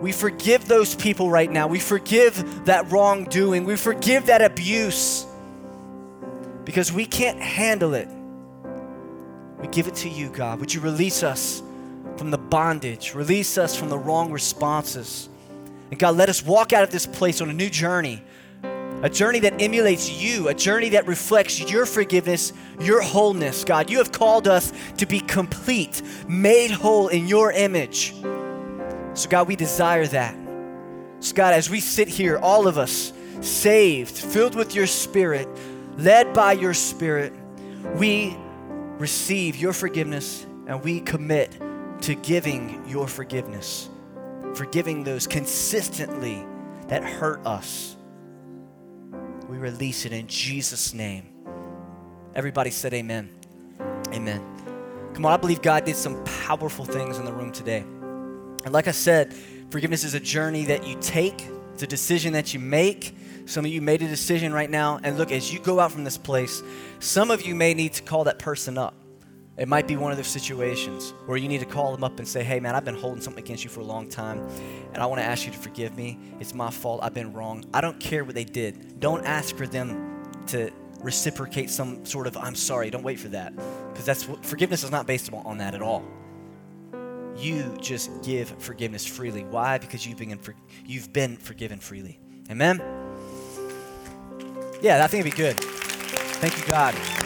We 0.00 0.12
forgive 0.12 0.66
those 0.68 0.94
people 0.94 1.30
right 1.30 1.50
now. 1.50 1.66
We 1.66 1.78
forgive 1.78 2.66
that 2.66 2.90
wrongdoing. 2.90 3.64
We 3.64 3.76
forgive 3.76 4.26
that 4.26 4.42
abuse 4.42 5.26
because 6.64 6.92
we 6.92 7.06
can't 7.06 7.40
handle 7.40 7.94
it. 7.94 8.08
We 9.60 9.68
give 9.68 9.86
it 9.86 9.94
to 9.96 10.08
you, 10.08 10.28
God. 10.28 10.60
Would 10.60 10.74
you 10.74 10.80
release 10.80 11.22
us 11.22 11.62
from 12.16 12.30
the 12.30 12.38
bondage, 12.38 13.14
release 13.14 13.56
us 13.56 13.74
from 13.74 13.88
the 13.88 13.98
wrong 13.98 14.30
responses? 14.30 15.28
And 15.90 15.98
God, 15.98 16.16
let 16.16 16.28
us 16.28 16.44
walk 16.44 16.72
out 16.72 16.82
of 16.82 16.90
this 16.90 17.06
place 17.06 17.40
on 17.40 17.48
a 17.48 17.52
new 17.52 17.70
journey 17.70 18.22
a 19.04 19.10
journey 19.10 19.38
that 19.40 19.60
emulates 19.60 20.10
you, 20.10 20.48
a 20.48 20.54
journey 20.54 20.88
that 20.88 21.06
reflects 21.06 21.60
your 21.70 21.84
forgiveness, 21.84 22.54
your 22.80 23.02
wholeness. 23.02 23.62
God, 23.62 23.90
you 23.90 23.98
have 23.98 24.12
called 24.12 24.48
us 24.48 24.72
to 24.96 25.04
be 25.04 25.20
complete, 25.20 26.00
made 26.26 26.70
whole 26.70 27.08
in 27.08 27.28
your 27.28 27.52
image. 27.52 28.14
So, 29.14 29.28
God, 29.28 29.48
we 29.48 29.56
desire 29.56 30.06
that. 30.08 30.36
So, 31.20 31.34
God, 31.34 31.54
as 31.54 31.70
we 31.70 31.80
sit 31.80 32.08
here, 32.08 32.38
all 32.38 32.66
of 32.66 32.78
us, 32.78 33.12
saved, 33.40 34.16
filled 34.16 34.54
with 34.54 34.74
your 34.74 34.86
spirit, 34.86 35.48
led 35.96 36.32
by 36.34 36.52
your 36.52 36.74
spirit, 36.74 37.32
we 37.96 38.36
receive 38.98 39.56
your 39.56 39.72
forgiveness 39.72 40.46
and 40.66 40.82
we 40.82 41.00
commit 41.00 41.58
to 42.02 42.14
giving 42.14 42.84
your 42.88 43.08
forgiveness, 43.08 43.88
forgiving 44.54 45.04
those 45.04 45.26
consistently 45.26 46.44
that 46.88 47.02
hurt 47.02 47.44
us 47.46 47.96
we 49.48 49.58
release 49.58 50.04
it 50.06 50.12
in 50.12 50.26
Jesus' 50.26 50.94
name. 50.94 51.26
Everybody 52.34 52.70
said 52.70 52.94
amen. 52.94 53.28
Amen. 54.12 54.42
Come 55.14 55.26
on, 55.26 55.32
I 55.32 55.36
believe 55.36 55.62
God 55.62 55.84
did 55.84 55.96
some 55.96 56.22
powerful 56.24 56.84
things 56.84 57.18
in 57.18 57.24
the 57.24 57.32
room 57.32 57.52
today. 57.52 57.84
And 58.64 58.72
like 58.72 58.88
I 58.88 58.92
said, 58.92 59.34
forgiveness 59.70 60.04
is 60.04 60.14
a 60.14 60.20
journey 60.20 60.64
that 60.66 60.86
you 60.86 60.96
take, 61.00 61.46
it's 61.74 61.82
a 61.82 61.86
decision 61.86 62.32
that 62.34 62.54
you 62.54 62.60
make. 62.60 63.16
Some 63.46 63.64
of 63.64 63.70
you 63.70 63.82
made 63.82 64.00
a 64.00 64.08
decision 64.08 64.54
right 64.54 64.70
now. 64.70 65.00
And 65.02 65.18
look, 65.18 65.30
as 65.30 65.52
you 65.52 65.58
go 65.58 65.80
out 65.80 65.92
from 65.92 66.04
this 66.04 66.16
place, 66.16 66.62
some 67.00 67.30
of 67.30 67.42
you 67.42 67.54
may 67.54 67.74
need 67.74 67.92
to 67.94 68.02
call 68.02 68.24
that 68.24 68.38
person 68.38 68.78
up. 68.78 68.94
It 69.56 69.68
might 69.68 69.86
be 69.86 69.96
one 69.96 70.10
of 70.10 70.16
those 70.16 70.28
situations 70.28 71.12
where 71.26 71.36
you 71.36 71.46
need 71.46 71.60
to 71.60 71.66
call 71.66 71.92
them 71.92 72.02
up 72.02 72.18
and 72.18 72.26
say, 72.26 72.42
hey, 72.42 72.58
man, 72.58 72.74
I've 72.74 72.84
been 72.84 72.96
holding 72.96 73.20
something 73.20 73.44
against 73.44 73.62
you 73.62 73.70
for 73.70 73.80
a 73.80 73.84
long 73.84 74.08
time, 74.08 74.40
and 74.92 75.02
I 75.02 75.06
want 75.06 75.20
to 75.20 75.24
ask 75.24 75.46
you 75.46 75.52
to 75.52 75.58
forgive 75.58 75.96
me. 75.96 76.18
It's 76.40 76.54
my 76.54 76.70
fault. 76.70 77.00
I've 77.02 77.14
been 77.14 77.32
wrong. 77.32 77.64
I 77.74 77.80
don't 77.80 78.00
care 78.00 78.24
what 78.24 78.34
they 78.34 78.44
did. 78.44 78.98
Don't 78.98 79.24
ask 79.24 79.54
for 79.56 79.66
them 79.66 80.32
to 80.48 80.72
reciprocate 81.00 81.70
some 81.70 82.04
sort 82.04 82.26
of, 82.26 82.36
I'm 82.36 82.54
sorry. 82.54 82.90
Don't 82.90 83.04
wait 83.04 83.20
for 83.20 83.28
that. 83.28 83.54
Because 83.92 84.06
that's 84.06 84.24
forgiveness 84.42 84.82
is 84.82 84.90
not 84.90 85.06
based 85.06 85.32
on 85.32 85.58
that 85.58 85.74
at 85.74 85.82
all. 85.82 86.02
You 87.36 87.76
just 87.80 88.22
give 88.22 88.48
forgiveness 88.58 89.04
freely. 89.04 89.44
Why? 89.44 89.78
Because 89.78 90.06
you've 90.06 90.18
been, 90.18 90.38
you've 90.86 91.12
been 91.12 91.36
forgiven 91.36 91.78
freely. 91.78 92.20
Amen? 92.50 92.80
Yeah, 94.80 95.02
I 95.02 95.06
think 95.06 95.26
it'd 95.26 95.32
be 95.32 95.36
good. 95.36 95.56
Thank 95.56 96.58
you, 96.58 96.64
God. 96.66 97.23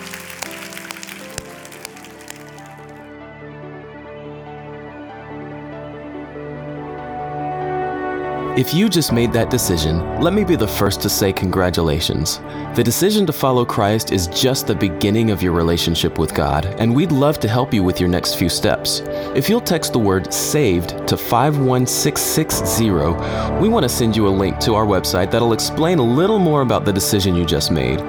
If 8.58 8.74
you 8.74 8.88
just 8.88 9.12
made 9.12 9.32
that 9.34 9.50
decision, 9.50 10.20
let 10.20 10.32
me 10.32 10.42
be 10.42 10.56
the 10.56 10.66
first 10.66 11.00
to 11.02 11.08
say 11.08 11.32
congratulations. 11.32 12.38
The 12.74 12.82
decision 12.82 13.24
to 13.26 13.32
follow 13.32 13.64
Christ 13.64 14.10
is 14.10 14.26
just 14.26 14.66
the 14.66 14.74
beginning 14.74 15.30
of 15.30 15.40
your 15.40 15.52
relationship 15.52 16.18
with 16.18 16.34
God, 16.34 16.66
and 16.80 16.92
we'd 16.92 17.12
love 17.12 17.38
to 17.38 17.48
help 17.48 17.72
you 17.72 17.84
with 17.84 18.00
your 18.00 18.08
next 18.08 18.34
few 18.34 18.48
steps. 18.48 18.98
If 19.36 19.48
you'll 19.48 19.60
text 19.60 19.92
the 19.92 20.00
word 20.00 20.34
SAVED 20.34 21.06
to 21.06 21.16
51660, 21.16 22.90
we 23.60 23.68
want 23.68 23.84
to 23.84 23.88
send 23.88 24.16
you 24.16 24.26
a 24.26 24.28
link 24.28 24.58
to 24.58 24.74
our 24.74 24.86
website 24.86 25.30
that'll 25.30 25.52
explain 25.52 26.00
a 26.00 26.02
little 26.02 26.40
more 26.40 26.62
about 26.62 26.84
the 26.84 26.92
decision 26.92 27.36
you 27.36 27.46
just 27.46 27.70
made 27.70 28.00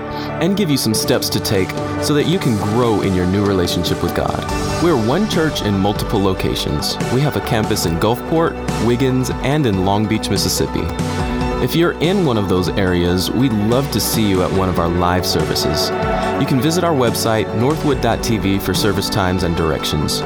and 0.41 0.57
give 0.57 0.71
you 0.71 0.77
some 0.77 0.95
steps 0.95 1.29
to 1.29 1.39
take 1.39 1.69
so 2.03 2.15
that 2.15 2.25
you 2.25 2.39
can 2.39 2.57
grow 2.73 3.01
in 3.01 3.13
your 3.13 3.27
new 3.27 3.45
relationship 3.45 4.01
with 4.01 4.15
God. 4.15 4.43
We're 4.83 4.97
one 5.07 5.29
church 5.29 5.61
in 5.61 5.77
multiple 5.77 6.19
locations. 6.19 6.97
We 7.13 7.21
have 7.21 7.35
a 7.35 7.41
campus 7.41 7.85
in 7.85 7.99
Gulfport, 7.99 8.55
Wiggins, 8.85 9.29
and 9.43 9.65
in 9.65 9.85
Long 9.85 10.07
Beach, 10.07 10.29
Mississippi. 10.29 10.81
If 11.63 11.75
you're 11.75 11.99
in 11.99 12.25
one 12.25 12.37
of 12.37 12.47
those 12.47 12.69
areas, 12.69 13.29
we'd 13.29 13.51
love 13.51 13.91
to 13.91 13.99
see 13.99 14.27
you 14.27 14.43
at 14.43 14.51
one 14.51 14.69
of 14.69 14.79
our 14.79 14.87
live 14.87 15.25
services. 15.25 15.89
You 16.39 16.47
can 16.47 16.61
visit 16.61 16.85
our 16.85 16.93
website, 16.93 17.53
northwood.tv, 17.59 18.61
for 18.61 18.73
service 18.73 19.09
times 19.09 19.43
and 19.43 19.57
directions. 19.57 20.21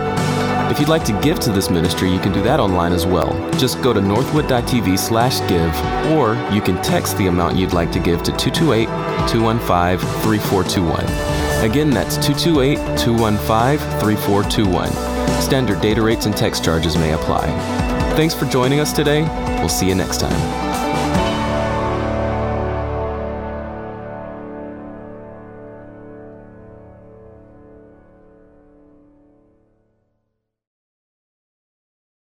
If 0.71 0.79
you'd 0.79 0.89
like 0.89 1.03
to 1.05 1.19
give 1.21 1.39
to 1.41 1.51
this 1.51 1.69
ministry, 1.69 2.11
you 2.11 2.19
can 2.19 2.31
do 2.31 2.41
that 2.43 2.59
online 2.59 2.93
as 2.93 3.05
well. 3.05 3.33
Just 3.59 3.81
go 3.81 3.93
to 3.93 4.01
northwood.tv 4.01 4.97
slash 4.97 5.39
give, 5.49 5.75
or 6.11 6.35
you 6.53 6.61
can 6.61 6.81
text 6.81 7.17
the 7.17 7.27
amount 7.27 7.57
you'd 7.57 7.73
like 7.73 7.91
to 7.91 7.99
give 7.99 8.23
to 8.23 8.31
228 8.31 8.85
215 9.27 9.97
3421. 10.21 11.63
Again, 11.63 11.89
that's 11.89 12.15
228 12.17 12.77
215 12.97 13.99
3421. 13.99 15.41
Standard 15.41 15.81
data 15.81 16.01
rates 16.01 16.25
and 16.25 16.35
text 16.35 16.63
charges 16.63 16.95
may 16.95 17.13
apply. 17.13 17.82
Thanks 18.15 18.35
for 18.35 18.45
joining 18.45 18.79
us 18.79 18.93
today. 18.93 19.23
We'll 19.59 19.69
see 19.69 19.87
you 19.87 19.95
next 19.95 20.19
time. 20.19 20.72